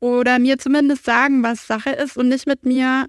Oder 0.00 0.40
mir 0.40 0.58
zumindest 0.58 1.04
sagen, 1.04 1.44
was 1.44 1.68
Sache 1.68 1.90
ist 1.90 2.16
und 2.16 2.26
nicht 2.26 2.48
mit 2.48 2.66
mir 2.66 3.06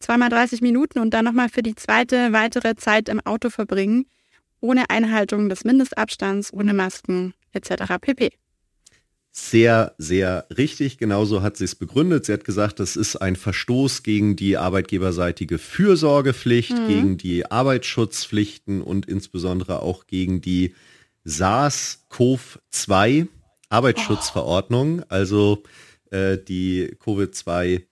zweimal 0.00 0.30
30 0.30 0.62
Minuten 0.62 0.98
und 0.98 1.14
dann 1.14 1.24
nochmal 1.24 1.48
für 1.48 1.62
die 1.62 1.76
zweite 1.76 2.32
weitere 2.32 2.74
Zeit 2.74 3.08
im 3.08 3.20
Auto 3.20 3.50
verbringen, 3.50 4.06
ohne 4.58 4.90
Einhaltung 4.90 5.48
des 5.48 5.62
Mindestabstands, 5.62 6.52
ohne 6.52 6.74
Masken 6.74 7.34
etc. 7.52 8.00
pp 8.00 8.32
sehr, 9.36 9.96
sehr 9.98 10.46
richtig. 10.56 10.96
Genauso 10.96 11.42
hat 11.42 11.56
sie 11.56 11.64
es 11.64 11.74
begründet. 11.74 12.24
Sie 12.24 12.32
hat 12.32 12.44
gesagt, 12.44 12.78
das 12.78 12.94
ist 12.94 13.16
ein 13.16 13.34
Verstoß 13.34 14.04
gegen 14.04 14.36
die 14.36 14.56
arbeitgeberseitige 14.56 15.58
Fürsorgepflicht, 15.58 16.70
mhm. 16.70 16.86
gegen 16.86 17.18
die 17.18 17.50
Arbeitsschutzpflichten 17.50 18.80
und 18.80 19.06
insbesondere 19.06 19.82
auch 19.82 20.06
gegen 20.06 20.40
die 20.40 20.76
SARS-CoV-2 21.26 23.26
Arbeitsschutzverordnung, 23.70 25.00
oh. 25.00 25.06
also 25.08 25.64
äh, 26.12 26.38
die 26.38 26.96
Covid-2 27.04 27.82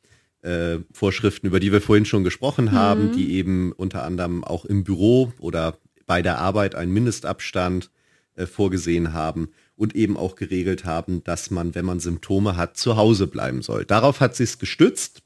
äh, 0.42 0.78
Vorschriften, 0.92 1.48
über 1.48 1.58
die 1.58 1.72
wir 1.72 1.80
vorhin 1.80 2.04
schon 2.04 2.22
gesprochen 2.22 2.70
haben, 2.70 3.08
mhm. 3.08 3.14
die 3.14 3.34
eben 3.34 3.72
unter 3.72 4.04
anderem 4.04 4.44
auch 4.44 4.64
im 4.64 4.84
Büro 4.84 5.32
oder 5.40 5.76
bei 6.06 6.22
der 6.22 6.38
Arbeit 6.38 6.76
einen 6.76 6.92
Mindestabstand 6.92 7.90
äh, 8.36 8.46
vorgesehen 8.46 9.12
haben 9.12 9.48
und 9.76 9.94
eben 9.94 10.16
auch 10.16 10.36
geregelt 10.36 10.84
haben, 10.84 11.24
dass 11.24 11.50
man, 11.50 11.74
wenn 11.74 11.84
man 11.84 12.00
Symptome 12.00 12.56
hat, 12.56 12.76
zu 12.76 12.96
Hause 12.96 13.26
bleiben 13.26 13.62
soll. 13.62 13.84
Darauf 13.84 14.20
hat 14.20 14.36
sie 14.36 14.44
es 14.44 14.58
gestützt. 14.58 15.22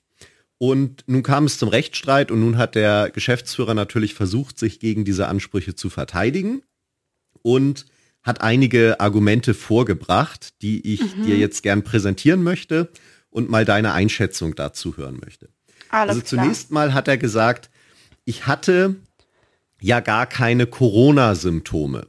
Und 0.59 1.05
nun 1.07 1.23
kam 1.23 1.45
es 1.45 1.59
zum 1.59 1.69
Rechtsstreit 1.69 2.31
und 2.31 2.41
nun 2.41 2.57
hat 2.57 2.75
der 2.75 3.11
Geschäftsführer 3.11 3.75
natürlich 3.75 4.15
versucht, 4.15 4.59
sich 4.59 4.81
gegen 4.81 5.05
diese 5.05 5.29
Ansprüche 5.29 5.75
zu 5.75 5.91
verteidigen 5.91 6.63
und 7.43 7.85
hat 8.23 8.41
einige 8.41 8.99
Argumente 8.99 9.53
vorgebracht, 9.53 10.55
die 10.63 10.95
ich 10.95 11.17
mhm. 11.17 11.27
dir 11.27 11.37
jetzt 11.37 11.63
gern 11.63 11.85
präsentieren 11.85 12.43
möchte 12.43 12.91
und 13.29 13.51
mal 13.51 13.67
deine 13.67 13.93
Einschätzung 13.93 14.55
dazu 14.55 14.97
hören 14.97 15.21
möchte. 15.23 15.51
Alles 15.91 16.17
also 16.17 16.23
zunächst 16.23 16.69
klar. 16.69 16.87
mal 16.87 16.95
hat 16.95 17.07
er 17.07 17.19
gesagt, 17.19 17.71
ich 18.25 18.47
hatte 18.47 18.97
ja 19.81 20.01
gar 20.01 20.27
keine 20.27 20.67
Corona-Symptome. 20.67 22.07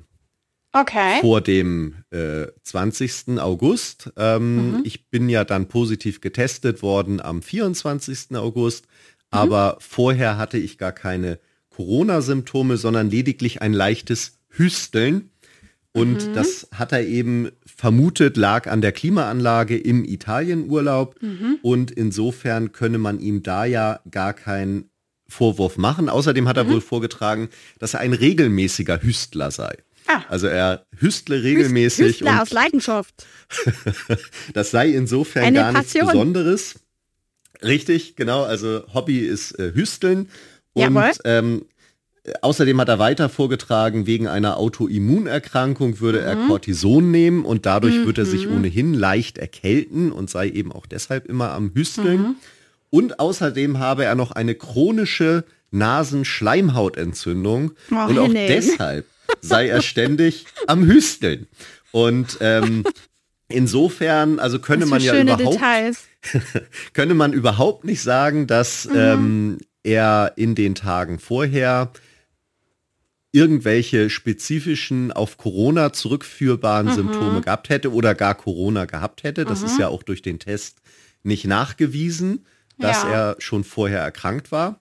Okay. 0.81 1.21
Vor 1.21 1.41
dem 1.41 1.95
äh, 2.11 2.47
20. 2.63 3.39
August. 3.39 4.11
Ähm, 4.15 4.71
mhm. 4.71 4.81
Ich 4.83 5.09
bin 5.09 5.29
ja 5.29 5.43
dann 5.43 5.67
positiv 5.67 6.21
getestet 6.21 6.81
worden 6.81 7.19
am 7.19 7.41
24. 7.41 8.35
August, 8.35 8.85
mhm. 8.85 8.89
aber 9.31 9.77
vorher 9.79 10.37
hatte 10.37 10.57
ich 10.57 10.77
gar 10.77 10.91
keine 10.91 11.39
Corona-Symptome, 11.69 12.77
sondern 12.77 13.09
lediglich 13.09 13.61
ein 13.61 13.73
leichtes 13.73 14.39
Hüsteln. 14.49 15.31
Und 15.93 16.27
mhm. 16.27 16.33
das 16.33 16.67
hat 16.71 16.91
er 16.91 17.05
eben 17.05 17.49
vermutet, 17.65 18.37
lag 18.37 18.67
an 18.67 18.81
der 18.81 18.91
Klimaanlage 18.91 19.77
im 19.77 20.05
Italienurlaub. 20.05 21.15
Mhm. 21.21 21.57
Und 21.63 21.89
insofern 21.89 22.71
könne 22.71 22.99
man 22.99 23.19
ihm 23.19 23.41
da 23.41 23.65
ja 23.65 23.99
gar 24.11 24.33
keinen 24.33 24.91
Vorwurf 25.27 25.77
machen. 25.77 26.07
Außerdem 26.07 26.47
hat 26.47 26.57
er 26.57 26.65
mhm. 26.65 26.73
wohl 26.73 26.81
vorgetragen, 26.81 27.49
dass 27.79 27.95
er 27.95 28.01
ein 28.01 28.13
regelmäßiger 28.13 29.01
Hüstler 29.01 29.49
sei. 29.49 29.77
Ah. 30.07 30.21
Also 30.29 30.47
er 30.47 30.85
hüstle 30.97 31.43
regelmäßig. 31.43 32.07
Hüstler 32.07 32.41
aus 32.41 32.51
Leidenschaft. 32.51 33.25
das 34.53 34.71
sei 34.71 34.89
insofern 34.89 35.43
Eine 35.43 35.59
gar 35.59 35.73
Passion. 35.73 36.03
nichts 36.03 36.13
Besonderes. 36.13 36.75
Richtig, 37.63 38.15
genau. 38.15 38.43
Also 38.43 38.83
Hobby 38.93 39.19
ist 39.19 39.57
äh, 39.59 39.73
Hüsteln. 39.73 40.29
Und 40.73 40.97
ähm, 41.25 41.65
außerdem 42.41 42.79
hat 42.79 42.89
er 42.89 42.99
weiter 42.99 43.29
vorgetragen, 43.29 44.05
wegen 44.05 44.27
einer 44.27 44.57
Autoimmunerkrankung 44.57 45.99
würde 45.99 46.19
mhm. 46.19 46.25
er 46.25 46.35
Cortison 46.47 47.11
nehmen 47.11 47.45
und 47.45 47.65
dadurch 47.65 47.95
mhm. 47.95 48.05
würde 48.05 48.21
er 48.21 48.25
sich 48.25 48.47
ohnehin 48.47 48.93
leicht 48.93 49.37
erkälten 49.37 50.11
und 50.11 50.29
sei 50.29 50.49
eben 50.49 50.71
auch 50.71 50.85
deshalb 50.85 51.25
immer 51.25 51.51
am 51.51 51.71
Hüsteln. 51.73 52.21
Mhm. 52.21 52.35
Und 52.89 53.19
außerdem 53.19 53.79
habe 53.79 54.05
er 54.05 54.15
noch 54.15 54.31
eine 54.31 54.55
chronische 54.55 55.43
Nasenschleimhautentzündung 55.71 57.71
oh, 57.91 57.95
und 58.07 58.19
auch 58.19 58.27
nee. 58.27 58.47
deshalb 58.47 59.05
sei 59.41 59.67
er 59.67 59.81
ständig 59.81 60.45
am 60.67 60.85
Hüsteln. 60.85 61.47
Und 61.91 62.37
ähm, 62.41 62.85
insofern, 63.47 64.39
also 64.39 64.59
könne 64.59 64.85
man 64.85 65.01
ja 65.01 65.19
überhaupt, 65.19 65.59
könne 66.93 67.13
man 67.13 67.33
überhaupt 67.33 67.85
nicht 67.85 68.01
sagen, 68.01 68.47
dass 68.47 68.85
mhm. 68.85 68.95
ähm, 68.95 69.57
er 69.83 70.33
in 70.35 70.55
den 70.55 70.75
Tagen 70.75 71.19
vorher 71.19 71.91
irgendwelche 73.31 74.09
spezifischen 74.09 75.11
auf 75.11 75.37
Corona 75.37 75.93
zurückführbaren 75.93 76.87
mhm. 76.87 76.93
Symptome 76.93 77.41
gehabt 77.41 77.69
hätte 77.69 77.93
oder 77.93 78.15
gar 78.15 78.35
Corona 78.35 78.85
gehabt 78.85 79.23
hätte. 79.23 79.45
Das 79.45 79.61
mhm. 79.61 79.65
ist 79.67 79.79
ja 79.79 79.89
auch 79.89 80.03
durch 80.03 80.21
den 80.21 80.39
Test 80.39 80.81
nicht 81.23 81.45
nachgewiesen, 81.45 82.45
dass 82.79 83.03
ja. 83.03 83.09
er 83.09 83.35
schon 83.39 83.63
vorher 83.63 84.01
erkrankt 84.01 84.51
war, 84.51 84.79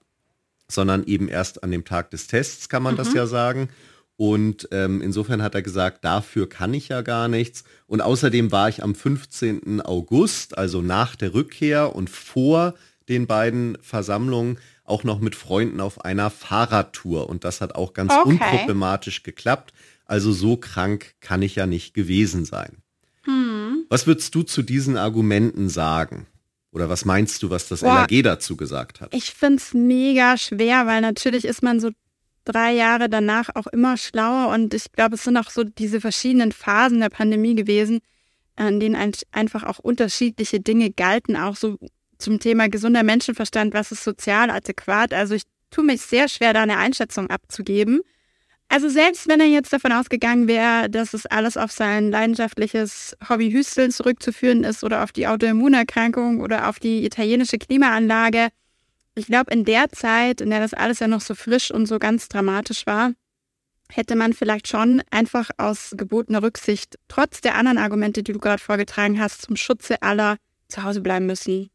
sondern 0.69 1.05
eben 1.05 1.29
erst 1.29 1.65
an 1.65 1.71
dem 1.71 1.85
Tag 1.85 2.11
des 2.11 2.27
Tests 2.29 2.69
kann 2.69 2.83
man 2.83 2.95
mhm. 2.95 2.99
das 2.99 3.15
ja 3.15 3.27
sagen. 3.27 3.69
Und 4.17 4.69
ähm, 4.73 5.03
insofern 5.03 5.43
hat 5.43 5.55
er 5.55 5.63
gesagt, 5.63 6.05
dafür 6.05 6.49
kann 6.49 6.73
ich 6.73 6.89
ja 6.89 7.03
gar 7.03 7.29
nichts. 7.29 7.65
Und 7.87 8.01
außerdem 8.01 8.51
war 8.51 8.69
ich 8.69 8.83
am 8.83 8.95
15. 8.95 9.83
August, 9.83 10.57
also 10.57 10.81
nach 10.81 11.17
der 11.17 11.35
Rückkehr 11.35 11.95
und 11.95 12.09
vor 12.09 12.75
den 13.09 13.27
beiden 13.27 13.77
Versammlungen, 13.83 14.59
auch 14.85 15.05
noch 15.05 15.21
mit 15.21 15.35
Freunden 15.35 15.81
auf 15.81 16.05
einer 16.05 16.31
Fahrradtour. 16.31 17.29
Und 17.29 17.45
das 17.45 17.61
hat 17.61 17.75
auch 17.75 17.93
ganz 17.93 18.13
okay. 18.13 18.31
unproblematisch 18.31 19.23
geklappt. 19.23 19.73
Also 20.07 20.33
so 20.33 20.57
krank 20.57 21.15
kann 21.21 21.43
ich 21.43 21.57
ja 21.57 21.67
nicht 21.67 21.93
gewesen 21.93 22.45
sein. 22.45 22.79
Hm. 23.23 23.85
Was 23.89 24.07
würdest 24.07 24.35
du 24.35 24.43
zu 24.43 24.63
diesen 24.63 24.97
Argumenten 24.97 25.69
sagen? 25.69 26.27
Oder 26.71 26.89
was 26.89 27.05
meinst 27.05 27.43
du, 27.43 27.51
was 27.51 27.69
das 27.69 27.81
Boah, 27.81 28.07
LAG 28.11 28.23
dazu 28.23 28.57
gesagt 28.57 29.01
hat? 29.01 29.15
Ich 29.15 29.33
finde 29.33 29.57
es 29.57 29.75
mega 29.75 30.37
schwer, 30.37 30.87
weil 30.87 31.01
natürlich 31.01 31.45
ist 31.45 31.63
man 31.63 31.81
so 31.81 31.91
drei 32.47 32.73
Jahre 32.73 33.11
danach 33.11 33.51
auch 33.55 33.67
immer 33.67 33.97
schlauer 33.99 34.53
und 34.55 34.73
ich 34.73 34.91
glaube, 34.93 35.17
es 35.17 35.25
sind 35.25 35.37
auch 35.37 35.51
so 35.51 35.65
diese 35.65 36.01
verschiedenen 36.01 36.53
Phasen 36.53 37.01
der 37.01 37.11
Pandemie 37.11 37.55
gewesen, 37.55 38.01
in 38.59 38.81
denen 38.81 39.13
einfach 39.33 39.65
auch 39.65 39.79
unterschiedliche 39.79 40.61
Dinge 40.61 40.91
galten, 40.91 41.37
auch 41.37 41.57
so 41.57 41.77
zum 42.19 42.41
Thema 42.41 42.69
gesunder 42.69 43.03
Menschenverstand, 43.03 43.75
was 43.75 43.93
ist 43.93 44.05
sozial 44.05 44.51
adäquat. 44.51 45.13
Also 45.13 45.35
ich 45.35 45.43
tue 45.71 45.85
mich 45.85 46.01
sehr 46.01 46.29
schwer, 46.29 46.55
da 46.55 46.63
eine 46.63 46.79
Einschätzung 46.79 47.29
abzugeben. 47.29 48.01
Also 48.69 48.89
selbst 48.89 49.29
wenn 49.29 49.41
er 49.41 49.47
jetzt 49.47 49.73
davon 49.73 49.93
ausgegangen 49.93 50.49
wäre, 50.49 50.91
dass 50.91 51.15
es 51.15 51.27
alles 51.27 51.57
auf 51.57 51.71
sein 51.71 52.11
leidenschaftliches 52.11 53.17
Hobby 53.29 53.53
Hüsteln 53.53 53.93
zurückzuführen 53.93 54.65
ist 54.65 54.83
oder 54.83 55.05
auf 55.05 55.13
die 55.13 55.29
Autoimmunerkrankung 55.29 56.41
oder 56.41 56.69
auf 56.69 56.81
die 56.81 57.05
italienische 57.05 57.59
Klimaanlage, 57.59 58.49
ich 59.17 59.27
glaube, 59.27 59.53
in 59.53 59.65
der 59.65 59.91
Zeit, 59.91 60.41
in 60.41 60.51
der 60.51 60.61
das 60.61 60.75
alles 60.75 61.01
ja 61.01 61.09
noch 61.09 61.21
so 61.21 61.35
frisch 61.35 61.71
und 61.71 61.87
so 61.87 61.99
ganz 61.99 62.29
dramatisch 62.29 62.87
war, 62.87 63.13
hätte 63.91 64.17
man 64.17 64.33
vielleicht 64.33 64.69
schon 64.69 65.03
einfach 65.11 65.51
aus 65.59 65.95
gebotener 65.97 66.43
Rücksicht, 66.43 66.99
trotz 67.09 67.41
der 67.41 67.55
anderen 67.55 67.79
Argumente, 67.79 68.23
die 68.23 68.33
du 68.33 68.39
gerade 68.39 68.63
vorgetragen 68.63 69.21
hast, 69.21 69.43
zum 69.43 69.57
Schutze 69.57 70.03
aller 70.03 70.37
zu 70.69 70.83
Hause 70.83 71.01
bleiben 71.01 71.27
müssen 71.27 71.71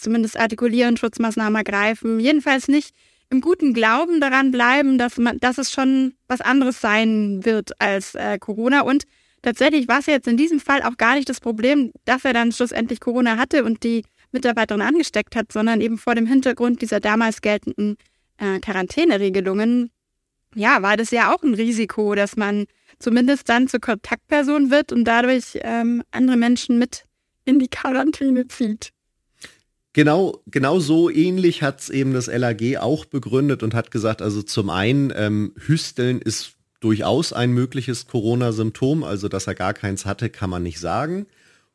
zumindest 0.00 0.38
artikulieren, 0.38 0.96
Schutzmaßnahmen 0.96 1.56
ergreifen. 1.56 2.20
Jedenfalls 2.20 2.68
nicht 2.68 2.94
im 3.30 3.40
guten 3.40 3.74
Glauben 3.74 4.20
daran 4.20 4.50
bleiben, 4.50 4.98
dass 4.98 5.16
man, 5.16 5.38
dass 5.38 5.58
es 5.58 5.72
schon 5.72 6.14
was 6.28 6.40
anderes 6.40 6.80
sein 6.80 7.44
wird 7.44 7.80
als 7.80 8.14
äh, 8.14 8.38
Corona. 8.38 8.82
Und 8.82 9.04
tatsächlich 9.42 9.88
war 9.88 10.00
es 10.00 10.06
jetzt 10.06 10.28
in 10.28 10.36
diesem 10.36 10.60
Fall 10.60 10.82
auch 10.82 10.96
gar 10.96 11.14
nicht 11.14 11.28
das 11.28 11.40
Problem, 11.40 11.92
dass 12.04 12.24
er 12.24 12.32
dann 12.32 12.52
schlussendlich 12.52 13.00
Corona 13.00 13.36
hatte 13.36 13.64
und 13.64 13.82
die 13.82 14.04
Mitarbeiterin 14.34 14.82
angesteckt 14.82 15.34
hat, 15.34 15.50
sondern 15.52 15.80
eben 15.80 15.96
vor 15.96 16.14
dem 16.14 16.26
Hintergrund 16.26 16.82
dieser 16.82 17.00
damals 17.00 17.40
geltenden 17.40 17.96
äh, 18.38 18.60
Quarantäneregelungen, 18.60 19.90
ja, 20.54 20.82
war 20.82 20.96
das 20.96 21.10
ja 21.10 21.34
auch 21.34 21.42
ein 21.42 21.54
Risiko, 21.54 22.14
dass 22.14 22.36
man 22.36 22.66
zumindest 22.98 23.48
dann 23.48 23.68
zur 23.68 23.80
Kontaktperson 23.80 24.70
wird 24.70 24.92
und 24.92 25.04
dadurch 25.04 25.58
ähm, 25.62 26.02
andere 26.10 26.36
Menschen 26.36 26.78
mit 26.78 27.04
in 27.44 27.58
die 27.58 27.68
Quarantäne 27.68 28.46
zieht. 28.48 28.90
Genau, 29.92 30.40
genau 30.46 30.80
so 30.80 31.08
ähnlich 31.08 31.62
hat 31.62 31.80
es 31.80 31.88
eben 31.88 32.12
das 32.12 32.26
LAG 32.26 32.78
auch 32.78 33.04
begründet 33.04 33.62
und 33.62 33.74
hat 33.74 33.90
gesagt, 33.90 34.22
also 34.22 34.42
zum 34.42 34.70
einen, 34.70 35.12
ähm, 35.14 35.54
Hüsteln 35.56 36.20
ist 36.20 36.54
durchaus 36.80 37.32
ein 37.32 37.52
mögliches 37.52 38.06
Corona-Symptom, 38.06 39.04
also 39.04 39.28
dass 39.28 39.46
er 39.46 39.54
gar 39.54 39.72
keins 39.72 40.04
hatte, 40.04 40.30
kann 40.30 40.50
man 40.50 40.62
nicht 40.62 40.80
sagen. 40.80 41.26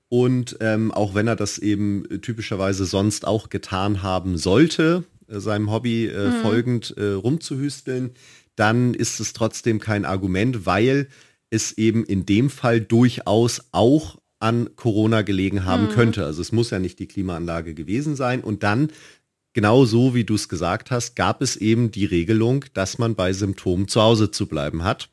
Und 0.09 0.57
ähm, 0.59 0.91
auch 0.91 1.13
wenn 1.13 1.27
er 1.27 1.35
das 1.35 1.59
eben 1.59 2.03
typischerweise 2.21 2.85
sonst 2.85 3.25
auch 3.27 3.49
getan 3.49 4.01
haben 4.01 4.37
sollte, 4.37 5.03
äh, 5.27 5.39
seinem 5.39 5.71
Hobby 5.71 6.07
äh, 6.07 6.29
mhm. 6.29 6.41
folgend 6.41 6.95
äh, 6.97 7.11
rumzuhüsteln, 7.11 8.11
dann 8.55 8.93
ist 8.93 9.19
es 9.19 9.33
trotzdem 9.33 9.79
kein 9.79 10.05
Argument, 10.05 10.65
weil 10.65 11.07
es 11.49 11.77
eben 11.77 12.03
in 12.03 12.25
dem 12.25 12.49
Fall 12.49 12.81
durchaus 12.81 13.61
auch 13.71 14.17
an 14.39 14.75
Corona 14.75 15.21
gelegen 15.21 15.65
haben 15.65 15.85
mhm. 15.85 15.89
könnte. 15.89 16.25
Also 16.25 16.41
es 16.41 16.51
muss 16.51 16.69
ja 16.69 16.79
nicht 16.79 16.99
die 16.99 17.07
Klimaanlage 17.07 17.73
gewesen 17.73 18.15
sein. 18.15 18.41
Und 18.41 18.63
dann, 18.63 18.91
genau 19.53 19.85
so 19.85 20.15
wie 20.15 20.23
du 20.23 20.35
es 20.35 20.49
gesagt 20.49 20.91
hast, 20.91 21.15
gab 21.15 21.41
es 21.41 21.55
eben 21.55 21.91
die 21.91 22.05
Regelung, 22.05 22.65
dass 22.73 22.97
man 22.97 23.15
bei 23.15 23.33
Symptomen 23.33 23.87
zu 23.87 24.01
Hause 24.01 24.31
zu 24.31 24.47
bleiben 24.47 24.83
hat 24.83 25.09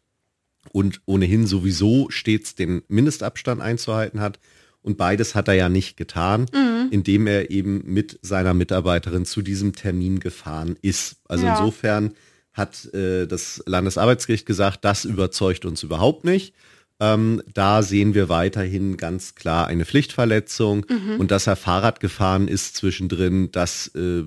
und 0.73 1.01
ohnehin 1.07 1.47
sowieso 1.47 2.11
stets 2.11 2.55
den 2.55 2.83
Mindestabstand 2.89 3.61
einzuhalten 3.61 4.21
hat. 4.21 4.39
Und 4.87 4.97
beides 4.97 5.35
hat 5.35 5.49
er 5.49 5.55
ja 5.55 5.69
nicht 5.69 5.97
getan, 5.97 6.47
mhm. 6.55 6.91
indem 6.93 7.27
er 7.27 7.51
eben 7.51 7.83
mit 7.85 8.21
seiner 8.23 8.55
Mitarbeiterin 8.55 9.25
zu 9.25 9.43
diesem 9.43 9.75
Termin 9.75 10.21
gefahren 10.21 10.77
ist. 10.81 11.17
Also 11.29 11.45
ja. 11.45 11.59
insofern 11.59 12.13
hat 12.53 12.95
äh, 12.95 13.27
das 13.27 13.65
Landesarbeitsgericht 13.67 14.47
gesagt, 14.47 14.85
das 14.85 15.05
überzeugt 15.05 15.65
uns 15.65 15.83
überhaupt 15.83 16.25
nicht. 16.25 16.55
Ähm, 17.01 17.43
da 17.53 17.83
sehen 17.83 18.15
wir 18.15 18.29
weiterhin 18.29 18.97
ganz 18.97 19.35
klar 19.35 19.67
eine 19.67 19.85
Pflichtverletzung 19.85 20.87
mhm. 20.89 21.19
und 21.19 21.33
dass 21.33 21.49
er 21.49 21.57
Fahrrad 21.57 21.99
gefahren 21.99 22.47
ist 22.47 22.77
zwischendrin, 22.77 23.51
das 23.51 23.89
äh, 23.97 24.23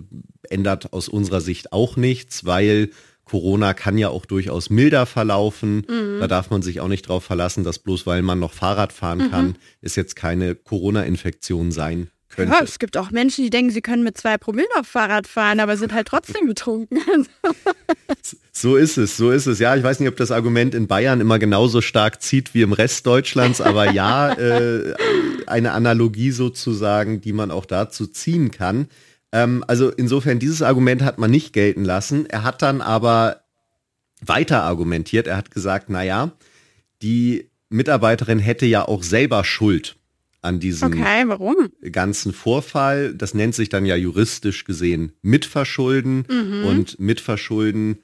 ändert 0.49 0.91
aus 0.91 1.07
unserer 1.07 1.39
Sicht 1.39 1.71
auch 1.71 1.95
nichts, 1.95 2.43
weil 2.43 2.89
Corona 3.29 3.75
kann 3.75 3.99
ja 3.99 4.09
auch 4.09 4.25
durchaus 4.25 4.71
milder 4.71 5.05
verlaufen. 5.05 5.85
Mhm. 5.87 6.19
Da 6.19 6.27
darf 6.27 6.49
man 6.49 6.63
sich 6.63 6.81
auch 6.81 6.87
nicht 6.87 7.05
darauf 7.07 7.23
verlassen, 7.23 7.63
dass 7.63 7.77
bloß 7.77 8.07
weil 8.07 8.23
man 8.23 8.39
noch 8.39 8.53
Fahrrad 8.53 8.91
fahren 8.91 9.19
mhm. 9.19 9.31
kann, 9.31 9.55
es 9.81 9.95
jetzt 9.95 10.15
keine 10.15 10.55
Corona-Infektion 10.55 11.71
sein 11.71 12.09
könnte. 12.29 12.53
Ja, 12.53 12.63
es 12.63 12.79
gibt 12.79 12.97
auch 12.97 13.11
Menschen, 13.11 13.43
die 13.43 13.51
denken, 13.51 13.71
sie 13.71 13.81
können 13.81 14.03
mit 14.03 14.17
zwei 14.17 14.39
Promille 14.39 14.67
auf 14.79 14.87
Fahrrad 14.87 15.27
fahren, 15.27 15.59
aber 15.59 15.77
sind 15.77 15.93
halt 15.93 16.07
trotzdem 16.07 16.47
betrunken. 16.47 16.99
so 18.51 18.75
ist 18.75 18.97
es, 18.97 19.15
so 19.15 19.29
ist 19.29 19.45
es. 19.45 19.59
Ja, 19.59 19.75
ich 19.75 19.83
weiß 19.83 19.99
nicht, 19.99 20.09
ob 20.09 20.15
das 20.15 20.31
Argument 20.31 20.73
in 20.73 20.87
Bayern 20.87 21.21
immer 21.21 21.37
genauso 21.37 21.81
stark 21.81 22.23
zieht 22.23 22.55
wie 22.55 22.63
im 22.63 22.73
Rest 22.73 23.05
Deutschlands, 23.05 23.61
aber 23.61 23.91
ja, 23.91 24.33
äh, 24.39 24.95
eine 25.45 25.73
Analogie 25.73 26.31
sozusagen, 26.31 27.21
die 27.21 27.33
man 27.33 27.51
auch 27.51 27.65
dazu 27.65 28.07
ziehen 28.07 28.49
kann. 28.49 28.87
Ähm, 29.31 29.63
also 29.67 29.89
insofern, 29.89 30.39
dieses 30.39 30.61
Argument 30.61 31.03
hat 31.03 31.17
man 31.17 31.31
nicht 31.31 31.53
gelten 31.53 31.85
lassen. 31.85 32.25
Er 32.25 32.43
hat 32.43 32.61
dann 32.61 32.81
aber 32.81 33.41
weiter 34.21 34.63
argumentiert. 34.63 35.27
Er 35.27 35.37
hat 35.37 35.51
gesagt, 35.51 35.89
na 35.89 36.03
ja, 36.03 36.31
die 37.01 37.49
Mitarbeiterin 37.69 38.39
hätte 38.39 38.65
ja 38.65 38.87
auch 38.87 39.03
selber 39.03 39.43
Schuld 39.43 39.95
an 40.41 40.59
diesem 40.59 40.93
okay, 40.93 41.91
ganzen 41.91 42.33
Vorfall. 42.33 43.13
Das 43.13 43.33
nennt 43.33 43.55
sich 43.55 43.69
dann 43.69 43.85
ja 43.85 43.95
juristisch 43.95 44.63
gesehen 44.63 45.13
Mitverschulden. 45.21 46.25
Mhm. 46.29 46.65
Und 46.65 46.99
Mitverschulden 46.99 47.99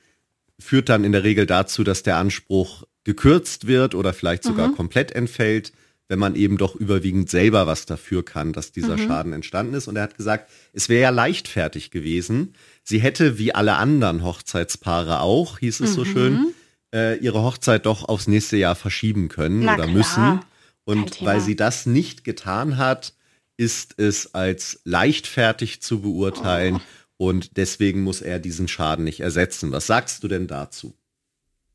führt 0.59 0.89
dann 0.89 1.03
in 1.03 1.11
der 1.11 1.23
Regel 1.23 1.45
dazu, 1.45 1.83
dass 1.83 2.03
der 2.03 2.17
Anspruch 2.17 2.83
gekürzt 3.03 3.67
wird 3.67 3.95
oder 3.95 4.13
vielleicht 4.13 4.43
sogar 4.43 4.69
mhm. 4.69 4.75
komplett 4.75 5.11
entfällt, 5.11 5.71
wenn 6.07 6.19
man 6.19 6.35
eben 6.35 6.57
doch 6.57 6.75
überwiegend 6.75 7.29
selber 7.29 7.65
was 7.67 7.85
dafür 7.85 8.23
kann, 8.23 8.53
dass 8.53 8.71
dieser 8.71 8.97
mhm. 8.97 9.07
Schaden 9.07 9.33
entstanden 9.33 9.73
ist. 9.73 9.87
Und 9.87 9.95
er 9.95 10.03
hat 10.03 10.17
gesagt, 10.17 10.51
es 10.73 10.87
wäre 10.87 11.01
ja 11.01 11.09
leichtfertig 11.09 11.89
gewesen. 11.91 12.53
Sie 12.83 12.99
hätte 12.99 13.39
wie 13.39 13.55
alle 13.55 13.75
anderen 13.75 14.23
Hochzeitspaare 14.23 15.21
auch, 15.21 15.59
hieß 15.59 15.79
es 15.79 15.93
so 15.93 16.05
schön, 16.05 16.53
äh, 16.93 17.17
ihre 17.17 17.41
Hochzeit 17.41 17.85
doch 17.85 18.07
aufs 18.07 18.27
nächste 18.27 18.57
Jahr 18.57 18.75
verschieben 18.75 19.29
können 19.29 19.61
Na 19.61 19.73
oder 19.73 19.83
klar. 19.85 19.95
müssen. 19.95 20.39
Und 20.83 21.25
weil 21.25 21.41
sie 21.41 21.55
das 21.55 21.87
nicht 21.87 22.23
getan 22.23 22.77
hat, 22.77 23.13
ist 23.57 23.97
es 23.97 24.35
als 24.35 24.81
leichtfertig 24.83 25.81
zu 25.81 26.01
beurteilen 26.01 26.75
oh. 27.17 27.29
und 27.29 27.57
deswegen 27.57 28.03
muss 28.03 28.21
er 28.21 28.39
diesen 28.39 28.67
Schaden 28.67 29.05
nicht 29.05 29.21
ersetzen. 29.21 29.71
Was 29.71 29.87
sagst 29.87 30.23
du 30.23 30.27
denn 30.27 30.47
dazu? 30.47 30.95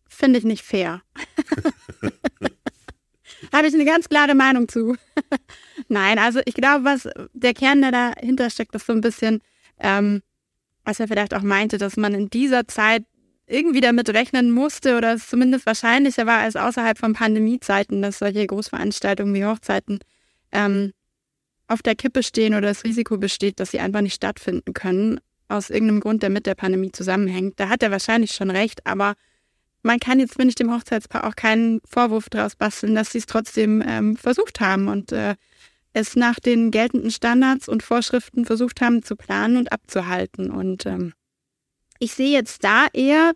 Finde 0.09 0.39
ich 0.39 0.45
nicht 0.45 0.63
fair. 0.63 1.03
Habe 3.53 3.67
ich 3.67 3.75
eine 3.75 3.85
ganz 3.85 4.09
klare 4.09 4.35
Meinung 4.35 4.69
zu. 4.69 4.97
Nein, 5.89 6.19
also 6.19 6.41
ich 6.45 6.55
glaube, 6.55 6.85
was 6.85 7.09
der 7.33 7.55
Kern, 7.55 7.83
der 7.83 7.91
dahinter 7.91 8.51
steckt, 8.51 8.75
ist 8.75 8.87
so 8.87 8.93
ein 8.93 9.01
bisschen, 9.01 9.41
ähm, 9.79 10.23
was 10.85 11.01
er 11.01 11.09
vielleicht 11.09 11.35
auch 11.35 11.43
meinte, 11.43 11.79
dass 11.79 11.97
man 11.97 12.15
in 12.15 12.31
dieser 12.31 12.69
Zeit 12.69 13.05
irgendwie 13.47 13.81
damit 13.81 14.09
rechnen 14.11 14.53
musste 14.53 14.97
oder 14.97 15.15
es 15.15 15.29
zumindest 15.29 15.67
wahrscheinlicher 15.67 16.25
war 16.27 16.39
als 16.39 16.55
außerhalb 16.55 16.97
von 16.97 17.15
Pandemiezeiten, 17.15 18.01
dass 18.01 18.21
solche 18.21 18.47
Großveranstaltungen 18.47 19.35
wie 19.35 19.45
Hochzeiten 19.45 19.99
ähm, 20.53 20.93
auf 21.67 21.83
der 21.83 21.97
Kippe 21.97 22.23
stehen 22.23 22.55
oder 22.55 22.69
das 22.69 22.85
Risiko 22.85 23.19
besteht, 23.19 23.61
dass 23.61 23.73
sie 23.73 23.81
einfach 23.81 24.01
nicht 24.01 24.15
stattfinden 24.15 24.73
können, 24.73 25.21
aus 25.49 25.71
irgendeinem 25.71 26.01
Grund, 26.01 26.23
der 26.23 26.31
mit 26.31 26.47
der 26.47 26.55
Pandemie 26.55 26.93
zusammenhängt. 26.93 27.59
Da 27.59 27.69
hat 27.69 27.83
er 27.83 27.91
wahrscheinlich 27.91 28.33
schon 28.33 28.51
recht, 28.51 28.87
aber 28.87 29.15
man 29.83 29.99
kann 29.99 30.21
jetzt, 30.21 30.35
finde 30.35 30.49
ich, 30.49 30.55
dem 30.55 30.73
Hochzeitspaar 30.73 31.25
auch 31.27 31.37
keinen 31.37 31.81
Vorwurf 31.85 32.29
daraus 32.29 32.57
basteln, 32.57 32.95
dass 32.95 33.13
sie 33.13 33.19
es 33.19 33.27
trotzdem 33.27 33.83
ähm, 33.87 34.17
versucht 34.17 34.61
haben 34.61 34.89
und 34.89 35.13
äh, 35.13 35.37
es 35.93 36.17
nach 36.17 36.39
den 36.39 36.71
geltenden 36.71 37.11
Standards 37.11 37.69
und 37.69 37.83
Vorschriften 37.83 38.45
versucht 38.45 38.81
haben 38.81 39.03
zu 39.03 39.17
planen 39.17 39.57
und 39.57 39.73
abzuhalten. 39.73 40.51
Und 40.51 40.87
ähm, 40.87 41.13
ich 41.99 42.13
sehe 42.13 42.33
jetzt 42.33 42.63
da 42.63 42.87
eher 42.93 43.33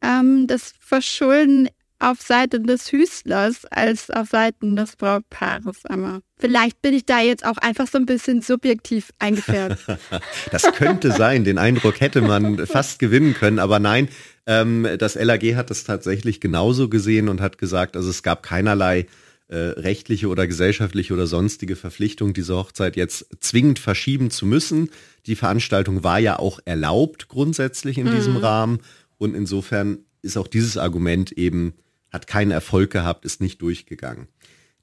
ähm, 0.00 0.46
das 0.46 0.74
Verschulden 0.80 1.68
auf 1.98 2.20
Seiten 2.20 2.66
des 2.66 2.90
Hüstlers 2.90 3.64
als 3.66 4.10
auf 4.10 4.28
Seiten 4.28 4.76
des 4.76 4.96
Brautpaares. 4.96 5.84
Aber 5.86 6.20
vielleicht 6.44 6.82
bin 6.82 6.92
ich 6.92 7.06
da 7.06 7.22
jetzt 7.22 7.46
auch 7.46 7.56
einfach 7.56 7.86
so 7.86 7.96
ein 7.96 8.04
bisschen 8.04 8.42
subjektiv 8.42 9.12
eingefärbt. 9.18 9.78
das 10.50 10.64
könnte 10.74 11.10
sein. 11.10 11.42
Den 11.42 11.56
Eindruck 11.56 12.02
hätte 12.02 12.20
man 12.20 12.66
fast 12.66 12.98
gewinnen 12.98 13.32
können. 13.32 13.58
Aber 13.58 13.78
nein, 13.78 14.08
ähm, 14.46 14.86
das 14.98 15.14
LAG 15.14 15.42
hat 15.54 15.70
das 15.70 15.84
tatsächlich 15.84 16.42
genauso 16.42 16.90
gesehen 16.90 17.30
und 17.30 17.40
hat 17.40 17.56
gesagt, 17.56 17.96
also 17.96 18.10
es 18.10 18.22
gab 18.22 18.42
keinerlei 18.42 19.06
äh, 19.48 19.56
rechtliche 19.56 20.28
oder 20.28 20.46
gesellschaftliche 20.46 21.14
oder 21.14 21.26
sonstige 21.26 21.76
Verpflichtung, 21.76 22.34
diese 22.34 22.56
Hochzeit 22.56 22.96
jetzt 22.96 23.26
zwingend 23.40 23.78
verschieben 23.78 24.30
zu 24.30 24.44
müssen. 24.44 24.90
Die 25.24 25.36
Veranstaltung 25.36 26.04
war 26.04 26.18
ja 26.18 26.38
auch 26.38 26.60
erlaubt 26.66 27.28
grundsätzlich 27.28 27.96
in 27.96 28.10
mhm. 28.10 28.16
diesem 28.16 28.36
Rahmen 28.36 28.80
und 29.16 29.34
insofern 29.34 30.00
ist 30.20 30.36
auch 30.36 30.48
dieses 30.48 30.76
Argument 30.76 31.32
eben, 31.32 31.72
hat 32.12 32.26
keinen 32.26 32.50
Erfolg 32.50 32.90
gehabt, 32.90 33.24
ist 33.24 33.40
nicht 33.40 33.62
durchgegangen. 33.62 34.28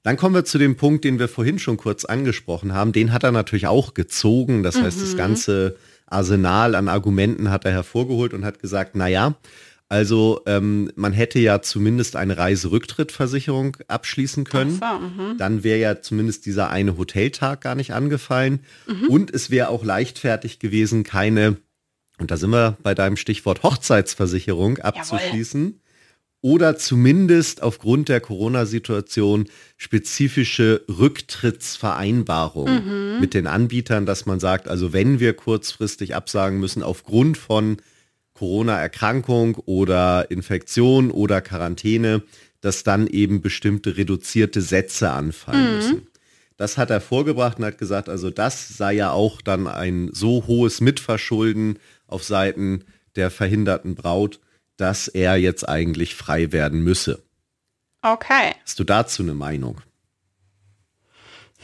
Dann 0.02 0.16
kommen 0.16 0.34
wir 0.34 0.44
zu 0.44 0.58
dem 0.58 0.76
Punkt, 0.76 1.04
den 1.04 1.18
wir 1.18 1.28
vorhin 1.28 1.58
schon 1.58 1.76
kurz 1.76 2.04
angesprochen 2.04 2.72
haben. 2.72 2.92
Den 2.92 3.12
hat 3.12 3.22
er 3.22 3.32
natürlich 3.32 3.68
auch 3.68 3.94
gezogen. 3.94 4.62
Das 4.62 4.80
heißt, 4.80 5.00
das 5.00 5.12
mhm. 5.12 5.18
ganze 5.18 5.76
Arsenal 6.06 6.74
an 6.74 6.88
Argumenten 6.88 7.50
hat 7.50 7.64
er 7.64 7.72
hervorgeholt 7.72 8.34
und 8.34 8.44
hat 8.44 8.58
gesagt, 8.58 8.92
na 8.94 9.06
ja, 9.08 9.36
also 9.92 10.40
ähm, 10.46 10.90
man 10.96 11.12
hätte 11.12 11.38
ja 11.38 11.60
zumindest 11.60 12.16
eine 12.16 12.38
Reiserücktrittversicherung 12.38 13.76
abschließen 13.88 14.44
können. 14.44 14.80
So, 14.80 14.86
mhm. 14.86 15.36
Dann 15.36 15.64
wäre 15.64 15.78
ja 15.78 16.00
zumindest 16.00 16.46
dieser 16.46 16.70
eine 16.70 16.96
Hoteltag 16.96 17.60
gar 17.60 17.74
nicht 17.74 17.92
angefallen. 17.92 18.60
Mhm. 18.86 19.08
Und 19.08 19.34
es 19.34 19.50
wäre 19.50 19.68
auch 19.68 19.84
leichtfertig 19.84 20.60
gewesen, 20.60 21.04
keine, 21.04 21.58
und 22.18 22.30
da 22.30 22.38
sind 22.38 22.50
wir 22.50 22.78
bei 22.82 22.94
deinem 22.94 23.18
Stichwort 23.18 23.62
Hochzeitsversicherung 23.62 24.78
abzuschließen. 24.78 25.62
Jawohl. 25.62 25.81
Oder 26.44 26.76
zumindest 26.76 27.62
aufgrund 27.62 28.08
der 28.08 28.20
Corona-Situation 28.20 29.48
spezifische 29.76 30.82
Rücktrittsvereinbarungen 30.88 33.14
mhm. 33.14 33.20
mit 33.20 33.32
den 33.32 33.46
Anbietern, 33.46 34.06
dass 34.06 34.26
man 34.26 34.40
sagt, 34.40 34.66
also 34.66 34.92
wenn 34.92 35.20
wir 35.20 35.34
kurzfristig 35.34 36.16
absagen 36.16 36.58
müssen 36.58 36.82
aufgrund 36.82 37.38
von 37.38 37.76
Corona-Erkrankung 38.34 39.54
oder 39.66 40.32
Infektion 40.32 41.12
oder 41.12 41.40
Quarantäne, 41.40 42.22
dass 42.60 42.82
dann 42.82 43.06
eben 43.06 43.40
bestimmte 43.40 43.96
reduzierte 43.96 44.62
Sätze 44.62 45.10
anfallen 45.10 45.68
mhm. 45.68 45.76
müssen. 45.76 46.06
Das 46.56 46.76
hat 46.76 46.90
er 46.90 47.00
vorgebracht 47.00 47.58
und 47.58 47.66
hat 47.66 47.78
gesagt, 47.78 48.08
also 48.08 48.30
das 48.30 48.76
sei 48.76 48.94
ja 48.94 49.12
auch 49.12 49.42
dann 49.42 49.68
ein 49.68 50.10
so 50.12 50.44
hohes 50.48 50.80
Mitverschulden 50.80 51.78
auf 52.08 52.24
Seiten 52.24 52.82
der 53.14 53.30
verhinderten 53.30 53.94
Braut, 53.94 54.40
dass 54.82 55.06
er 55.06 55.36
jetzt 55.36 55.68
eigentlich 55.68 56.16
frei 56.16 56.50
werden 56.50 56.82
müsse. 56.82 57.22
Okay. 58.02 58.52
Hast 58.64 58.80
du 58.80 58.84
dazu 58.84 59.22
eine 59.22 59.32
Meinung? 59.32 59.80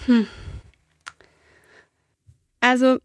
Hm. 0.06 0.28
Also 2.60 2.98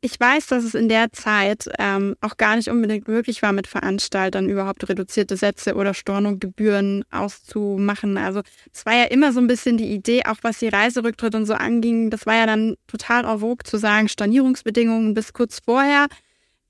ich 0.00 0.20
weiß, 0.20 0.46
dass 0.46 0.62
es 0.62 0.74
in 0.74 0.88
der 0.88 1.10
Zeit 1.12 1.68
ähm, 1.78 2.14
auch 2.20 2.36
gar 2.36 2.54
nicht 2.54 2.68
unbedingt 2.68 3.08
möglich 3.08 3.42
war, 3.42 3.52
mit 3.52 3.66
Veranstaltern 3.66 4.48
überhaupt 4.48 4.88
reduzierte 4.88 5.36
Sätze 5.36 5.74
oder 5.74 5.94
Stornogebühren 5.94 7.04
auszumachen. 7.10 8.16
Also 8.18 8.42
es 8.72 8.86
war 8.86 8.94
ja 8.94 9.04
immer 9.04 9.32
so 9.32 9.40
ein 9.40 9.48
bisschen 9.48 9.78
die 9.78 9.92
Idee, 9.92 10.26
auch 10.26 10.36
was 10.42 10.58
die 10.58 10.68
Reiserücktritt 10.68 11.34
und 11.34 11.46
so 11.46 11.54
anging, 11.54 12.10
das 12.10 12.26
war 12.26 12.36
ja 12.36 12.46
dann 12.46 12.76
total 12.86 13.24
en 13.24 13.40
vogue 13.40 13.64
zu 13.64 13.78
sagen, 13.78 14.08
Stornierungsbedingungen 14.08 15.14
bis 15.14 15.32
kurz 15.32 15.60
vorher. 15.64 16.06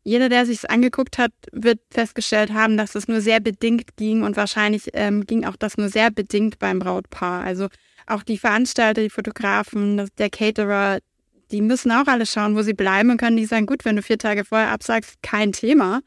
Jeder, 0.04 0.28
der 0.28 0.44
sich 0.44 0.58
es 0.58 0.64
angeguckt 0.66 1.16
hat, 1.16 1.32
wird 1.50 1.80
festgestellt 1.90 2.52
haben, 2.52 2.76
dass 2.76 2.94
es 2.94 3.08
nur 3.08 3.22
sehr 3.22 3.40
bedingt 3.40 3.96
ging 3.96 4.22
und 4.22 4.36
wahrscheinlich 4.36 4.90
ähm, 4.92 5.26
ging 5.26 5.44
auch 5.44 5.56
das 5.56 5.78
nur 5.78 5.88
sehr 5.88 6.10
bedingt 6.10 6.58
beim 6.58 6.78
Brautpaar. 6.78 7.42
Also 7.42 7.68
auch 8.06 8.22
die 8.22 8.36
Veranstalter, 8.36 9.02
die 9.02 9.10
Fotografen, 9.10 10.08
der 10.18 10.28
Caterer, 10.28 10.98
die 11.50 11.62
müssen 11.62 11.90
auch 11.90 12.06
alle 12.06 12.26
schauen, 12.26 12.54
wo 12.54 12.62
sie 12.62 12.74
bleiben 12.74 13.10
und 13.10 13.16
können 13.16 13.36
nicht 13.36 13.48
sagen, 13.48 13.64
gut, 13.64 13.86
wenn 13.86 13.96
du 13.96 14.02
vier 14.02 14.18
Tage 14.18 14.44
vorher 14.44 14.70
absagst, 14.70 15.22
kein 15.22 15.52
Thema. 15.52 16.00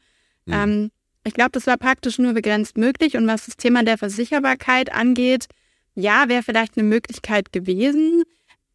Mhm. 0.46 0.52
Ähm, 0.52 0.90
ich 1.24 1.34
glaube, 1.34 1.50
das 1.52 1.66
war 1.66 1.76
praktisch 1.76 2.18
nur 2.18 2.34
begrenzt 2.34 2.78
möglich. 2.78 3.16
Und 3.16 3.26
was 3.26 3.46
das 3.46 3.56
Thema 3.56 3.82
der 3.82 3.98
Versicherbarkeit 3.98 4.92
angeht, 4.92 5.46
ja, 5.94 6.28
wäre 6.28 6.44
vielleicht 6.44 6.78
eine 6.78 6.86
Möglichkeit 6.86 7.52
gewesen. 7.52 8.22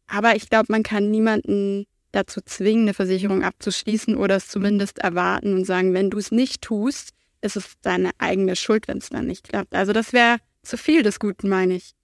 Aber 0.06 0.36
ich 0.36 0.50
glaube, 0.50 0.66
man 0.68 0.82
kann 0.82 1.10
niemanden 1.10 1.86
dazu 2.14 2.40
zwingen, 2.44 2.82
eine 2.82 2.94
Versicherung 2.94 3.42
abzuschließen 3.42 4.16
oder 4.16 4.36
es 4.36 4.48
zumindest 4.48 4.98
erwarten 4.98 5.54
und 5.54 5.64
sagen, 5.64 5.94
wenn 5.94 6.10
du 6.10 6.18
es 6.18 6.30
nicht 6.30 6.62
tust, 6.62 7.10
ist 7.40 7.56
es 7.56 7.74
deine 7.82 8.10
eigene 8.18 8.56
Schuld, 8.56 8.88
wenn 8.88 8.98
es 8.98 9.10
dann 9.10 9.26
nicht 9.26 9.48
klappt. 9.48 9.74
Also 9.74 9.92
das 9.92 10.12
wäre 10.12 10.38
zu 10.62 10.76
viel 10.76 11.02
des 11.02 11.18
Guten, 11.18 11.48
meine 11.48 11.74
ich. 11.74 11.94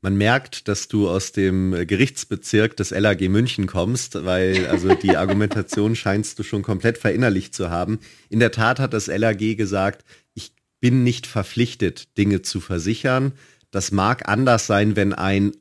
Man 0.00 0.16
merkt, 0.16 0.68
dass 0.68 0.88
du 0.88 1.08
aus 1.08 1.32
dem 1.32 1.72
Gerichtsbezirk 1.86 2.76
des 2.76 2.90
LAG 2.90 3.26
München 3.30 3.66
kommst, 3.66 4.22
weil 4.24 4.66
also 4.66 4.94
die 4.94 5.16
Argumentation 5.16 5.96
scheinst 5.96 6.38
du 6.38 6.42
schon 6.42 6.62
komplett 6.62 6.98
verinnerlicht 6.98 7.54
zu 7.54 7.70
haben. 7.70 8.00
In 8.28 8.38
der 8.38 8.50
Tat 8.50 8.80
hat 8.80 8.92
das 8.92 9.06
LAG 9.06 9.56
gesagt, 9.56 10.04
ich 10.34 10.52
bin 10.80 11.04
nicht 11.04 11.26
verpflichtet, 11.26 12.18
Dinge 12.18 12.42
zu 12.42 12.60
versichern. 12.60 13.32
Das 13.70 13.92
mag 13.92 14.28
anders 14.28 14.66
sein, 14.66 14.94
wenn 14.94 15.14
ein 15.14 15.52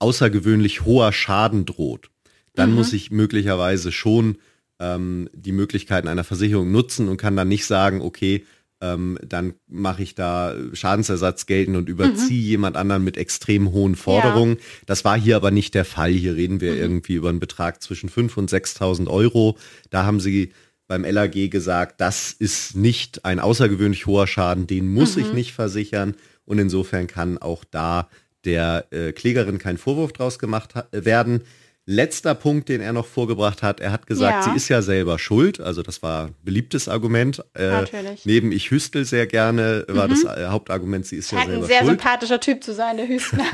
außergewöhnlich 0.00 0.84
hoher 0.84 1.12
Schaden 1.12 1.64
droht. 1.64 2.10
Dann 2.56 2.70
mhm. 2.70 2.76
muss 2.76 2.92
ich 2.92 3.12
möglicherweise 3.12 3.92
schon 3.92 4.38
ähm, 4.80 5.30
die 5.32 5.52
Möglichkeiten 5.52 6.08
einer 6.08 6.24
Versicherung 6.24 6.72
nutzen 6.72 7.08
und 7.08 7.16
kann 7.16 7.36
dann 7.36 7.48
nicht 7.48 7.66
sagen, 7.66 8.00
okay, 8.00 8.44
ähm, 8.80 9.18
dann 9.26 9.54
mache 9.68 10.02
ich 10.02 10.14
da 10.14 10.54
Schadensersatz 10.72 11.46
geltend 11.46 11.76
und 11.76 11.88
überziehe 11.88 12.42
mhm. 12.42 12.48
jemand 12.48 12.76
anderen 12.76 13.04
mit 13.04 13.16
extrem 13.16 13.72
hohen 13.72 13.96
Forderungen. 13.96 14.56
Ja. 14.56 14.62
Das 14.86 15.04
war 15.04 15.18
hier 15.18 15.36
aber 15.36 15.50
nicht 15.50 15.74
der 15.74 15.84
Fall. 15.84 16.10
Hier 16.10 16.36
reden 16.36 16.60
wir 16.60 16.72
mhm. 16.72 16.80
irgendwie 16.80 17.14
über 17.14 17.30
einen 17.30 17.40
Betrag 17.40 17.82
zwischen 17.82 18.10
5.000 18.10 18.36
und 18.36 18.50
6.000 18.50 19.08
Euro. 19.08 19.56
Da 19.90 20.04
haben 20.04 20.20
sie 20.20 20.52
beim 20.88 21.04
LAG 21.04 21.50
gesagt, 21.50 22.00
das 22.00 22.32
ist 22.32 22.76
nicht 22.76 23.24
ein 23.24 23.40
außergewöhnlich 23.40 24.06
hoher 24.06 24.26
Schaden, 24.26 24.66
den 24.66 24.88
muss 24.88 25.16
mhm. 25.16 25.22
ich 25.22 25.32
nicht 25.32 25.52
versichern. 25.52 26.14
Und 26.44 26.58
insofern 26.58 27.06
kann 27.06 27.38
auch 27.38 27.64
da 27.64 28.08
der 28.44 28.86
äh, 28.90 29.12
Klägerin 29.12 29.58
kein 29.58 29.78
Vorwurf 29.78 30.12
draus 30.12 30.38
gemacht 30.38 30.74
werden. 30.92 31.42
Letzter 31.88 32.34
Punkt, 32.34 32.68
den 32.68 32.80
er 32.80 32.92
noch 32.92 33.06
vorgebracht 33.06 33.62
hat, 33.62 33.78
er 33.78 33.92
hat 33.92 34.08
gesagt, 34.08 34.44
ja. 34.44 34.50
sie 34.50 34.56
ist 34.56 34.68
ja 34.68 34.82
selber 34.82 35.20
schuld. 35.20 35.60
Also 35.60 35.82
das 35.82 36.02
war 36.02 36.30
beliebtes 36.44 36.88
Argument. 36.88 37.44
Äh, 37.54 37.68
Natürlich. 37.68 38.26
Neben 38.26 38.50
ich 38.50 38.72
hüstel 38.72 39.04
sehr 39.04 39.28
gerne 39.28 39.84
war 39.86 40.08
mhm. 40.08 40.10
das 40.10 40.24
äh, 40.24 40.46
Hauptargument, 40.46 41.06
sie 41.06 41.16
ist 41.16 41.30
ja 41.30 41.38
selber 41.38 41.52
schuld. 41.52 41.62
Ein 41.62 41.68
sehr 41.68 41.78
schuld. 41.78 41.90
sympathischer 41.90 42.40
Typ 42.40 42.64
zu 42.64 42.74
sein, 42.74 42.96
der 42.96 43.06
Hüstler. 43.06 43.44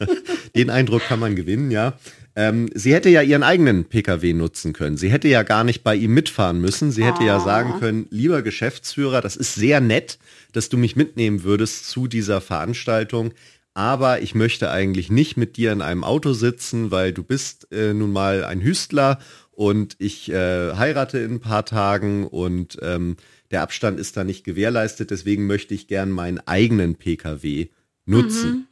den 0.56 0.70
Eindruck 0.70 1.02
kann 1.02 1.20
man 1.20 1.36
gewinnen, 1.36 1.70
ja. 1.70 1.92
Ähm, 2.34 2.70
sie 2.74 2.94
hätte 2.94 3.10
ja 3.10 3.20
ihren 3.20 3.42
eigenen 3.42 3.84
Pkw 3.84 4.32
nutzen 4.32 4.72
können. 4.72 4.96
Sie 4.96 5.10
hätte 5.10 5.28
ja 5.28 5.42
gar 5.42 5.64
nicht 5.64 5.84
bei 5.84 5.94
ihm 5.94 6.14
mitfahren 6.14 6.62
müssen. 6.62 6.90
Sie 6.90 7.04
hätte 7.04 7.20
oh. 7.20 7.26
ja 7.26 7.40
sagen 7.40 7.78
können, 7.78 8.06
lieber 8.08 8.40
Geschäftsführer, 8.40 9.20
das 9.20 9.36
ist 9.36 9.54
sehr 9.54 9.82
nett, 9.82 10.18
dass 10.52 10.70
du 10.70 10.78
mich 10.78 10.96
mitnehmen 10.96 11.44
würdest 11.44 11.90
zu 11.90 12.06
dieser 12.06 12.40
Veranstaltung. 12.40 13.32
Aber 13.74 14.20
ich 14.20 14.34
möchte 14.34 14.70
eigentlich 14.70 15.10
nicht 15.10 15.36
mit 15.36 15.56
dir 15.56 15.72
in 15.72 15.80
einem 15.80 16.04
Auto 16.04 16.34
sitzen, 16.34 16.90
weil 16.90 17.12
du 17.12 17.22
bist 17.22 17.72
äh, 17.72 17.94
nun 17.94 18.12
mal 18.12 18.44
ein 18.44 18.60
Hüstler 18.60 19.18
und 19.50 19.96
ich 19.98 20.30
äh, 20.30 20.74
heirate 20.74 21.18
in 21.18 21.34
ein 21.34 21.40
paar 21.40 21.64
Tagen 21.64 22.26
und 22.26 22.78
ähm, 22.82 23.16
der 23.50 23.62
Abstand 23.62 23.98
ist 23.98 24.16
da 24.16 24.24
nicht 24.24 24.44
gewährleistet. 24.44 25.10
Deswegen 25.10 25.46
möchte 25.46 25.74
ich 25.74 25.86
gern 25.86 26.10
meinen 26.10 26.40
eigenen 26.40 26.96
Pkw 26.96 27.68
nutzen. 28.04 28.50
Mhm. 28.50 28.66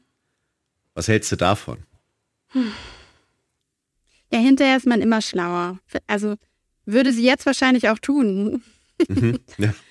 Was 0.95 1.09
hältst 1.09 1.33
du 1.33 1.37
davon? 1.37 1.79
Hm. 2.49 2.73
Ja, 4.33 4.39
hinterher 4.39 4.77
ist 4.77 4.87
man 4.87 5.01
immer 5.01 5.23
schlauer. 5.23 5.79
Also 6.07 6.37
würde 6.85 7.13
sie 7.13 7.25
jetzt 7.25 7.47
wahrscheinlich 7.47 7.89
auch 7.89 7.99
tun. 7.99 8.63
Mhm, 9.09 9.39
ja. 9.59 9.75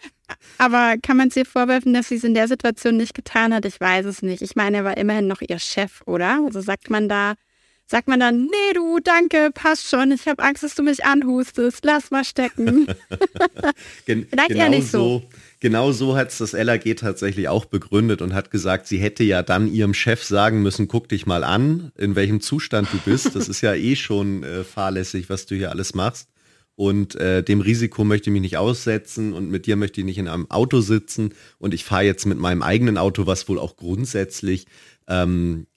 Aber 0.58 0.96
kann 1.02 1.18
man 1.18 1.30
es 1.30 1.36
ihr 1.36 1.46
vorwerfen, 1.46 1.94
dass 1.94 2.10
sie 2.10 2.16
es 2.16 2.24
in 2.24 2.34
der 2.34 2.48
Situation 2.48 2.98
nicht 2.98 3.14
getan 3.14 3.54
hat? 3.54 3.66
Ich 3.66 3.80
weiß 3.80 4.06
es 4.06 4.22
nicht. 4.22 4.42
Ich 4.42 4.56
meine, 4.56 4.78
er 4.78 4.84
war 4.84 4.98
immerhin 4.98 5.28
noch 5.28 5.42
ihr 5.42 5.60
Chef, 5.60 6.02
oder? 6.06 6.42
Also 6.46 6.62
sagt 6.62 6.90
man 6.90 7.10
da, 7.10 7.36
sagt 7.90 8.08
man 8.08 8.20
dann, 8.20 8.44
nee 8.44 8.74
du, 8.76 9.00
danke, 9.00 9.50
passt 9.54 9.90
schon, 9.90 10.12
ich 10.12 10.28
habe 10.28 10.44
Angst, 10.44 10.62
dass 10.62 10.76
du 10.76 10.84
mich 10.84 11.04
anhustest, 11.06 11.84
lass 11.84 12.12
mal 12.12 12.24
stecken. 12.24 12.86
Gen 14.06 14.28
Vielleicht 14.30 14.50
genau 14.50 14.64
eher 14.64 14.70
nicht 14.70 14.92
so. 14.92 14.98
so 14.98 15.24
genau 15.60 15.92
so 15.92 16.16
hat 16.16 16.30
es 16.30 16.38
das 16.38 16.52
LAG 16.52 16.96
tatsächlich 16.98 17.48
auch 17.48 17.66
begründet 17.66 18.22
und 18.22 18.34
hat 18.34 18.52
gesagt, 18.52 18.88
sie 18.88 19.00
hätte 19.00 19.24
ja 19.24 19.42
dann 19.42 19.68
ihrem 19.68 19.96
Chef 19.96 20.24
sagen 20.24 20.62
müssen, 20.62 20.88
guck 20.88 21.10
dich 21.10 21.26
mal 21.26 21.44
an, 21.44 21.92
in 21.98 22.16
welchem 22.16 22.42
Zustand 22.42 22.90
du 22.94 22.98
bist. 23.00 23.36
Das 23.36 23.50
ist 23.50 23.62
ja 23.62 23.74
eh 23.74 23.96
schon 23.96 24.44
äh, 24.44 24.64
fahrlässig, 24.64 25.30
was 25.30 25.48
du 25.48 25.56
hier 25.56 25.72
alles 25.72 25.96
machst. 25.96 26.28
Und 26.80 27.16
äh, 27.16 27.44
dem 27.44 27.60
Risiko 27.60 28.06
möchte 28.06 28.30
ich 28.30 28.32
mich 28.32 28.42
nicht 28.42 28.56
aussetzen 28.56 29.34
und 29.34 29.52
mit 29.52 29.66
dir 29.66 29.76
möchte 29.76 30.00
ich 30.00 30.06
nicht 30.06 30.18
in 30.18 30.30
einem 30.30 30.50
Auto 30.50 30.80
sitzen. 30.80 31.34
Und 31.58 31.74
ich 31.74 31.84
fahre 31.84 32.06
jetzt 32.06 32.26
mit 32.26 32.40
meinem 32.40 32.62
eigenen 32.62 32.98
Auto, 32.98 33.26
was 33.26 33.50
wohl 33.50 33.60
auch 33.60 33.76
grundsätzlich 33.76 34.66
ähm, 35.06 35.68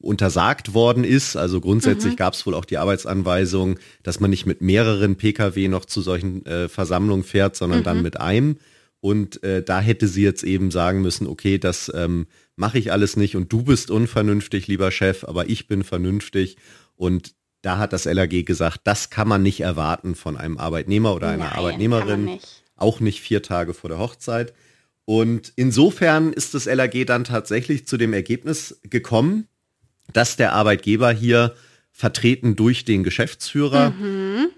untersagt 0.00 0.74
worden 0.74 1.04
ist. 1.04 1.36
Also 1.36 1.60
grundsätzlich 1.60 2.14
mhm. 2.14 2.16
gab 2.16 2.34
es 2.34 2.44
wohl 2.44 2.54
auch 2.54 2.64
die 2.64 2.78
Arbeitsanweisung, 2.78 3.78
dass 4.02 4.18
man 4.18 4.30
nicht 4.30 4.44
mit 4.44 4.62
mehreren 4.62 5.14
Pkw 5.14 5.68
noch 5.68 5.84
zu 5.84 6.00
solchen 6.00 6.44
äh, 6.44 6.68
Versammlungen 6.68 7.22
fährt, 7.22 7.54
sondern 7.54 7.78
mhm. 7.78 7.84
dann 7.84 8.02
mit 8.02 8.18
einem. 8.18 8.56
Und 8.98 9.44
äh, 9.44 9.62
da 9.62 9.80
hätte 9.80 10.08
sie 10.08 10.24
jetzt 10.24 10.42
eben 10.42 10.72
sagen 10.72 11.02
müssen, 11.02 11.28
okay, 11.28 11.58
das 11.58 11.88
ähm, 11.94 12.26
mache 12.56 12.80
ich 12.80 12.90
alles 12.90 13.16
nicht 13.16 13.36
und 13.36 13.52
du 13.52 13.62
bist 13.62 13.92
unvernünftig, 13.92 14.66
lieber 14.66 14.90
Chef, 14.90 15.22
aber 15.22 15.48
ich 15.48 15.68
bin 15.68 15.84
vernünftig. 15.84 16.56
Und 16.96 17.32
da 17.62 17.78
hat 17.78 17.92
das 17.92 18.04
LAG 18.04 18.44
gesagt, 18.44 18.80
das 18.84 19.10
kann 19.10 19.28
man 19.28 19.42
nicht 19.42 19.60
erwarten 19.60 20.14
von 20.14 20.36
einem 20.36 20.58
Arbeitnehmer 20.58 21.14
oder 21.14 21.28
einer 21.28 21.44
Nein, 21.44 21.52
Arbeitnehmerin, 21.52 22.24
nicht. 22.24 22.62
auch 22.76 23.00
nicht 23.00 23.20
vier 23.20 23.42
Tage 23.42 23.74
vor 23.74 23.88
der 23.88 23.98
Hochzeit. 23.98 24.52
Und 25.04 25.52
insofern 25.56 26.32
ist 26.32 26.54
das 26.54 26.66
LAG 26.66 27.06
dann 27.06 27.24
tatsächlich 27.24 27.86
zu 27.86 27.96
dem 27.96 28.12
Ergebnis 28.12 28.80
gekommen, 28.82 29.48
dass 30.12 30.36
der 30.36 30.52
Arbeitgeber 30.52 31.12
hier 31.12 31.54
vertreten 31.90 32.56
durch 32.56 32.84
den 32.84 33.02
Geschäftsführer 33.04 33.90
mhm 33.90 34.50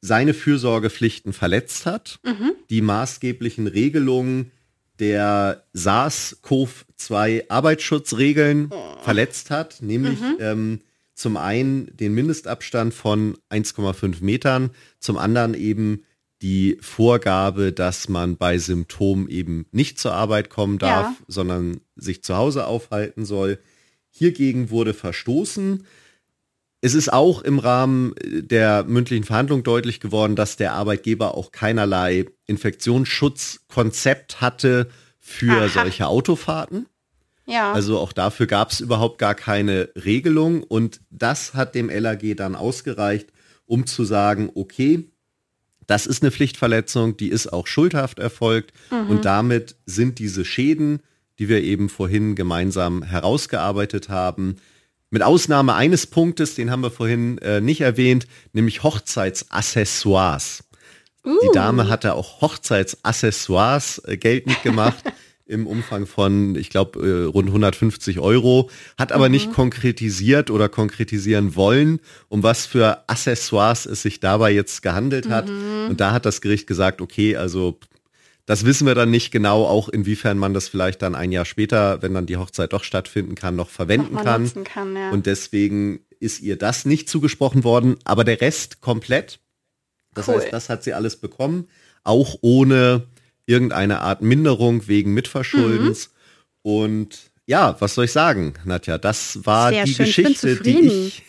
seine 0.00 0.34
Fürsorgepflichten 0.34 1.32
verletzt 1.32 1.86
hat, 1.86 2.20
mhm. 2.24 2.52
die 2.70 2.80
maßgeblichen 2.80 3.66
Regelungen 3.66 4.52
der 4.98 5.64
SARS-CoV-2 5.74 7.50
Arbeitsschutzregeln 7.50 8.68
oh. 8.70 9.02
verletzt 9.02 9.50
hat, 9.50 9.82
nämlich 9.82 10.20
mhm. 10.20 10.36
ähm, 10.40 10.80
zum 11.16 11.36
einen 11.38 11.96
den 11.96 12.14
Mindestabstand 12.14 12.92
von 12.94 13.38
1,5 13.50 14.22
Metern, 14.22 14.70
zum 15.00 15.16
anderen 15.16 15.54
eben 15.54 16.04
die 16.42 16.76
Vorgabe, 16.82 17.72
dass 17.72 18.10
man 18.10 18.36
bei 18.36 18.58
Symptomen 18.58 19.26
eben 19.28 19.64
nicht 19.72 19.98
zur 19.98 20.12
Arbeit 20.12 20.50
kommen 20.50 20.78
darf, 20.78 21.06
ja. 21.06 21.16
sondern 21.26 21.80
sich 21.96 22.22
zu 22.22 22.36
Hause 22.36 22.66
aufhalten 22.66 23.24
soll. 23.24 23.58
Hiergegen 24.10 24.68
wurde 24.68 24.92
verstoßen. 24.92 25.86
Es 26.82 26.92
ist 26.94 27.10
auch 27.10 27.40
im 27.40 27.58
Rahmen 27.58 28.14
der 28.22 28.84
mündlichen 28.84 29.24
Verhandlung 29.24 29.62
deutlich 29.62 30.00
geworden, 30.00 30.36
dass 30.36 30.56
der 30.56 30.74
Arbeitgeber 30.74 31.34
auch 31.34 31.50
keinerlei 31.50 32.26
Infektionsschutzkonzept 32.44 34.42
hatte 34.42 34.90
für 35.18 35.62
Aha. 35.62 35.68
solche 35.68 36.06
Autofahrten. 36.06 36.86
Ja. 37.46 37.72
Also 37.72 37.98
auch 37.98 38.12
dafür 38.12 38.46
gab 38.46 38.72
es 38.72 38.80
überhaupt 38.80 39.18
gar 39.18 39.34
keine 39.34 39.88
Regelung 39.94 40.62
und 40.62 41.00
das 41.10 41.54
hat 41.54 41.74
dem 41.74 41.88
LAG 41.88 42.36
dann 42.36 42.56
ausgereicht, 42.56 43.28
um 43.66 43.86
zu 43.86 44.04
sagen, 44.04 44.50
okay, 44.54 45.04
das 45.86 46.06
ist 46.06 46.22
eine 46.22 46.32
Pflichtverletzung, 46.32 47.16
die 47.16 47.28
ist 47.28 47.52
auch 47.52 47.68
schuldhaft 47.68 48.18
erfolgt 48.18 48.72
mhm. 48.90 49.10
und 49.10 49.24
damit 49.24 49.76
sind 49.86 50.18
diese 50.18 50.44
Schäden, 50.44 51.00
die 51.38 51.48
wir 51.48 51.62
eben 51.62 51.88
vorhin 51.88 52.34
gemeinsam 52.34 53.02
herausgearbeitet 53.04 54.08
haben, 54.08 54.56
mit 55.10 55.22
Ausnahme 55.22 55.74
eines 55.74 56.08
Punktes, 56.08 56.56
den 56.56 56.70
haben 56.70 56.82
wir 56.82 56.90
vorhin 56.90 57.38
äh, 57.38 57.60
nicht 57.60 57.80
erwähnt, 57.80 58.26
nämlich 58.52 58.82
Hochzeitsaccessoires. 58.82 60.64
Uh. 61.24 61.38
Die 61.44 61.54
Dame 61.54 61.88
hatte 61.88 62.14
auch 62.14 62.40
Hochzeitsaccessoires 62.40 64.02
äh, 64.04 64.16
geltend 64.16 64.60
gemacht 64.64 65.04
im 65.46 65.66
Umfang 65.66 66.06
von, 66.06 66.56
ich 66.56 66.70
glaube, 66.70 67.06
äh, 67.06 67.24
rund 67.24 67.48
150 67.48 68.18
Euro, 68.18 68.68
hat 68.98 69.12
aber 69.12 69.28
mhm. 69.28 69.32
nicht 69.32 69.52
konkretisiert 69.52 70.50
oder 70.50 70.68
konkretisieren 70.68 71.54
wollen, 71.54 72.00
um 72.28 72.42
was 72.42 72.66
für 72.66 73.08
Accessoires 73.08 73.86
es 73.86 74.02
sich 74.02 74.20
dabei 74.20 74.50
jetzt 74.50 74.82
gehandelt 74.82 75.28
hat. 75.28 75.48
Mhm. 75.48 75.86
Und 75.90 76.00
da 76.00 76.12
hat 76.12 76.26
das 76.26 76.40
Gericht 76.40 76.66
gesagt, 76.66 77.00
okay, 77.00 77.36
also 77.36 77.78
das 78.44 78.64
wissen 78.64 78.86
wir 78.86 78.94
dann 78.94 79.10
nicht 79.10 79.30
genau, 79.30 79.64
auch 79.64 79.88
inwiefern 79.88 80.38
man 80.38 80.54
das 80.54 80.68
vielleicht 80.68 81.02
dann 81.02 81.14
ein 81.14 81.32
Jahr 81.32 81.44
später, 81.44 82.02
wenn 82.02 82.14
dann 82.14 82.26
die 82.26 82.36
Hochzeit 82.36 82.72
doch 82.72 82.84
stattfinden 82.84 83.34
kann, 83.34 83.56
noch 83.56 83.70
verwenden 83.70 84.14
noch 84.14 84.24
kann. 84.24 84.50
kann 84.64 84.96
ja. 84.96 85.10
Und 85.10 85.26
deswegen 85.26 86.00
ist 86.18 86.40
ihr 86.40 86.56
das 86.56 86.84
nicht 86.84 87.08
zugesprochen 87.08 87.64
worden, 87.64 87.96
aber 88.04 88.24
der 88.24 88.40
Rest 88.40 88.80
komplett. 88.80 89.40
Das 90.14 90.28
cool. 90.28 90.36
heißt, 90.36 90.52
das 90.52 90.68
hat 90.68 90.82
sie 90.82 90.94
alles 90.94 91.16
bekommen, 91.16 91.68
auch 92.04 92.36
ohne 92.40 93.06
irgendeine 93.46 94.00
Art 94.00 94.22
Minderung 94.22 94.88
wegen 94.88 95.14
Mitverschuldens. 95.14 96.08
Mhm. 96.08 96.70
Und 96.70 97.18
ja, 97.46 97.76
was 97.78 97.94
soll 97.94 98.06
ich 98.06 98.12
sagen, 98.12 98.54
Nadja? 98.64 98.98
Das 98.98 99.46
war 99.46 99.70
Sehr 99.70 99.84
die 99.84 99.94
schön. 99.94 100.06
Geschichte, 100.06 100.50
ich 100.50 100.60
die 100.60 100.78
ich 100.80 101.22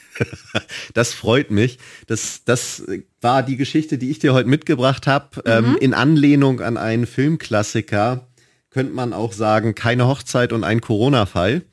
das 0.94 1.14
freut 1.14 1.52
mich. 1.52 1.78
Das, 2.08 2.44
das 2.44 2.84
war 3.22 3.44
die 3.44 3.58
Geschichte, 3.58 3.98
die 3.98 4.10
ich 4.10 4.20
dir 4.20 4.34
heute 4.34 4.50
mitgebracht 4.50 5.08
habe. 5.08 5.42
Ähm, 5.46 5.64
mhm. 5.64 5.72
Ähm, 5.72 5.78
in 5.80 5.94
Anlehnung 5.94 6.62
an 6.62 6.78
einen 6.78 7.06
Filmklassiker 7.06 8.28
könnte 8.70 8.94
man 8.94 9.14
auch 9.14 9.34
sagen, 9.34 9.76
keine 9.76 10.08
Hochzeit 10.08 10.54
und 10.54 10.64
ein 10.64 10.82
Corona-Fall. 10.82 11.64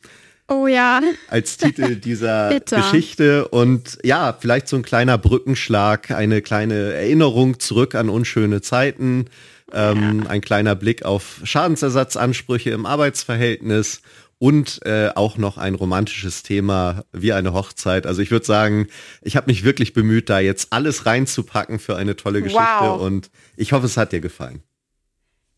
Oh 0.49 0.67
ja. 0.67 1.01
Als 1.29 1.57
Titel 1.57 1.97
dieser 2.01 2.61
Geschichte. 2.61 3.49
Und 3.49 3.99
ja, 4.05 4.37
vielleicht 4.39 4.69
so 4.69 4.77
ein 4.77 4.83
kleiner 4.83 5.19
Brückenschlag, 5.19 6.11
eine 6.11 6.43
kleine 6.43 6.93
Erinnerung 6.93 7.59
zurück 7.61 7.95
an 7.95 8.09
unschöne 8.09 8.61
Zeiten. 8.61 9.27
Ähm. 9.75 10.27
Ein 10.29 10.41
kleiner 10.41 10.75
Blick 10.75 11.05
auf 11.05 11.41
Schadensersatzansprüche 11.45 12.71
im 12.71 12.87
Arbeitsverhältnis 12.87 14.03
und 14.39 14.85
äh, 14.85 15.11
auch 15.15 15.37
noch 15.37 15.59
ein 15.59 15.75
romantisches 15.75 16.43
Thema 16.43 17.05
wie 17.13 17.33
eine 17.33 17.53
Hochzeit. 17.53 18.07
Also 18.07 18.21
ich 18.21 18.31
würde 18.31 18.45
sagen, 18.45 18.89
ich 19.23 19.37
habe 19.37 19.47
mich 19.47 19.65
wirklich 19.65 19.93
bemüht, 19.93 20.29
da 20.29 20.39
jetzt 20.39 20.73
alles 20.73 21.07
reinzupacken 21.07 21.79
für 21.79 21.97
eine 21.97 22.17
tolle 22.17 22.43
Geschichte 22.43 22.63
wow. 22.63 23.01
und 23.01 23.31
ich 23.57 23.73
hoffe, 23.73 23.87
es 23.87 23.97
hat 23.97 24.13
dir 24.13 24.21
gefallen. 24.21 24.63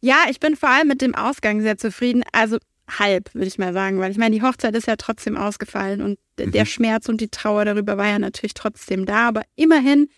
Ja, 0.00 0.26
ich 0.30 0.40
bin 0.40 0.56
vor 0.56 0.68
allem 0.68 0.88
mit 0.88 1.02
dem 1.02 1.14
Ausgang 1.14 1.62
sehr 1.62 1.78
zufrieden. 1.78 2.22
Also 2.32 2.58
halb, 2.88 3.34
würde 3.34 3.48
ich 3.48 3.58
mal 3.58 3.72
sagen, 3.72 3.98
weil 3.98 4.12
ich 4.12 4.18
meine, 4.18 4.36
die 4.36 4.42
Hochzeit 4.42 4.74
ist 4.76 4.86
ja 4.86 4.96
trotzdem 4.96 5.36
ausgefallen 5.36 6.00
und 6.00 6.18
mhm. 6.38 6.52
der 6.52 6.64
Schmerz 6.64 7.08
und 7.08 7.20
die 7.20 7.28
Trauer 7.28 7.64
darüber 7.64 7.96
war 7.96 8.06
ja 8.06 8.18
natürlich 8.18 8.54
trotzdem 8.54 9.06
da, 9.06 9.28
aber 9.28 9.42
immerhin 9.56 10.08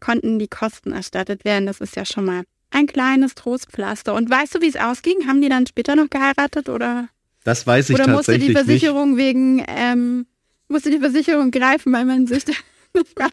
konnten 0.00 0.38
die 0.38 0.48
Kosten 0.48 0.92
erstattet 0.92 1.44
werden. 1.44 1.66
Das 1.66 1.80
ist 1.80 1.96
ja 1.96 2.04
schon 2.04 2.24
mal 2.24 2.42
ein 2.70 2.86
kleines 2.86 3.34
Trostpflaster. 3.34 4.14
Und 4.14 4.30
weißt 4.30 4.54
du, 4.54 4.60
wie 4.60 4.68
es 4.68 4.76
ausging? 4.76 5.26
Haben 5.26 5.42
die 5.42 5.48
dann 5.48 5.66
später 5.66 5.96
noch 5.96 6.10
geheiratet 6.10 6.68
oder? 6.68 7.08
Das 7.44 7.66
weiß 7.66 7.90
ich 7.90 7.94
Oder 7.94 8.06
tatsächlich 8.06 8.48
nicht. 8.48 8.50
Oder 8.50 8.60
musste 8.60 8.64
die 8.64 8.80
Versicherung 8.80 9.14
nicht. 9.14 9.24
wegen, 9.24 9.64
ähm, 9.68 10.26
musste 10.68 10.90
die 10.90 10.98
Versicherung 10.98 11.50
greifen, 11.50 11.92
weil 11.92 12.04
man 12.04 12.26
sich 12.26 12.44
nicht 12.46 12.64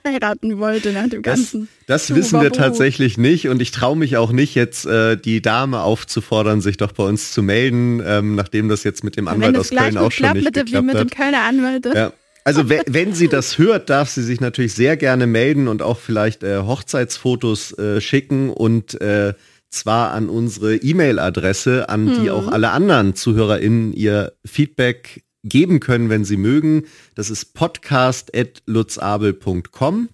heiraten 0.06 0.60
wollte 0.60 0.94
nach 0.94 1.10
dem 1.10 1.22
ganzen. 1.22 1.68
Das, 1.88 2.08
das 2.08 2.16
wissen 2.16 2.42
wir 2.42 2.52
tatsächlich 2.52 3.18
nicht 3.18 3.50
und 3.50 3.62
ich 3.62 3.72
traue 3.72 3.98
mich 3.98 4.18
auch 4.18 4.32
nicht, 4.32 4.56
jetzt 4.56 4.86
äh, 4.86 5.18
die 5.18 5.42
Dame 5.42 5.82
aufzufordern, 5.82 6.62
sich 6.62 6.78
doch 6.78 6.92
bei 6.92 7.04
uns 7.04 7.32
zu 7.32 7.42
melden, 7.42 8.02
ähm, 8.06 8.36
nachdem 8.36 8.70
das 8.70 8.84
jetzt 8.84 9.04
mit 9.04 9.18
dem 9.18 9.28
Anwalt 9.28 9.58
aus 9.58 9.70
Köln 9.70 9.98
auch 9.98 10.12
schon 10.12 10.32
nicht 10.34 10.54
geklappt 10.54 10.72
wie 10.72 10.82
mit 10.82 10.96
dem 10.96 11.10
Kölner 11.10 11.42
Anwalt. 11.42 11.86
Ja. 11.86 12.14
Also 12.48 12.70
wenn 12.70 13.14
sie 13.14 13.28
das 13.28 13.58
hört, 13.58 13.90
darf 13.90 14.10
sie 14.10 14.24
sich 14.24 14.40
natürlich 14.40 14.74
sehr 14.74 14.96
gerne 14.96 15.28
melden 15.28 15.68
und 15.68 15.82
auch 15.82 15.98
vielleicht 15.98 16.44
äh, 16.44 16.60
Hochzeitsfotos 16.60 17.78
äh, 17.78 18.00
schicken 18.00 18.52
und 18.52 19.02
äh, 19.02 19.34
zwar 19.70 20.12
an 20.12 20.30
unsere 20.30 20.78
E-Mail-Adresse, 20.78 21.90
an 21.90 22.22
die 22.22 22.32
auch 22.32 22.48
alle 22.48 22.72
anderen 22.72 23.16
ZuhörerInnen 23.16 23.92
ihr 23.92 24.32
Feedback 24.46 25.26
geben 25.44 25.82
können, 25.82 26.10
wenn 26.10 26.24
sie 26.24 26.38
mögen. 26.38 26.86
Das 27.16 27.30
ist 27.30 27.54
podcast.lutzabel.com. 27.54 30.08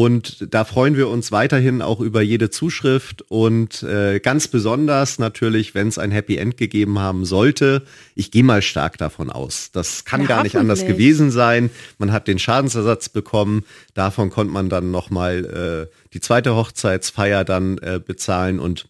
Und 0.00 0.54
da 0.54 0.64
freuen 0.64 0.96
wir 0.96 1.08
uns 1.08 1.32
weiterhin 1.32 1.82
auch 1.82 1.98
über 1.98 2.22
jede 2.22 2.50
Zuschrift 2.50 3.22
und 3.22 3.82
äh, 3.82 4.20
ganz 4.20 4.46
besonders 4.46 5.18
natürlich, 5.18 5.74
wenn 5.74 5.88
es 5.88 5.98
ein 5.98 6.12
Happy 6.12 6.36
End 6.36 6.56
gegeben 6.56 7.00
haben 7.00 7.24
sollte. 7.24 7.82
Ich 8.14 8.30
gehe 8.30 8.44
mal 8.44 8.62
stark 8.62 8.96
davon 8.98 9.28
aus. 9.28 9.72
Das 9.72 10.04
kann 10.04 10.20
ja, 10.20 10.28
gar 10.28 10.44
nicht 10.44 10.54
anders 10.54 10.86
gewesen 10.86 11.32
sein. 11.32 11.70
Man 11.98 12.12
hat 12.12 12.28
den 12.28 12.38
Schadensersatz 12.38 13.08
bekommen. 13.08 13.64
Davon 13.94 14.30
konnte 14.30 14.52
man 14.52 14.68
dann 14.68 14.92
nochmal 14.92 15.88
äh, 15.90 15.96
die 16.12 16.20
zweite 16.20 16.54
Hochzeitsfeier 16.54 17.44
dann 17.44 17.78
äh, 17.78 17.98
bezahlen. 17.98 18.60
Und 18.60 18.86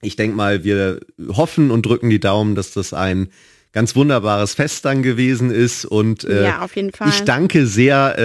ich 0.00 0.16
denke 0.16 0.34
mal, 0.34 0.64
wir 0.64 1.00
hoffen 1.28 1.70
und 1.70 1.84
drücken 1.84 2.08
die 2.08 2.20
Daumen, 2.20 2.54
dass 2.54 2.72
das 2.72 2.94
ein 2.94 3.28
ganz 3.72 3.94
wunderbares 3.94 4.54
Fest 4.54 4.84
dann 4.84 5.02
gewesen 5.02 5.50
ist. 5.50 5.84
Und 5.84 6.24
äh, 6.24 6.44
ja, 6.44 6.62
auf 6.62 6.74
jeden 6.76 6.92
Fall. 6.92 7.08
ich 7.08 7.22
danke 7.22 7.66
sehr 7.66 8.16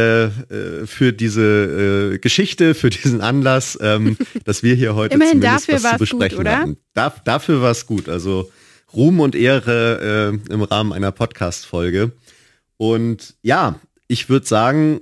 äh, 0.51 0.53
äh 0.53 0.87
für 0.87 1.13
diese 1.13 2.13
äh, 2.13 2.17
Geschichte, 2.19 2.75
für 2.75 2.89
diesen 2.89 3.21
Anlass, 3.21 3.77
ähm, 3.81 4.17
dass 4.45 4.63
wir 4.63 4.75
hier 4.75 4.95
heute 4.95 5.15
Immerhin 5.15 5.41
zumindest 5.41 5.69
dafür 5.69 5.83
was 5.83 5.91
zu 5.91 5.97
besprechen 5.99 6.37
gut, 6.37 6.45
oder? 6.45 6.59
hatten. 6.59 6.77
Da, 6.93 7.13
dafür 7.25 7.61
war 7.61 7.71
es 7.71 7.85
gut. 7.85 8.09
Also 8.09 8.51
Ruhm 8.93 9.19
und 9.19 9.35
Ehre 9.35 10.39
äh, 10.49 10.53
im 10.53 10.61
Rahmen 10.61 10.93
einer 10.93 11.11
Podcast-Folge. 11.11 12.11
Und 12.77 13.35
ja, 13.41 13.79
ich 14.07 14.29
würde 14.29 14.45
sagen, 14.45 15.01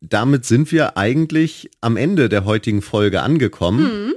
damit 0.00 0.44
sind 0.44 0.72
wir 0.72 0.96
eigentlich 0.96 1.70
am 1.80 1.96
Ende 1.96 2.28
der 2.28 2.44
heutigen 2.44 2.82
Folge 2.82 3.22
angekommen. 3.22 4.06
Mhm. 4.06 4.14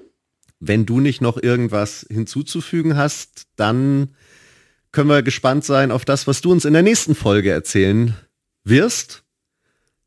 Wenn 0.60 0.86
du 0.86 1.00
nicht 1.00 1.22
noch 1.22 1.42
irgendwas 1.42 2.06
hinzuzufügen 2.10 2.98
hast, 2.98 3.48
dann 3.56 4.16
können 4.96 5.10
wir 5.10 5.22
gespannt 5.24 5.66
sein 5.66 5.92
auf 5.92 6.06
das, 6.06 6.26
was 6.26 6.40
du 6.42 6.52
uns 6.52 6.64
in 6.64 6.74
der 6.74 6.82
nächsten 6.82 7.16
Folge 7.16 7.52
erzählen 7.52 8.16
wirst. 8.64 9.24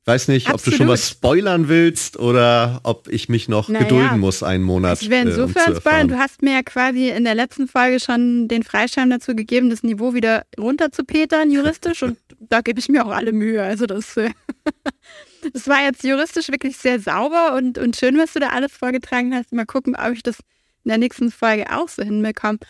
Weiß 0.06 0.28
nicht, 0.28 0.48
Absolut. 0.48 0.60
ob 0.60 0.64
du 0.64 0.76
schon 0.78 0.88
was 0.88 1.10
spoilern 1.10 1.68
willst 1.68 2.18
oder 2.18 2.80
ob 2.84 3.08
ich 3.08 3.28
mich 3.28 3.46
noch 3.46 3.68
naja, 3.68 3.84
gedulden 3.84 4.18
muss, 4.18 4.42
einen 4.42 4.64
Monat. 4.64 5.02
Ich 5.02 5.10
werde 5.10 5.32
insofern 5.32 5.74
um 5.74 5.80
spoilern. 5.80 6.08
Du 6.08 6.16
hast 6.16 6.40
mir 6.40 6.54
ja 6.54 6.62
quasi 6.62 7.10
in 7.10 7.24
der 7.24 7.34
letzten 7.34 7.68
Folge 7.68 8.00
schon 8.00 8.48
den 8.48 8.62
Freischein 8.62 9.10
dazu 9.10 9.36
gegeben, 9.36 9.68
das 9.68 9.82
Niveau 9.82 10.14
wieder 10.14 10.46
runterzupetern, 10.58 11.50
juristisch. 11.50 12.02
und 12.02 12.16
da 12.40 12.62
gebe 12.62 12.80
ich 12.80 12.88
mir 12.88 13.04
auch 13.04 13.10
alle 13.10 13.32
Mühe. 13.32 13.62
Also 13.62 13.84
das, 13.84 14.16
äh, 14.16 14.30
das 15.52 15.68
war 15.68 15.84
jetzt 15.84 16.02
juristisch 16.02 16.48
wirklich 16.48 16.78
sehr 16.78 16.98
sauber 16.98 17.54
und, 17.54 17.76
und 17.76 17.94
schön, 17.94 18.16
was 18.16 18.32
du 18.32 18.40
da 18.40 18.48
alles 18.48 18.72
vorgetragen 18.72 19.34
hast. 19.34 19.52
Mal 19.52 19.66
gucken, 19.66 19.94
ob 19.94 20.12
ich 20.14 20.22
das 20.22 20.38
in 20.84 20.88
der 20.88 20.98
nächsten 20.98 21.30
Folge 21.30 21.66
auch 21.70 21.90
so 21.90 22.02
hinbekomme. 22.02 22.60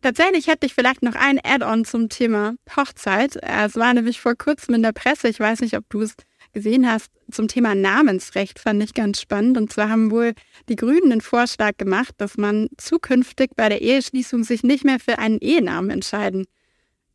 Tatsächlich 0.00 0.46
hätte 0.46 0.66
ich 0.66 0.74
vielleicht 0.74 1.02
noch 1.02 1.16
ein 1.16 1.40
Add-on 1.42 1.84
zum 1.84 2.08
Thema 2.08 2.54
Hochzeit. 2.76 3.36
Es 3.42 3.74
war 3.74 3.92
nämlich 3.94 4.20
vor 4.20 4.36
kurzem 4.36 4.74
in 4.74 4.82
der 4.82 4.92
Presse, 4.92 5.28
ich 5.28 5.40
weiß 5.40 5.60
nicht, 5.60 5.76
ob 5.76 5.88
du 5.90 6.02
es 6.02 6.14
gesehen 6.52 6.90
hast, 6.90 7.10
zum 7.30 7.48
Thema 7.48 7.74
Namensrecht 7.74 8.58
fand 8.58 8.82
ich 8.82 8.94
ganz 8.94 9.20
spannend. 9.20 9.58
Und 9.58 9.72
zwar 9.72 9.88
haben 9.88 10.10
wohl 10.10 10.34
die 10.68 10.76
Grünen 10.76 11.10
den 11.10 11.20
Vorschlag 11.20 11.76
gemacht, 11.76 12.14
dass 12.18 12.36
man 12.36 12.68
zukünftig 12.76 13.50
bei 13.56 13.68
der 13.68 13.82
Eheschließung 13.82 14.44
sich 14.44 14.62
nicht 14.62 14.84
mehr 14.84 14.98
für 15.00 15.18
einen 15.18 15.38
Ehenamen 15.38 15.90
entscheiden, 15.90 16.46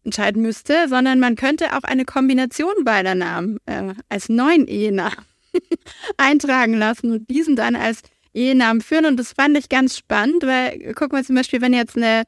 entscheiden 0.04 0.42
müsste, 0.42 0.88
sondern 0.90 1.20
man 1.20 1.36
könnte 1.36 1.76
auch 1.78 1.84
eine 1.84 2.06
Kombination 2.06 2.84
beider 2.84 3.16
Namen 3.16 3.60
äh, 3.66 3.94
als 4.10 4.30
neuen 4.30 4.68
Ehenamen 4.68 5.26
eintragen 6.18 6.74
lassen 6.74 7.12
und 7.12 7.30
diesen 7.30 7.56
dann 7.56 7.76
als 7.76 8.02
Ehenamen 8.34 8.82
führen. 8.82 9.06
Und 9.06 9.18
das 9.18 9.34
fand 9.34 9.58
ich 9.58 9.70
ganz 9.70 9.98
spannend, 9.98 10.44
weil 10.44 10.94
guck 10.96 11.12
mal 11.14 11.24
zum 11.24 11.36
Beispiel, 11.36 11.62
wenn 11.62 11.74
jetzt 11.74 11.96
eine 11.96 12.24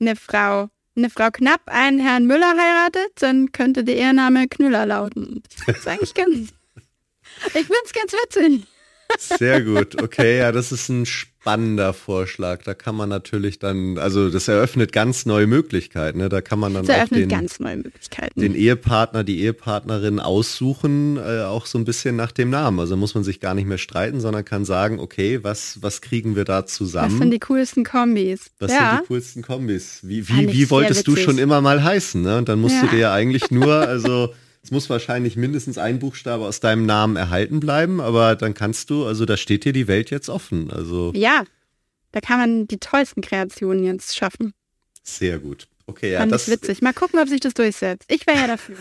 eine 0.00 0.16
Frau, 0.16 0.68
eine 0.96 1.10
Frau 1.10 1.30
Knapp 1.30 1.62
einen 1.66 1.98
Herrn 1.98 2.26
Müller 2.26 2.54
heiratet, 2.56 3.12
dann 3.16 3.52
könnte 3.52 3.84
der 3.84 3.96
Ehrenname 3.96 4.48
Knüller 4.48 4.86
lauten. 4.86 5.42
Das 5.66 5.78
ist 5.78 5.88
eigentlich 5.88 6.14
ganz, 6.14 6.34
ich 7.46 7.66
find's 7.66 7.92
ganz 7.92 8.12
witzig. 8.12 8.66
Sehr 9.18 9.62
gut. 9.62 10.00
Okay, 10.02 10.38
ja, 10.38 10.52
das 10.52 10.72
ist 10.72 10.88
ein 10.88 11.06
spannender 11.46 11.94
Vorschlag. 11.94 12.64
Da 12.64 12.74
kann 12.74 12.96
man 12.96 13.08
natürlich 13.08 13.60
dann, 13.60 13.98
also 13.98 14.30
das 14.30 14.48
eröffnet 14.48 14.92
ganz 14.92 15.26
neue 15.26 15.46
Möglichkeiten. 15.46 16.18
Ne? 16.18 16.28
Da 16.28 16.40
kann 16.40 16.58
man 16.58 16.74
dann 16.74 16.84
das 16.84 17.04
auch 17.04 17.08
den, 17.08 17.28
ganz 17.28 17.60
neue 17.60 17.76
Möglichkeiten. 17.76 18.40
den 18.40 18.56
Ehepartner, 18.56 19.22
die 19.22 19.40
Ehepartnerin 19.42 20.18
aussuchen, 20.18 21.18
äh, 21.18 21.42
auch 21.42 21.66
so 21.66 21.78
ein 21.78 21.84
bisschen 21.84 22.16
nach 22.16 22.32
dem 22.32 22.50
Namen. 22.50 22.80
Also 22.80 22.96
muss 22.96 23.14
man 23.14 23.22
sich 23.22 23.38
gar 23.38 23.54
nicht 23.54 23.68
mehr 23.68 23.78
streiten, 23.78 24.18
sondern 24.18 24.44
kann 24.44 24.64
sagen, 24.64 24.98
okay, 24.98 25.44
was, 25.44 25.78
was 25.82 26.00
kriegen 26.00 26.34
wir 26.34 26.44
da 26.44 26.66
zusammen? 26.66 27.12
Was 27.12 27.18
sind 27.18 27.30
die 27.30 27.38
coolsten 27.38 27.84
Kombis? 27.84 28.50
Was 28.58 28.72
ja. 28.72 28.90
sind 28.90 29.02
die 29.02 29.06
coolsten 29.06 29.42
Kombis? 29.42 30.00
Wie, 30.02 30.28
wie, 30.28 30.52
wie 30.52 30.70
wolltest 30.70 31.06
du 31.06 31.14
schon 31.14 31.38
immer 31.38 31.60
mal 31.60 31.84
heißen? 31.84 32.22
Ne? 32.22 32.38
Und 32.38 32.48
dann 32.48 32.60
musst 32.60 32.74
ja. 32.74 32.80
du 32.82 32.88
dir 32.88 32.98
ja 32.98 33.12
eigentlich 33.12 33.52
nur, 33.52 33.72
also 33.88 34.34
es 34.66 34.72
muss 34.72 34.90
wahrscheinlich 34.90 35.36
mindestens 35.36 35.78
ein 35.78 36.00
Buchstabe 36.00 36.44
aus 36.44 36.58
deinem 36.58 36.86
Namen 36.86 37.14
erhalten 37.14 37.60
bleiben, 37.60 38.00
aber 38.00 38.34
dann 38.34 38.52
kannst 38.52 38.90
du, 38.90 39.06
also 39.06 39.24
da 39.24 39.36
steht 39.36 39.64
dir 39.64 39.72
die 39.72 39.86
Welt 39.86 40.10
jetzt 40.10 40.28
offen. 40.28 40.72
Also 40.72 41.12
ja, 41.14 41.44
da 42.10 42.20
kann 42.20 42.40
man 42.40 42.66
die 42.66 42.78
tollsten 42.78 43.20
Kreationen 43.20 43.84
jetzt 43.84 44.16
schaffen. 44.16 44.54
Sehr 45.04 45.38
gut. 45.38 45.68
Okay, 45.86 46.14
ja, 46.14 46.18
Fand 46.18 46.32
das 46.32 46.48
ist 46.48 46.50
witzig. 46.50 46.82
Mal 46.82 46.92
gucken, 46.94 47.20
ob 47.20 47.28
sich 47.28 47.38
das 47.38 47.54
durchsetzt. 47.54 48.10
Ich 48.10 48.26
wäre 48.26 48.38
ja 48.38 48.46
dafür. 48.48 48.76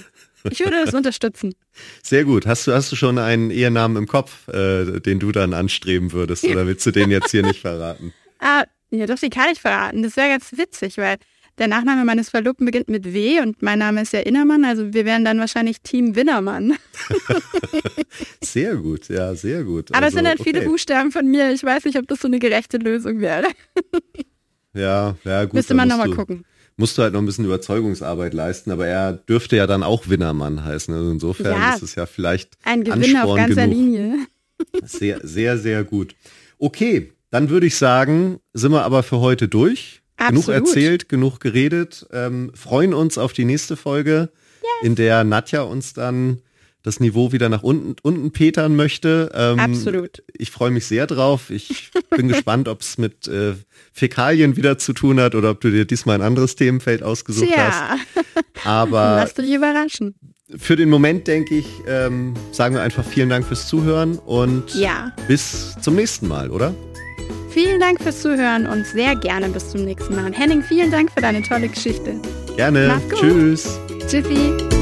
Ich 0.50 0.60
würde 0.60 0.84
das 0.84 0.94
unterstützen. 0.96 1.54
Sehr 2.02 2.24
gut. 2.24 2.48
Hast 2.48 2.66
du, 2.66 2.74
hast 2.74 2.92
du 2.92 2.96
schon 2.96 3.20
einen 3.20 3.52
Ehenamen 3.52 3.96
im 3.96 4.08
Kopf, 4.08 4.48
äh, 4.48 5.00
den 5.02 5.20
du 5.20 5.32
dann 5.32 5.54
anstreben 5.54 6.14
würdest? 6.14 6.46
Oder 6.46 6.66
willst 6.66 6.84
du 6.88 6.90
den 6.90 7.12
jetzt 7.12 7.30
hier 7.30 7.44
nicht 7.44 7.62
verraten? 7.62 8.12
Ah, 8.40 8.66
ja, 8.92 9.06
doch, 9.08 9.18
den 9.18 9.30
kann 9.30 9.48
ich 9.54 9.62
verraten. 9.62 10.04
Das 10.04 10.18
wäre 10.18 10.28
ganz 10.28 10.52
witzig, 10.52 10.98
weil 10.98 11.18
der 11.58 11.68
Nachname 11.68 12.04
meines 12.06 12.30
Verlobten 12.30 12.66
beginnt 12.66 12.90
mit 12.90 13.14
W 13.14 13.40
und 13.40 13.62
mein 13.62 13.80
Name 13.80 14.02
ist 14.02 14.14
ja 14.14 14.20
Innermann, 14.20 14.66
also 14.66 14.94
wir 14.94 15.06
wären 15.06 15.24
dann 15.24 15.40
wahrscheinlich 15.40 15.82
Team 15.82 16.16
Winnermann. 16.16 16.74
sehr 18.42 18.76
gut, 18.76 19.08
ja, 19.10 19.34
sehr 19.36 19.64
gut. 19.64 19.92
Aber 19.92 20.06
also, 20.06 20.08
es 20.08 20.14
sind 20.16 20.28
halt 20.28 20.40
okay. 20.40 20.52
viele 20.52 20.66
Buchstaben 20.66 21.12
von 21.12 21.26
mir. 21.30 21.52
Ich 21.52 21.64
weiß 21.64 21.86
nicht, 21.86 21.98
ob 21.98 22.08
das 22.08 22.20
so 22.20 22.28
eine 22.28 22.40
gerechte 22.40 22.78
Lösung 22.78 23.20
wäre. 23.20 23.48
ja, 24.74 25.16
ja, 25.24 25.46
gut. 25.46 25.54
Müsste 25.54 25.74
man 25.74 25.88
nochmal 25.88 26.12
gucken. 26.12 26.46
Musst 26.78 26.98
du 26.98 27.04
halt 27.04 27.14
noch 27.14 27.22
ein 27.22 27.26
bisschen 27.26 27.46
Überzeugungsarbeit 27.46 28.34
leisten, 28.34 28.70
aber 28.70 28.86
er 28.86 29.14
dürfte 29.14 29.56
ja 29.56 29.66
dann 29.66 29.82
auch 29.82 30.10
Winnermann 30.10 30.66
heißen. 30.66 30.94
Also 30.94 31.10
insofern 31.10 31.54
ja, 31.54 31.74
ist 31.74 31.84
es 31.84 31.96
ja 31.96 32.06
vielleicht 32.06 32.56
ein 32.66 32.84
Gewinner 32.84 33.22
Ansporn 33.22 33.30
auf 33.30 33.36
ganzer 33.38 33.68
genug. 33.68 33.78
Linie. 33.78 34.18
Sehr, 34.84 35.20
sehr, 35.22 35.58
sehr 35.58 35.84
gut. 35.84 36.16
Okay, 36.60 37.12
dann 37.30 37.50
würde 37.50 37.68
ich 37.68 37.76
sagen, 37.76 38.40
sind 38.54 38.72
wir 38.72 38.84
aber 38.84 39.04
für 39.04 39.20
heute 39.20 39.50
durch. 39.50 40.02
Absolut. 40.18 40.46
Genug 40.46 40.56
erzählt, 40.56 41.10
genug 41.10 41.40
geredet. 41.40 42.08
Ähm, 42.12 42.52
freuen 42.56 42.94
uns 42.94 43.18
auf 43.18 43.34
die 43.34 43.46
nächste 43.46 43.76
Folge, 43.76 44.30
yes. 44.62 44.70
in 44.84 44.96
der 44.96 45.24
Nadja 45.24 45.62
uns 45.62 45.94
dann 45.94 46.42
das 46.86 47.00
Niveau 47.00 47.32
wieder 47.32 47.50
nach 47.50 47.64
unten, 47.64 47.96
unten 48.04 48.32
petern 48.32 48.76
möchte. 48.76 49.32
Ähm, 49.34 49.60
Absolut. 49.60 50.24
Ich 50.34 50.52
freue 50.52 50.70
mich 50.70 50.86
sehr 50.86 51.08
drauf. 51.08 51.50
Ich 51.50 51.90
bin 52.16 52.28
gespannt, 52.30 52.68
ob 52.68 52.82
es 52.82 52.98
mit 52.98 53.28
äh, 53.28 53.56
Fäkalien 53.92 54.56
wieder 54.56 54.78
zu 54.78 54.94
tun 54.94 55.20
hat 55.20 55.34
oder 55.34 55.50
ob 55.52 55.62
du 55.62 55.72
dir 55.72 55.86
diesmal 55.86 56.16
ein 56.16 56.22
anderes 56.22 56.56
Themenfeld 56.56 57.02
ausgesucht 57.02 57.50
ja. 57.50 57.98
hast. 57.98 58.66
Aber 58.66 59.00
lass 59.24 59.34
dich 59.34 59.52
überraschen. 59.52 60.16
Für 60.56 60.76
den 60.76 60.90
Moment 60.90 61.28
denke 61.28 61.56
ich, 61.56 61.66
ähm, 61.88 62.36
sagen 62.52 62.76
wir 62.76 62.84
einfach 62.84 63.04
vielen 63.04 63.30
Dank 63.30 63.48
fürs 63.48 63.68
Zuhören 63.68 64.20
und 64.20 64.76
ja. 64.76 65.12
bis 65.28 65.76
zum 65.82 65.96
nächsten 65.96 66.28
Mal, 66.28 66.52
oder? 66.52 66.76
Vielen 67.56 67.80
Dank 67.80 68.02
fürs 68.02 68.22
Zuhören 68.22 68.68
und 68.68 68.86
sehr 68.86 69.16
gerne 69.16 69.48
bis 69.48 69.70
zum 69.70 69.86
nächsten 69.86 70.14
Mal. 70.14 70.34
Henning, 70.34 70.62
vielen 70.62 70.92
Dank 70.92 71.10
für 71.10 71.22
deine 71.22 71.42
tolle 71.42 71.70
Geschichte. 71.70 72.20
Gerne. 72.58 73.02
Tschüss. 73.18 73.80
Tschüssi. 74.10 74.75